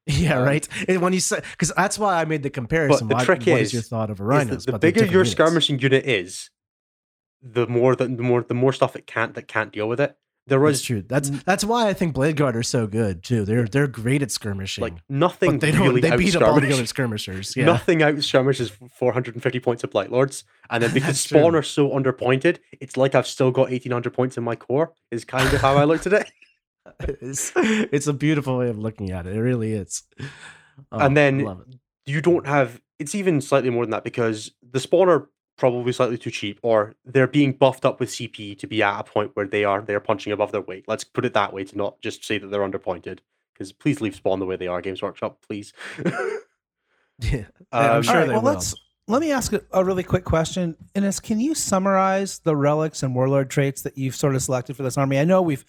Yeah, 0.06 0.38
right. 0.38 0.66
And 0.88 1.02
when 1.02 1.12
you 1.12 1.20
say, 1.20 1.40
because 1.52 1.72
that's 1.76 1.98
why 1.98 2.20
I 2.20 2.24
made 2.24 2.42
the 2.44 2.50
comparison. 2.50 3.08
But 3.08 3.14
the 3.14 3.18
Why- 3.18 3.24
trick 3.24 3.40
what 3.40 3.60
is, 3.60 3.68
is- 3.68 3.72
your 3.74 3.82
thought 3.82 4.08
of 4.10 4.20
a 4.20 4.22
is 4.22 4.26
rhino? 4.26 4.54
that 4.56 4.66
the 4.66 4.78
bigger 4.78 5.04
your 5.04 5.24
skirmishing 5.24 5.78
unit 5.80 6.06
is, 6.06 6.50
the 7.42 7.66
more 7.66 7.96
that 7.96 8.16
the 8.16 8.22
more 8.22 8.42
the 8.42 8.54
more 8.54 8.72
stuff 8.72 8.94
it 8.96 9.06
can't 9.06 9.34
that 9.34 9.48
can't 9.48 9.72
deal 9.72 9.88
with 9.88 10.00
it. 10.00 10.16
There 10.48 10.60
That's 10.60 10.70
was 10.70 10.82
true. 10.82 11.02
That's 11.02 11.30
that's 11.44 11.64
why 11.64 11.88
I 11.88 11.92
think 11.92 12.14
Blade 12.14 12.36
Guard 12.36 12.54
are 12.54 12.62
so 12.62 12.86
good 12.86 13.24
too. 13.24 13.44
They're 13.44 13.66
they're 13.66 13.88
great 13.88 14.22
at 14.22 14.30
skirmishing. 14.30 14.80
like 14.82 14.94
nothing 15.08 15.52
but 15.52 15.60
they 15.60 15.72
don't. 15.72 15.82
really 15.82 16.00
they 16.00 16.16
beat 16.16 16.36
up 16.36 16.42
all 16.42 16.60
the 16.60 16.72
other 16.72 16.86
skirmishers. 16.86 17.56
Yeah. 17.56 17.64
Nothing 17.64 18.00
out 18.00 18.22
skirmishes 18.22 18.70
450 18.96 19.58
points 19.58 19.82
of 19.82 19.90
Blight 19.90 20.12
Lords. 20.12 20.44
And 20.70 20.84
then 20.84 20.94
because 20.94 21.18
Spawn 21.18 21.50
true. 21.50 21.58
are 21.58 21.62
so 21.64 21.90
underpointed, 21.90 22.58
it's 22.80 22.96
like 22.96 23.16
I've 23.16 23.26
still 23.26 23.50
got 23.50 23.70
1800 23.70 24.12
points 24.14 24.36
in 24.36 24.44
my 24.44 24.54
core, 24.54 24.92
is 25.10 25.24
kind 25.24 25.52
of 25.52 25.60
how 25.60 25.76
I 25.78 25.82
looked 25.84 26.06
at 26.06 26.12
it. 26.12 26.30
It's, 27.00 27.52
it's 27.56 28.06
a 28.06 28.12
beautiful 28.12 28.58
way 28.58 28.68
of 28.68 28.78
looking 28.78 29.10
at 29.10 29.26
it. 29.26 29.36
It 29.36 29.40
really 29.40 29.72
is. 29.72 30.02
Oh, 30.92 30.98
And 30.98 31.16
then- 31.16 31.64
You 32.06 32.20
don't 32.20 32.46
have, 32.46 32.80
it's 32.98 33.14
even 33.14 33.40
slightly 33.40 33.70
more 33.70 33.84
than 33.84 33.90
that 33.90 34.04
because 34.04 34.52
the 34.62 34.78
Spawn 34.80 35.08
are 35.08 35.28
probably 35.58 35.92
slightly 35.92 36.18
too 36.18 36.30
cheap 36.30 36.58
or 36.62 36.94
they're 37.04 37.26
being 37.26 37.52
buffed 37.52 37.84
up 37.84 37.98
with 37.98 38.10
CP 38.10 38.58
to 38.58 38.66
be 38.66 38.82
at 38.82 39.00
a 39.00 39.04
point 39.04 39.30
where 39.34 39.46
they 39.46 39.64
are, 39.64 39.80
they're 39.82 40.00
punching 40.00 40.32
above 40.32 40.52
their 40.52 40.60
weight. 40.60 40.84
Let's 40.86 41.02
put 41.04 41.24
it 41.24 41.34
that 41.34 41.52
way 41.52 41.64
to 41.64 41.76
not 41.76 42.00
just 42.02 42.24
say 42.24 42.38
that 42.38 42.46
they're 42.48 42.60
underpointed. 42.68 43.18
Because 43.54 43.72
please 43.72 44.00
leave 44.02 44.14
Spawn 44.14 44.38
the 44.38 44.44
way 44.46 44.56
they 44.56 44.66
are, 44.66 44.82
Games 44.82 45.00
Workshop, 45.02 45.38
please. 45.48 45.72
yeah. 47.20 47.44
I'm 47.72 47.96
Um, 47.96 48.02
sure 48.02 48.12
All 48.14 48.18
right, 48.20 48.26
they 48.26 48.32
well, 48.34 48.42
will. 48.42 48.52
let's 48.52 48.74
let 49.08 49.20
me 49.20 49.30
ask 49.32 49.52
a, 49.52 49.62
a 49.72 49.84
really 49.84 50.02
quick 50.02 50.24
question. 50.24 50.76
Innes, 50.94 51.20
can 51.20 51.38
you 51.40 51.54
summarize 51.54 52.40
the 52.40 52.56
relics 52.56 53.02
and 53.02 53.14
warlord 53.14 53.48
traits 53.50 53.82
that 53.82 53.96
you've 53.96 54.16
sort 54.16 54.34
of 54.34 54.42
selected 54.42 54.76
for 54.76 54.82
this 54.82 54.98
army? 54.98 55.18
I 55.18 55.24
know 55.24 55.40
we've 55.42 55.64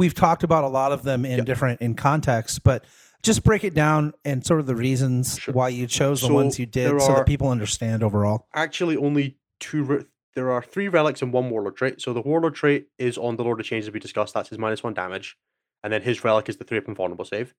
we've 0.00 0.14
talked 0.14 0.42
about 0.42 0.64
a 0.64 0.68
lot 0.68 0.92
of 0.92 1.02
them 1.02 1.24
in 1.26 1.38
Yep. 1.38 1.46
different 1.46 1.80
in 1.82 1.94
context, 1.94 2.64
but 2.64 2.84
just 3.22 3.44
break 3.44 3.64
it 3.64 3.74
down 3.74 4.14
and 4.24 4.44
sort 4.44 4.58
of 4.60 4.66
the 4.66 4.74
reasons 4.74 5.38
Sure. 5.38 5.52
why 5.52 5.68
you 5.68 5.86
chose 5.86 6.22
the 6.22 6.28
So 6.28 6.34
ones 6.34 6.58
you 6.58 6.64
did, 6.66 7.00
so 7.02 7.12
that 7.14 7.26
people 7.26 7.48
understand 7.48 8.02
overall. 8.02 8.46
actually 8.54 8.96
only 8.96 9.36
two. 9.60 9.82
Re- 9.84 10.04
there 10.34 10.50
are 10.50 10.62
three 10.62 10.88
relics 10.88 11.20
and 11.22 11.32
one 11.32 11.50
warlord 11.50 11.76
trait. 11.76 12.00
So 12.00 12.12
the 12.14 12.22
warlord 12.22 12.54
trait 12.54 12.86
is 12.98 13.18
on 13.18 13.36
the 13.36 13.44
Lord 13.44 13.60
of 13.60 13.66
Change 13.66 13.84
as 13.84 13.90
we 13.92 14.00
discussed. 14.00 14.32
That's 14.32 14.48
his 14.48 14.58
minus 14.58 14.82
one 14.82 14.94
damage, 14.94 15.36
and 15.84 15.92
then 15.92 16.00
his 16.02 16.24
relic 16.24 16.48
is 16.48 16.56
the 16.56 16.64
three 16.64 16.78
up 16.78 16.88
and 16.88 16.96
vulnerable 16.96 17.24
save. 17.26 17.52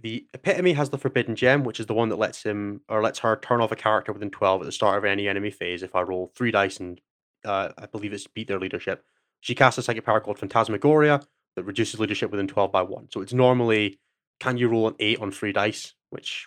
The 0.00 0.26
epitome 0.34 0.72
has 0.72 0.90
the 0.90 0.98
forbidden 0.98 1.36
gem, 1.36 1.62
which 1.62 1.78
is 1.78 1.86
the 1.86 1.94
one 1.94 2.08
that 2.08 2.16
lets 2.18 2.42
him 2.42 2.80
or 2.88 3.00
lets 3.02 3.20
her 3.20 3.36
turn 3.36 3.60
off 3.60 3.70
a 3.70 3.76
character 3.76 4.12
within 4.12 4.30
twelve 4.30 4.60
at 4.62 4.64
the 4.66 4.72
start 4.72 4.98
of 4.98 5.04
any 5.04 5.28
enemy 5.28 5.50
phase. 5.50 5.82
If 5.82 5.94
I 5.94 6.00
roll 6.02 6.32
three 6.34 6.50
dice 6.50 6.80
and 6.80 7.00
uh, 7.44 7.68
I 7.78 7.86
believe 7.86 8.12
it's 8.12 8.26
beat 8.26 8.48
their 8.48 8.58
leadership, 8.58 9.04
she 9.40 9.54
casts 9.54 9.78
a 9.78 9.82
psychic 9.82 10.04
power 10.04 10.20
called 10.20 10.38
Phantasmagoria 10.38 11.20
that 11.60 11.66
reduces 11.66 12.00
leadership 12.00 12.30
within 12.30 12.48
twelve 12.48 12.72
by 12.72 12.82
one. 12.82 13.08
So 13.10 13.20
it's 13.20 13.32
normally 13.32 14.00
can 14.40 14.56
you 14.56 14.68
roll 14.68 14.88
an 14.88 14.94
eight 14.98 15.20
on 15.20 15.30
three 15.30 15.52
dice, 15.52 15.94
which 16.08 16.46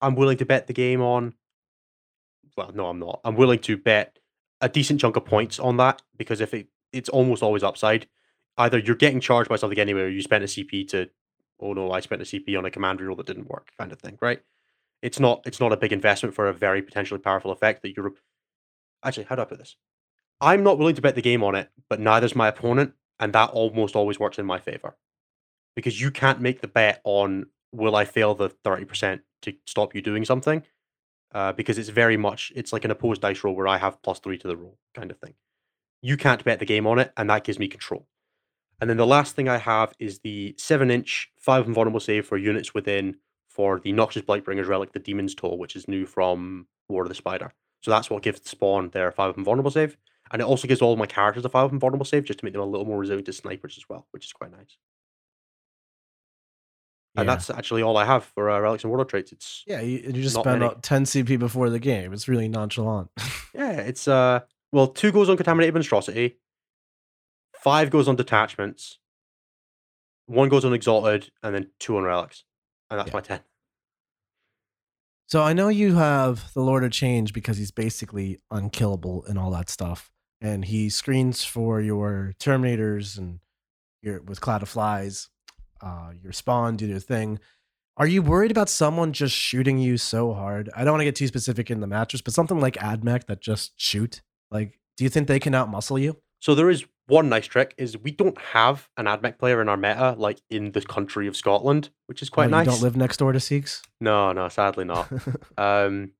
I'm 0.00 0.14
willing 0.14 0.38
to 0.38 0.46
bet 0.46 0.66
the 0.66 0.72
game 0.72 1.00
on 1.00 1.34
well, 2.56 2.72
no, 2.74 2.86
I'm 2.86 2.98
not. 2.98 3.20
I'm 3.24 3.36
willing 3.36 3.60
to 3.60 3.76
bet 3.76 4.18
a 4.60 4.68
decent 4.68 5.00
chunk 5.00 5.14
of 5.14 5.24
points 5.24 5.60
on 5.60 5.76
that 5.76 6.02
because 6.16 6.40
if 6.40 6.52
it 6.52 6.66
it's 6.92 7.08
almost 7.08 7.42
always 7.42 7.62
upside. 7.62 8.06
Either 8.56 8.78
you're 8.78 8.96
getting 8.96 9.20
charged 9.20 9.48
by 9.48 9.56
something 9.56 9.78
anyway, 9.78 10.02
or 10.02 10.08
you 10.08 10.22
spent 10.22 10.42
a 10.42 10.48
CP 10.48 10.88
to, 10.88 11.08
oh 11.60 11.72
no, 11.74 11.92
I 11.92 12.00
spent 12.00 12.22
a 12.22 12.24
CP 12.24 12.58
on 12.58 12.64
a 12.64 12.70
command 12.70 12.98
reroll 12.98 13.16
that 13.18 13.26
didn't 13.26 13.48
work, 13.48 13.70
kind 13.78 13.92
of 13.92 14.00
thing, 14.00 14.18
right? 14.20 14.40
It's 15.00 15.20
not 15.20 15.42
it's 15.46 15.60
not 15.60 15.72
a 15.72 15.76
big 15.76 15.92
investment 15.92 16.34
for 16.34 16.48
a 16.48 16.52
very 16.52 16.82
potentially 16.82 17.20
powerful 17.20 17.52
effect 17.52 17.82
that 17.82 17.96
you're. 17.96 18.12
Actually, 19.04 19.24
how 19.24 19.36
do 19.36 19.42
I 19.42 19.44
put 19.44 19.58
this? 19.58 19.76
I'm 20.40 20.64
not 20.64 20.78
willing 20.78 20.96
to 20.96 21.02
bet 21.02 21.14
the 21.14 21.22
game 21.22 21.44
on 21.44 21.54
it, 21.54 21.70
but 21.88 22.00
neither's 22.00 22.34
my 22.34 22.48
opponent, 22.48 22.94
and 23.20 23.32
that 23.32 23.50
almost 23.50 23.96
always 23.96 24.18
works 24.18 24.38
in 24.38 24.46
my 24.46 24.58
favor, 24.58 24.96
because 25.74 26.00
you 26.00 26.10
can't 26.10 26.40
make 26.40 26.60
the 26.60 26.68
bet 26.68 27.00
on 27.04 27.46
will 27.72 27.96
I 27.96 28.04
fail 28.04 28.34
the 28.34 28.48
thirty 28.48 28.84
percent 28.84 29.22
to 29.42 29.54
stop 29.66 29.94
you 29.94 30.02
doing 30.02 30.24
something 30.24 30.62
uh, 31.34 31.52
because 31.52 31.78
it's 31.78 31.88
very 31.90 32.16
much 32.16 32.52
it's 32.56 32.72
like 32.72 32.84
an 32.84 32.90
opposed 32.90 33.22
dice 33.22 33.44
roll 33.44 33.54
where 33.54 33.68
I 33.68 33.78
have 33.78 34.02
plus 34.02 34.18
three 34.18 34.38
to 34.38 34.48
the 34.48 34.56
roll 34.56 34.78
kind 34.94 35.10
of 35.10 35.18
thing. 35.18 35.34
You 36.02 36.16
can't 36.16 36.44
bet 36.44 36.58
the 36.58 36.64
game 36.64 36.86
on 36.86 36.98
it, 36.98 37.12
and 37.16 37.28
that 37.28 37.44
gives 37.44 37.58
me 37.58 37.68
control. 37.68 38.06
And 38.80 38.88
then 38.88 38.96
the 38.96 39.06
last 39.06 39.34
thing 39.34 39.48
I 39.48 39.58
have 39.58 39.92
is 39.98 40.20
the 40.20 40.54
seven 40.56 40.90
inch 40.90 41.30
five 41.38 41.66
invulnerable 41.66 42.00
save 42.00 42.26
for 42.26 42.36
units 42.36 42.72
within 42.74 43.16
for 43.48 43.80
the 43.80 43.92
Noxious 43.92 44.22
Blightbringer's 44.22 44.68
relic, 44.68 44.92
the 44.92 45.00
Demon's 45.00 45.34
Toll, 45.34 45.58
which 45.58 45.74
is 45.74 45.88
new 45.88 46.06
from 46.06 46.68
War 46.88 47.02
of 47.02 47.08
the 47.08 47.14
Spider. 47.14 47.52
So 47.80 47.90
that's 47.90 48.08
what 48.08 48.22
gives 48.22 48.40
the 48.40 48.48
spawn 48.48 48.90
their 48.90 49.10
five 49.10 49.36
invulnerable 49.36 49.72
save. 49.72 49.96
And 50.30 50.42
it 50.42 50.44
also 50.44 50.68
gives 50.68 50.82
all 50.82 50.96
my 50.96 51.06
characters 51.06 51.44
a 51.44 51.48
5 51.48 51.70
vulnerable 51.72 52.04
save 52.04 52.24
just 52.24 52.38
to 52.40 52.44
make 52.44 52.52
them 52.52 52.62
a 52.62 52.66
little 52.66 52.86
more 52.86 52.98
resilient 52.98 53.26
to 53.26 53.32
snipers 53.32 53.76
as 53.78 53.88
well, 53.88 54.06
which 54.10 54.24
is 54.26 54.32
quite 54.32 54.50
nice. 54.50 54.76
And 57.16 57.28
that's 57.28 57.50
actually 57.50 57.82
all 57.82 57.96
I 57.96 58.04
have 58.04 58.24
for 58.24 58.48
uh, 58.48 58.60
relics 58.60 58.84
and 58.84 58.90
warlord 58.90 59.08
traits. 59.08 59.32
It's 59.32 59.64
Yeah, 59.66 59.80
you, 59.80 59.98
you 59.98 60.12
just 60.22 60.36
spend 60.36 60.60
many. 60.60 60.70
uh, 60.72 60.76
10 60.80 61.02
CP 61.04 61.36
before 61.38 61.68
the 61.68 61.80
game. 61.80 62.12
It's 62.12 62.28
really 62.28 62.48
nonchalant. 62.48 63.10
yeah, 63.54 63.72
it's 63.72 64.06
uh 64.06 64.40
well, 64.70 64.86
two 64.86 65.10
goes 65.10 65.28
on 65.28 65.36
contaminated 65.36 65.74
monstrosity, 65.74 66.38
five 67.58 67.90
goes 67.90 68.06
on 68.06 68.14
detachments, 68.16 68.98
one 70.26 70.48
goes 70.48 70.64
on 70.64 70.74
exalted, 70.74 71.30
and 71.42 71.54
then 71.54 71.70
two 71.80 71.96
on 71.96 72.04
relics, 72.04 72.44
and 72.90 73.00
that's 73.00 73.08
Yeah. 73.08 73.14
my 73.14 73.20
ten. 73.20 73.40
so 75.26 75.42
I 75.42 75.54
know 75.54 75.68
you 75.68 75.94
have 75.96 76.52
the 76.54 76.60
Lord 76.60 76.84
of 76.84 76.90
Change 76.92 77.32
because 77.32 77.56
he's 77.58 77.70
basically 77.72 78.38
unkillable 78.50 79.24
and 79.26 79.38
all 79.38 79.50
that 79.52 79.68
stuff. 79.70 80.10
And 80.40 80.64
he 80.64 80.88
screens 80.88 81.44
for 81.44 81.80
your 81.80 82.34
Terminators 82.38 83.18
and 83.18 83.40
your 84.02 84.20
with 84.22 84.40
Cloud 84.40 84.62
of 84.62 84.68
Flies, 84.68 85.28
uh, 85.80 86.12
your 86.22 86.32
spawn, 86.32 86.76
do 86.76 86.86
their 86.86 87.00
thing. 87.00 87.40
Are 87.96 88.06
you 88.06 88.22
worried 88.22 88.52
about 88.52 88.68
someone 88.68 89.12
just 89.12 89.34
shooting 89.34 89.78
you 89.78 89.96
so 89.96 90.32
hard? 90.32 90.70
I 90.76 90.84
don't 90.84 90.92
want 90.92 91.00
to 91.00 91.04
get 91.04 91.16
too 91.16 91.26
specific 91.26 91.68
in 91.68 91.80
the 91.80 91.88
mattress, 91.88 92.22
but 92.22 92.32
something 92.32 92.60
like 92.60 92.74
AdMech 92.74 93.26
that 93.26 93.40
just 93.40 93.72
shoot. 93.76 94.22
Like, 94.52 94.78
do 94.96 95.02
you 95.02 95.10
think 95.10 95.26
they 95.26 95.40
can 95.40 95.52
outmuscle 95.52 96.00
you? 96.00 96.16
So 96.38 96.54
there 96.54 96.70
is 96.70 96.84
one 97.08 97.28
nice 97.28 97.46
trick 97.46 97.74
is 97.76 97.98
we 97.98 98.12
don't 98.12 98.38
have 98.38 98.88
an 98.96 99.06
admech 99.06 99.38
player 99.38 99.60
in 99.60 99.68
our 99.68 99.76
meta 99.76 100.14
like 100.16 100.40
in 100.50 100.72
the 100.72 100.82
country 100.82 101.26
of 101.26 101.36
Scotland, 101.36 101.90
which 102.06 102.22
is 102.22 102.30
quite 102.30 102.46
Oh, 102.46 102.50
nice. 102.50 102.66
You 102.66 102.72
don't 102.72 102.82
live 102.82 102.96
next 102.96 103.16
door 103.16 103.32
to 103.32 103.40
Seeks? 103.40 103.82
No, 104.00 104.32
no, 104.32 104.48
sadly 104.48 104.84
not. 104.84 105.10
um, 105.58 106.12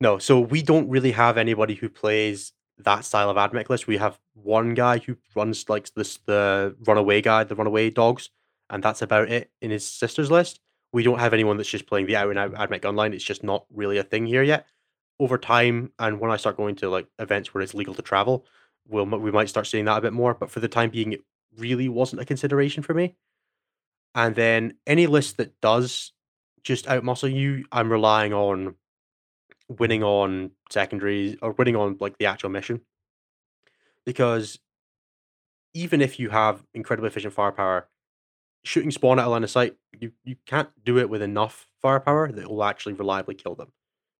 no, 0.00 0.18
so 0.18 0.40
we 0.40 0.60
don't 0.60 0.90
really 0.90 1.12
have 1.12 1.38
anybody 1.38 1.74
who 1.74 1.88
plays 1.88 2.52
that 2.78 3.04
style 3.04 3.30
of 3.30 3.36
admech 3.36 3.68
list. 3.68 3.86
We 3.86 3.98
have 3.98 4.18
one 4.34 4.74
guy 4.74 4.98
who 4.98 5.16
runs 5.34 5.68
like 5.68 5.92
this 5.94 6.18
the 6.26 6.76
runaway 6.86 7.22
guy, 7.22 7.44
the 7.44 7.54
runaway 7.54 7.90
dogs, 7.90 8.30
and 8.70 8.82
that's 8.82 9.02
about 9.02 9.30
it 9.30 9.50
in 9.60 9.70
his 9.70 9.86
sister's 9.86 10.30
list. 10.30 10.60
We 10.92 11.02
don't 11.02 11.20
have 11.20 11.32
anyone 11.32 11.56
that's 11.56 11.68
just 11.68 11.86
playing 11.86 12.06
the 12.06 12.16
out 12.16 12.30
and 12.30 12.38
out 12.38 12.52
admech 12.52 12.84
online. 12.84 13.14
It's 13.14 13.24
just 13.24 13.42
not 13.42 13.66
really 13.72 13.98
a 13.98 14.02
thing 14.02 14.26
here 14.26 14.42
yet. 14.42 14.66
Over 15.20 15.38
time, 15.38 15.92
and 15.98 16.20
when 16.20 16.30
I 16.30 16.36
start 16.36 16.56
going 16.56 16.74
to 16.76 16.88
like 16.88 17.06
events 17.18 17.54
where 17.54 17.62
it's 17.62 17.74
legal 17.74 17.94
to 17.94 18.02
travel, 18.02 18.46
we'll 18.88 19.06
we 19.06 19.30
might 19.30 19.48
start 19.48 19.66
seeing 19.66 19.84
that 19.86 19.98
a 19.98 20.02
bit 20.02 20.12
more. 20.12 20.34
But 20.34 20.50
for 20.50 20.60
the 20.60 20.68
time 20.68 20.90
being, 20.90 21.12
it 21.12 21.22
really 21.56 21.88
wasn't 21.88 22.22
a 22.22 22.26
consideration 22.26 22.82
for 22.82 22.94
me. 22.94 23.14
And 24.14 24.34
then 24.34 24.74
any 24.86 25.06
list 25.06 25.36
that 25.38 25.60
does 25.60 26.12
just 26.62 26.86
outmuscle 26.86 27.32
you, 27.32 27.64
I'm 27.72 27.90
relying 27.90 28.32
on 28.32 28.74
winning 29.78 30.02
on 30.02 30.50
secondaries 30.70 31.36
or 31.42 31.52
winning 31.52 31.76
on 31.76 31.96
like 32.00 32.18
the 32.18 32.26
actual 32.26 32.50
mission. 32.50 32.80
Because 34.04 34.58
even 35.74 36.00
if 36.00 36.18
you 36.18 36.30
have 36.30 36.64
incredibly 36.74 37.08
efficient 37.08 37.32
firepower, 37.32 37.88
shooting 38.64 38.90
spawn 38.90 39.18
at 39.18 39.26
a 39.26 39.28
line 39.28 39.44
of 39.44 39.50
sight, 39.50 39.76
you, 39.98 40.12
you 40.24 40.36
can't 40.46 40.68
do 40.84 40.98
it 40.98 41.08
with 41.08 41.22
enough 41.22 41.68
firepower 41.80 42.30
that 42.32 42.48
will 42.48 42.64
actually 42.64 42.92
reliably 42.92 43.34
kill 43.34 43.54
them. 43.54 43.72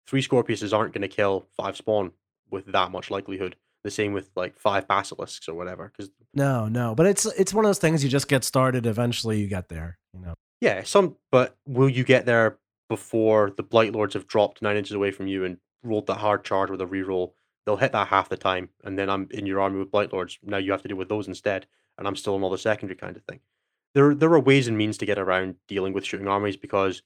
Three 0.06 0.22
Scorpiuses 0.22 0.76
aren't 0.76 0.92
going 0.92 1.02
to 1.02 1.08
kill 1.08 1.46
five 1.56 1.76
spawn 1.76 2.12
with 2.50 2.66
that 2.66 2.90
much 2.90 3.10
likelihood. 3.10 3.56
The 3.84 3.90
same 3.90 4.12
with 4.12 4.30
like 4.36 4.58
five 4.58 4.86
basilisks 4.86 5.48
or 5.48 5.54
whatever. 5.54 5.92
Because 5.96 6.12
No, 6.34 6.68
no, 6.68 6.94
but 6.94 7.06
it's 7.06 7.26
it's 7.26 7.52
one 7.52 7.64
of 7.64 7.68
those 7.68 7.80
things 7.80 8.04
you 8.04 8.10
just 8.10 8.28
get 8.28 8.44
started. 8.44 8.86
Eventually, 8.86 9.40
you 9.40 9.48
get 9.48 9.68
there. 9.68 9.98
You 10.14 10.20
know. 10.20 10.34
Yeah, 10.60 10.84
some. 10.84 11.16
But 11.32 11.56
will 11.66 11.88
you 11.88 12.04
get 12.04 12.24
there 12.24 12.58
before 12.92 13.50
the 13.56 13.62
Blight 13.62 13.94
Lords 13.94 14.12
have 14.12 14.26
dropped 14.26 14.60
nine 14.60 14.76
inches 14.76 14.94
away 14.94 15.10
from 15.10 15.26
you 15.26 15.46
and 15.46 15.56
rolled 15.82 16.06
that 16.08 16.18
hard 16.18 16.44
charge 16.44 16.68
with 16.68 16.82
a 16.82 16.86
reroll? 16.86 17.32
They'll 17.64 17.78
hit 17.78 17.92
that 17.92 18.08
half 18.08 18.28
the 18.28 18.36
time, 18.36 18.68
and 18.84 18.98
then 18.98 19.08
I'm 19.08 19.28
in 19.30 19.46
your 19.46 19.60
army 19.60 19.78
with 19.78 19.90
Blight 19.90 20.12
Lords. 20.12 20.38
Now 20.42 20.58
you 20.58 20.72
have 20.72 20.82
to 20.82 20.88
deal 20.88 20.98
with 20.98 21.08
those 21.08 21.26
instead, 21.26 21.66
and 21.96 22.06
I'm 22.06 22.16
still 22.16 22.36
another 22.36 22.58
secondary 22.58 22.98
kind 22.98 23.16
of 23.16 23.22
thing. 23.24 23.40
There, 23.94 24.14
there 24.14 24.32
are 24.34 24.40
ways 24.40 24.68
and 24.68 24.76
means 24.76 24.98
to 24.98 25.06
get 25.06 25.18
around 25.18 25.54
dealing 25.68 25.94
with 25.94 26.04
shooting 26.04 26.28
armies 26.28 26.58
because 26.58 27.02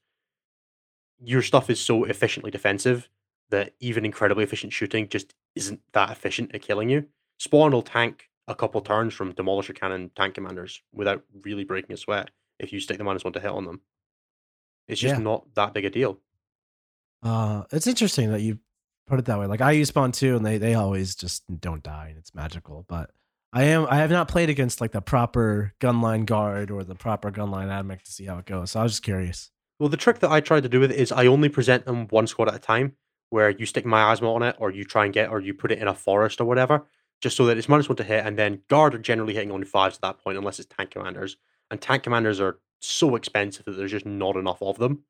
your 1.23 1.43
stuff 1.43 1.71
is 1.71 1.81
so 1.81 2.03
efficiently 2.03 2.51
defensive 2.51 3.09
that 3.51 3.75
even 3.79 4.05
incredibly 4.05 4.43
efficient 4.43 4.73
shooting 4.73 5.09
just 5.09 5.35
isn't 5.55 5.81
that 5.93 6.11
efficient 6.11 6.53
at 6.53 6.63
killing 6.63 6.89
you. 6.89 7.07
Spawn 7.39 7.71
will 7.71 7.83
tank 7.83 8.29
a 8.49 8.57
couple 8.57 8.81
turns 8.81 9.15
from 9.15 9.35
Demolisher 9.35 9.79
Cannon 9.79 10.11
tank 10.17 10.35
commanders 10.35 10.83
without 10.93 11.23
really 11.43 11.65
breaking 11.65 11.95
a 11.95 11.97
sweat 11.97 12.31
if 12.59 12.73
you 12.73 12.81
stick 12.81 12.99
the 12.99 13.05
minus 13.05 13.23
one 13.23 13.33
to 13.35 13.41
hit 13.41 13.51
on 13.51 13.65
them. 13.65 13.81
It's 14.89 15.01
just 15.01 15.17
Yeah. 15.17 15.23
not 15.23 15.55
that 15.55 15.75
big 15.75 15.85
a 15.85 15.91
deal. 15.91 16.19
Uh, 17.23 17.65
it's 17.73 17.87
interesting 17.87 18.31
that 18.31 18.41
you 18.41 18.59
put 19.07 19.19
it 19.19 19.25
that 19.27 19.39
way. 19.39 19.47
Like 19.47 19.61
I 19.61 19.73
use 19.73 19.89
Spawn 19.89 20.13
too, 20.13 20.37
and 20.37 20.45
they 20.45 20.59
they 20.59 20.75
always 20.75 21.15
just 21.15 21.43
don't 21.61 21.83
die, 21.83 22.09
and 22.11 22.19
it's 22.19 22.35
magical. 22.35 22.85
But 22.89 23.11
I 23.53 23.65
am 23.65 23.87
I 23.91 23.97
have 23.97 24.11
not 24.11 24.29
played 24.29 24.51
against 24.51 24.81
like 24.81 24.93
the 24.93 25.01
proper 25.01 25.73
gunline 25.81 26.27
guard 26.27 26.71
or 26.71 26.85
the 26.85 26.95
proper 26.95 27.31
gunline 27.31 27.69
admech 27.69 28.03
to 28.03 28.13
see 28.13 28.27
how 28.27 28.39
it 28.39 28.47
goes. 28.47 28.73
So 28.73 28.81
I 28.81 28.83
was 28.83 28.93
just 28.93 29.03
curious. 29.03 29.51
Well, 29.79 29.89
the 29.89 29.97
trick 29.97 30.21
that 30.21 30.31
I 30.31 30.41
tried 30.41 30.63
to 30.63 30.69
do 30.69 30.81
with 30.81 30.91
it 30.91 30.99
is 30.99 31.13
I 31.13 31.27
only 31.27 31.49
present 31.49 31.85
them 31.85 32.07
one 32.09 32.27
squad 32.27 32.49
at 32.49 32.55
a 32.55 32.59
time, 32.59 32.97
where 33.31 33.51
you 33.51 33.67
stick 33.67 33.85
miasma 33.85 34.33
on 34.33 34.43
it, 34.43 34.57
or 34.59 34.71
you 34.71 34.85
try 34.85 35.05
and 35.05 35.13
get, 35.13 35.31
or 35.31 35.41
you 35.41 35.53
put 35.53 35.71
it 35.73 35.79
in 35.79 35.89
a 35.89 35.95
forest 35.95 36.41
or 36.41 36.45
whatever, 36.47 36.87
just 37.21 37.37
so 37.37 37.45
that 37.47 37.59
it's 37.59 37.69
minus 37.69 37.89
one 37.89 37.97
to 37.97 38.05
hit, 38.05 38.25
and 38.25 38.39
then 38.39 38.63
guard 38.69 38.95
are 38.95 38.99
generally 38.99 39.35
hitting 39.35 39.51
only 39.51 39.67
fives 39.67 39.97
at 39.97 40.01
that 40.03 40.19
point, 40.19 40.39
unless 40.39 40.59
it's 40.59 40.75
tank 40.75 40.91
commanders, 40.93 41.37
and 41.71 41.81
tank 41.81 42.03
commanders 42.05 42.41
are 42.41 42.59
so 42.81 43.17
expensive 43.17 43.65
that 43.65 43.73
there's 43.73 43.91
just 43.91 44.07
not 44.07 44.37
enough 44.37 44.63
of 44.63 44.79
them 44.79 45.05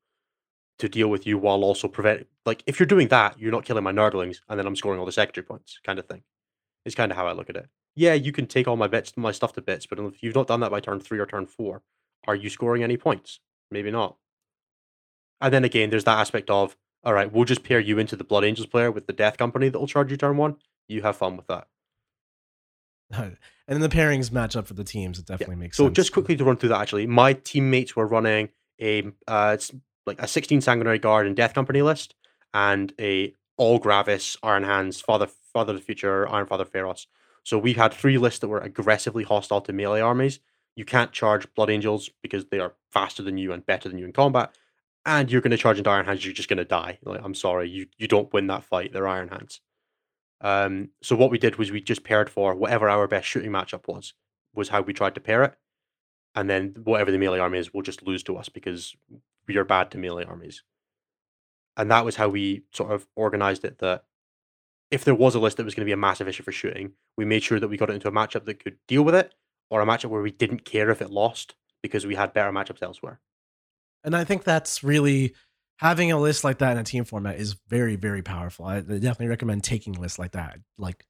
to 0.79 0.87
deal 0.87 1.07
with 1.07 1.25
you 1.25 1.37
while 1.37 1.63
also 1.63 1.87
prevent. 1.87 2.27
Like 2.45 2.63
if 2.65 2.79
you're 2.79 2.87
doing 2.87 3.07
that, 3.09 3.39
you're 3.39 3.51
not 3.51 3.65
killing 3.65 3.83
my 3.83 3.91
Nurglings, 3.91 4.41
and 4.47 4.59
then 4.59 4.67
I'm 4.67 4.75
scoring 4.75 4.99
all 4.99 5.05
the 5.05 5.11
secondary 5.11 5.45
points, 5.45 5.79
kind 5.83 5.99
of 5.99 6.05
thing. 6.05 6.23
It's 6.85 6.95
kind 6.95 7.11
of 7.11 7.17
how 7.17 7.27
I 7.27 7.33
look 7.33 7.49
at 7.49 7.57
it. 7.57 7.67
Yeah, 7.95 8.13
you 8.13 8.31
can 8.31 8.45
take 8.45 8.67
all 8.67 8.77
my 8.77 8.87
bits, 8.87 9.13
my 9.17 9.31
stuff 9.31 9.53
to 9.53 9.61
bits, 9.61 9.87
but 9.87 9.99
if 9.99 10.21
you've 10.21 10.35
not 10.35 10.47
done 10.47 10.59
that 10.59 10.71
by 10.71 10.79
turn 10.79 10.99
three 10.99 11.19
or 11.19 11.25
turn 11.25 11.47
four, 11.47 11.81
are 12.27 12.35
you 12.35 12.49
scoring 12.49 12.83
any 12.83 12.95
points? 12.95 13.39
Maybe 13.71 13.89
not. 13.91 14.17
And 15.41 15.53
then 15.53 15.63
again, 15.63 15.89
there's 15.89 16.03
that 16.03 16.19
aspect 16.19 16.49
of, 16.49 16.77
all 17.03 17.13
right, 17.13 17.31
we'll 17.31 17.45
just 17.45 17.63
pair 17.63 17.79
you 17.79 17.99
into 17.99 18.15
the 18.15 18.23
Blood 18.23 18.43
Angels 18.43 18.67
player 18.67 18.91
with 18.91 19.07
the 19.07 19.13
Death 19.13 19.37
Company 19.37 19.69
that 19.69 19.79
will 19.79 19.87
charge 19.87 20.11
you 20.11 20.17
turn 20.17 20.37
one. 20.37 20.57
You 20.87 21.01
have 21.01 21.17
fun 21.17 21.37
with 21.37 21.47
that. 21.47 21.67
and 23.11 23.37
then 23.67 23.81
the 23.81 23.89
pairings 23.89 24.31
match 24.31 24.55
up 24.55 24.67
for 24.67 24.73
the 24.73 24.83
teams. 24.83 25.19
It 25.19 25.25
definitely 25.25 25.55
makes 25.55 25.77
So 25.77 25.85
sense. 25.85 25.95
just 25.95 26.11
quickly 26.13 26.35
to 26.35 26.43
run 26.43 26.57
through 26.57 26.69
that, 26.69 26.81
actually, 26.81 27.07
my 27.07 27.33
teammates 27.33 27.95
were 27.95 28.07
running 28.07 28.49
a 28.81 29.03
uh, 29.27 29.57
like 30.05 30.21
a 30.21 30.27
16 30.27 30.61
Sanguinary 30.61 30.99
Guard 30.99 31.25
and 31.27 31.35
Death 31.35 31.53
Company 31.53 31.81
list, 31.81 32.15
and 32.53 32.93
a 32.99 33.33
all 33.57 33.79
Gravis, 33.79 34.37
Iron 34.43 34.63
Hands, 34.63 34.99
Father 35.01 35.27
Father 35.53 35.73
of 35.73 35.79
the 35.79 35.83
Future, 35.83 36.29
Iron 36.29 36.45
Father 36.45 36.65
Feirros. 36.65 37.07
So 37.43 37.57
we 37.57 37.73
had 37.73 37.93
three 37.93 38.17
lists 38.17 38.39
that 38.39 38.49
were 38.49 38.59
aggressively 38.59 39.23
hostile 39.23 39.61
to 39.61 39.73
melee 39.73 40.01
armies. 40.01 40.39
You 40.75 40.85
can't 40.85 41.11
charge 41.11 41.51
Blood 41.55 41.69
Angels 41.69 42.09
because 42.21 42.45
they 42.51 42.59
are 42.59 42.73
faster 42.91 43.23
than 43.23 43.37
you 43.37 43.51
and 43.53 43.65
better 43.65 43.89
than 43.89 43.97
you 43.97 44.05
in 44.05 44.13
combat, 44.13 44.53
and 45.05 45.31
you're 45.31 45.41
going 45.41 45.51
to 45.51 45.57
charge 45.57 45.77
into 45.79 45.89
Iron 45.89 46.05
Hands. 46.05 46.23
You're 46.23 46.33
just 46.35 46.49
going 46.49 46.57
to 46.57 46.65
die. 46.65 46.99
Like 47.03 47.21
I'm 47.23 47.33
sorry, 47.35 47.69
you 47.69 47.87
you 47.97 48.07
don't 48.07 48.31
win 48.33 48.47
that 48.47 48.63
fight. 48.63 48.93
They're 48.93 49.07
Iron 49.07 49.29
Hands. 49.29 49.59
Um, 50.41 50.89
so 51.01 51.15
what 51.15 51.31
we 51.31 51.37
did 51.37 51.55
was 51.55 51.71
we 51.71 51.81
just 51.81 52.03
paired 52.03 52.29
for 52.29 52.53
whatever 52.55 52.89
our 52.89 53.07
best 53.07 53.27
shooting 53.27 53.51
matchup 53.51 53.87
was. 53.87 54.13
Was 54.53 54.69
how 54.69 54.81
we 54.81 54.93
tried 54.93 55.15
to 55.15 55.21
pair 55.21 55.43
it 55.43 55.55
and 56.37 56.47
then 56.47 56.75
whatever 56.83 57.11
the 57.11 57.17
melee 57.17 57.39
army 57.39 57.57
is 57.57 57.73
will 57.73 57.81
just 57.81 58.03
lose 58.03 58.21
to 58.21 58.37
us 58.37 58.47
because 58.47 58.95
we 59.47 59.57
are 59.57 59.63
bad 59.63 59.89
to 59.89 59.97
melee 59.97 60.23
armies. 60.23 60.61
And 61.75 61.89
that 61.89 62.05
was 62.05 62.15
how 62.15 62.29
we 62.29 62.63
sort 62.73 62.91
of 62.91 63.07
organized 63.15 63.65
it 63.65 63.79
that 63.79 64.03
if 64.91 65.03
there 65.03 65.15
was 65.15 65.33
a 65.33 65.39
list 65.39 65.57
that 65.57 65.63
was 65.63 65.73
going 65.73 65.81
to 65.81 65.89
be 65.89 65.93
a 65.93 65.97
massive 65.97 66.27
issue 66.27 66.43
for 66.43 66.51
shooting, 66.51 66.91
we 67.17 67.25
made 67.25 67.41
sure 67.41 67.59
that 67.59 67.67
we 67.67 67.75
got 67.75 67.89
it 67.89 67.93
into 67.93 68.07
a 68.07 68.11
matchup 68.11 68.45
that 68.45 68.63
could 68.63 68.77
deal 68.87 69.03
with 69.03 69.15
it, 69.15 69.33
or 69.71 69.81
a 69.81 69.85
matchup 69.85 70.11
where 70.11 70.21
we 70.21 70.31
didn't 70.31 70.63
care 70.63 70.91
if 70.91 71.01
it 71.01 71.09
lost 71.09 71.55
because 71.81 72.05
we 72.05 72.13
had 72.13 72.33
better 72.33 72.51
matchups 72.51 72.83
elsewhere. 72.83 73.19
and 74.03 74.15
I 74.15 74.23
think 74.23 74.43
that's 74.43 74.83
really 74.83 75.33
having 75.77 76.11
a 76.11 76.19
list 76.19 76.43
like 76.43 76.59
that 76.59 76.73
in 76.73 76.77
a 76.77 76.83
team 76.83 77.05
format 77.05 77.37
is 77.37 77.55
very 77.67 77.95
very 77.95 78.21
powerful. 78.21 78.65
I 78.65 78.81
definitely 78.81 79.27
recommend 79.27 79.63
taking 79.63 79.93
lists 79.93 80.19
like 80.19 80.31
that. 80.33 80.59
Like 80.77 81.05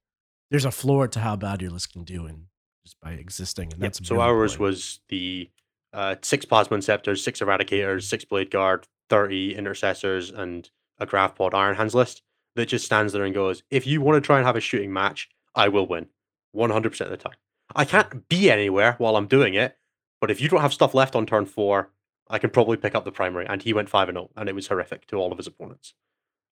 there's 0.50 0.64
a 0.64 0.70
floor 0.70 1.08
to 1.08 1.20
how 1.20 1.36
bad 1.36 1.60
your 1.60 1.70
list 1.70 1.92
can 1.92 2.04
do, 2.04 2.26
and 2.26 2.44
just 2.84 3.00
by 3.00 3.12
existing, 3.12 3.72
and 3.72 3.82
Yep, 3.82 3.92
that's 3.94 4.08
so 4.08 4.20
ours 4.20 4.52
important. 4.52 4.60
was 4.60 5.00
the 5.08 5.50
uh, 5.92 6.16
six 6.22 6.44
plasma 6.44 6.76
inceptors, 6.78 7.18
six 7.18 7.40
eradicators, 7.40 8.04
six 8.04 8.24
blade 8.24 8.50
guard, 8.50 8.86
thirty 9.10 9.54
intercessors, 9.54 10.30
and 10.30 10.70
a 10.98 11.06
graph 11.06 11.34
pod 11.34 11.54
iron 11.54 11.76
hands 11.76 11.94
list 11.94 12.22
that 12.56 12.66
just 12.66 12.84
stands 12.84 13.12
there 13.12 13.24
and 13.24 13.34
goes, 13.34 13.62
if 13.70 13.86
you 13.86 14.00
want 14.00 14.16
to 14.16 14.26
try 14.26 14.38
and 14.38 14.46
have 14.46 14.56
a 14.56 14.60
shooting 14.60 14.92
match, 14.92 15.28
I 15.54 15.68
will 15.68 15.86
win, 15.86 16.06
one 16.52 16.70
hundred 16.70 16.90
percent 16.90 17.12
of 17.12 17.18
the 17.18 17.22
time. 17.22 17.36
I 17.76 17.84
can't 17.84 18.28
be 18.28 18.50
anywhere 18.50 18.94
while 18.98 19.16
I'm 19.16 19.26
doing 19.26 19.54
it, 19.54 19.76
but 20.20 20.30
if 20.30 20.40
you 20.40 20.48
don't 20.48 20.62
have 20.62 20.72
stuff 20.72 20.94
left 20.94 21.14
on 21.14 21.26
turn 21.26 21.44
four, 21.44 21.90
I 22.30 22.38
can 22.38 22.50
probably 22.50 22.76
pick 22.76 22.94
up 22.94 23.04
the 23.04 23.12
primary. 23.12 23.46
And 23.46 23.62
he 23.62 23.72
went 23.72 23.88
five 23.88 24.08
and 24.08 24.16
zero, 24.16 24.30
and 24.36 24.48
it 24.48 24.54
was 24.54 24.68
horrific 24.68 25.06
to 25.08 25.16
all 25.16 25.32
of 25.32 25.38
his 25.38 25.46
opponents. 25.46 25.94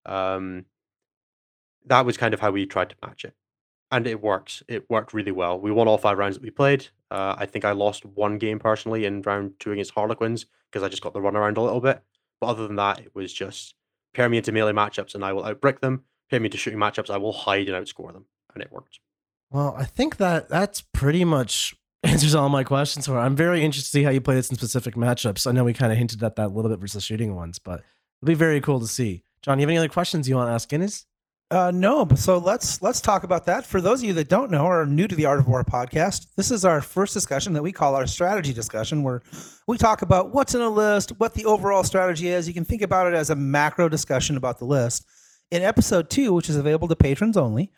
Um, 0.05 0.67
that 1.85 2.07
was 2.07 2.17
kind 2.17 2.35
of 2.35 2.41
how 2.41 2.51
we 2.51 2.67
tried 2.67 2.91
to 2.91 2.97
match 3.03 3.25
it 3.25 3.35
and 3.91 4.07
it 4.07 4.23
works. 4.23 4.63
It 4.69 4.89
worked 4.91 5.13
really 5.15 5.33
well. 5.33 5.59
We 5.59 5.71
won 5.71 5.89
all 5.89 5.99
five 5.99 6.19
rounds 6.19 6.37
that 6.37 6.43
we 6.43 6.51
played. 6.51 6.89
Uh, 7.11 7.35
I 7.39 7.47
think 7.47 7.65
I 7.65 7.73
lost 7.73 8.05
one 8.05 8.39
game 8.39 8.59
personally 8.59 9.05
in 9.05 9.23
round 9.23 9.55
two 9.61 9.73
against 9.73 9.93
Harlequins 9.93 10.47
because 10.71 10.83
I 10.83 10.89
just 10.89 11.03
got 11.03 11.13
the 11.13 11.21
run 11.21 11.37
around 11.37 11.57
a 11.57 11.63
little 11.63 11.81
bit. 11.81 12.03
But 12.41 12.49
other 12.49 12.67
than 12.67 12.77
that, 12.77 13.01
it 13.01 13.15
was 13.15 13.33
just 13.33 13.75
pair 14.13 14.29
me 14.29 14.39
into 14.39 14.53
melee 14.53 14.73
matchups 14.73 15.15
and 15.15 15.25
I 15.25 15.33
will 15.33 15.45
outbrick 15.45 15.81
them. 15.81 16.05
Pair 16.29 16.41
me 16.41 16.47
into 16.47 16.59
shooting 16.59 16.81
matchups, 16.81 17.11
I 17.11 17.19
will 17.19 17.33
hide 17.33 17.69
and 17.69 17.87
outscore 17.87 18.13
them, 18.13 18.27
and 18.53 18.63
it 18.63 18.73
worked. 18.73 18.99
Well, 19.51 19.77
I 19.79 19.85
think 19.85 20.17
that 20.17 20.49
that's 20.49 20.81
pretty 20.81 21.25
much 21.25 21.77
answers 22.03 22.35
all 22.35 22.49
my 22.49 22.65
questions 22.65 23.07
for. 23.07 23.19
I'm 23.19 23.37
very 23.37 23.65
interested 23.65 23.91
to 23.91 23.99
see 23.99 24.03
how 24.03 24.11
you 24.11 24.21
play 24.21 24.35
this 24.35 24.51
in 24.51 24.57
specific 24.57 24.95
matchups. 24.95 25.47
I 25.47 25.53
know 25.53 25.65
we 25.65 25.73
kind 25.73 25.93
of 25.93 25.99
hinted 25.99 26.23
at 26.23 26.37
that 26.37 26.47
a 26.47 26.49
little 26.49 26.71
bit 26.71 26.81
versus 26.81 27.05
shooting 27.05 27.35
ones, 27.35 27.59
but 27.59 27.83
it'll 28.21 28.27
be 28.27 28.35
very 28.35 28.61
cool 28.61 28.81
to 28.81 28.87
see. 28.87 29.23
John, 29.43 29.59
you 29.59 29.63
have 29.63 29.71
any 29.71 29.79
other 29.79 29.89
questions 29.89 30.29
you 30.29 30.37
want 30.37 30.49
to 30.49 30.53
ask 30.53 30.73
Innes? 30.73 31.07
Uh, 31.49 31.71
no, 31.73 32.09
so 32.17 32.39
let's 32.39 32.83
let's 32.83 33.01
talk 33.01 33.23
about 33.23 33.47
that. 33.47 33.65
For 33.65 33.81
those 33.81 34.01
of 34.01 34.09
you 34.09 34.15
that 34.15 34.29
don't 34.29 34.51
know 34.51 34.65
or 34.65 34.83
are 34.83 34.87
new 34.87 35.07
to 35.07 35.15
the 35.15 35.27
Art 35.27 35.39
of 35.39 35.47
War 35.47 35.63
podcast, 35.63 36.27
this 36.35 36.51
is 36.51 36.65
our 36.65 36.81
first 36.81 37.15
discussion 37.15 37.53
that 37.53 37.63
we 37.63 37.71
call 37.71 37.95
our 37.95 38.09
strategy 38.09 38.53
discussion, 38.53 39.05
where 39.05 39.23
we 39.69 39.79
talk 39.79 40.03
about 40.03 40.35
what's 40.35 40.57
in 40.57 40.61
a 40.61 40.69
list, 40.69 41.11
what 41.19 41.35
the 41.35 41.45
overall 41.45 41.85
strategy 41.85 42.27
is. 42.27 42.49
You 42.49 42.55
can 42.55 42.65
think 42.65 42.83
about 42.83 43.07
it 43.07 43.15
as 43.15 43.31
a 43.31 43.37
macro 43.37 43.89
discussion 43.89 44.37
about 44.37 44.59
the 44.59 44.65
list. 44.65 45.07
In 45.53 45.63
episode 45.63 46.11
two, 46.11 46.33
which 46.33 46.51
is 46.51 46.57
available 46.57 46.89
to 46.89 46.97
patrons 46.97 47.37
only, 47.37 47.71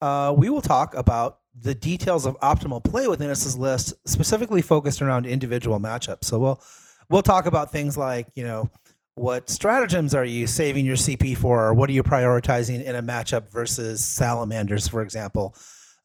uh, 0.00 0.34
we 0.34 0.48
will 0.48 0.62
talk 0.62 0.94
about 0.94 1.39
the 1.62 1.74
details 1.74 2.26
of 2.26 2.38
optimal 2.40 2.82
play 2.82 3.06
within 3.08 3.28
this 3.28 3.56
list, 3.56 3.94
specifically 4.06 4.62
focused 4.62 5.02
around 5.02 5.26
individual 5.26 5.78
matchups. 5.78 6.24
So 6.24 6.38
we'll 6.38 6.62
we'll 7.08 7.22
talk 7.22 7.46
about 7.46 7.72
things 7.72 7.96
like 7.96 8.28
you 8.34 8.44
know 8.44 8.70
what 9.14 9.50
stratagems 9.50 10.14
are 10.14 10.24
you 10.24 10.46
saving 10.46 10.86
your 10.86 10.96
CP 10.96 11.36
for, 11.36 11.66
or 11.66 11.74
what 11.74 11.90
are 11.90 11.92
you 11.92 12.02
prioritizing 12.02 12.84
in 12.84 12.96
a 12.96 13.02
matchup 13.02 13.50
versus 13.50 14.04
salamanders, 14.04 14.88
for 14.88 15.02
example. 15.02 15.54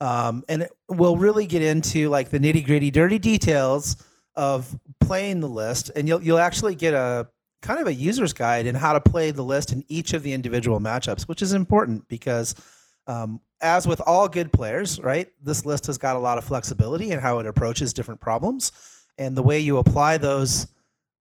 Um, 0.02 0.44
and 0.50 0.68
we'll 0.90 1.16
really 1.16 1.48
get 1.48 1.62
into 1.62 2.10
like 2.10 2.30
the 2.30 2.40
nitty 2.40 2.66
gritty, 2.66 2.92
dirty 2.92 3.20
details 3.20 3.96
of 4.36 4.78
playing 5.00 5.40
the 5.40 5.48
list, 5.48 5.92
and 5.96 6.08
you'll 6.08 6.22
you'll 6.22 6.40
actually 6.40 6.76
get 6.76 6.94
a 6.94 7.28
kind 7.62 7.80
of 7.80 7.88
a 7.88 7.94
user's 7.94 8.34
guide 8.34 8.68
in 8.68 8.76
how 8.76 8.94
to 8.94 9.00
play 9.00 9.32
the 9.32 9.44
list 9.44 9.72
in 9.72 9.84
each 9.88 10.14
of 10.14 10.22
the 10.22 10.34
individual 10.34 10.80
matchups, 10.80 11.24
which 11.24 11.42
is 11.42 11.54
important 11.54 12.08
because 12.08 12.54
um, 13.08 13.40
as 13.62 13.88
with 13.88 14.02
all 14.06 14.28
good 14.28 14.52
players, 14.52 15.00
right, 15.00 15.28
this 15.42 15.66
list 15.66 15.88
has 15.88 15.98
got 15.98 16.16
a 16.16 16.20
lot 16.20 16.38
of 16.38 16.44
flexibility 16.44 17.12
in 17.12 17.20
how 17.20 17.40
it 17.40 17.46
approaches 17.46 17.94
different 17.94 18.22
problems, 18.22 18.72
and 19.18 19.36
the 19.36 19.44
way 19.44 19.60
you 19.60 19.78
apply 19.78 20.18
those 20.18 20.68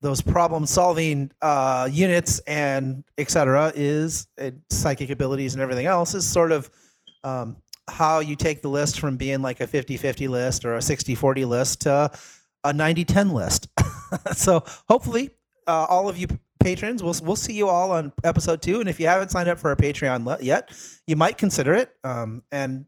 those 0.00 0.20
problem 0.20 0.66
solving 0.66 1.30
uh, 1.40 1.88
units 1.90 2.38
and 2.40 3.04
etc. 3.16 3.72
is 3.74 4.26
uh, 4.38 4.50
psychic 4.68 5.08
abilities 5.08 5.54
and 5.54 5.62
everything 5.62 5.86
else 5.86 6.14
is 6.14 6.26
sort 6.26 6.52
of 6.52 6.70
um, 7.24 7.56
how 7.88 8.18
you 8.20 8.36
take 8.36 8.60
the 8.60 8.68
list 8.68 9.00
from 9.00 9.16
being 9.16 9.40
like 9.40 9.60
a 9.60 9.66
50-50 9.66 10.28
list 10.28 10.66
or 10.66 10.74
a 10.74 10.80
60-40 10.80 11.46
list 11.46 11.80
to 11.82 12.10
a 12.64 12.72
90-10 12.72 13.32
list. 13.32 13.68
so 14.38 14.62
hopefully 14.88 15.30
uh, 15.66 15.86
all 15.88 16.08
of 16.08 16.18
you 16.18 16.26
patrons, 16.64 17.02
we'll 17.02 17.14
we'll 17.22 17.36
see 17.36 17.52
you 17.52 17.68
all 17.68 17.92
on 17.92 18.12
episode 18.24 18.62
two. 18.62 18.80
And 18.80 18.88
if 18.88 18.98
you 18.98 19.06
haven't 19.06 19.30
signed 19.30 19.48
up 19.48 19.58
for 19.58 19.68
our 19.68 19.76
Patreon 19.76 20.24
le- 20.24 20.38
yet, 20.40 20.72
you 21.06 21.14
might 21.14 21.38
consider 21.38 21.74
it. 21.74 21.90
Um, 22.02 22.42
and 22.50 22.86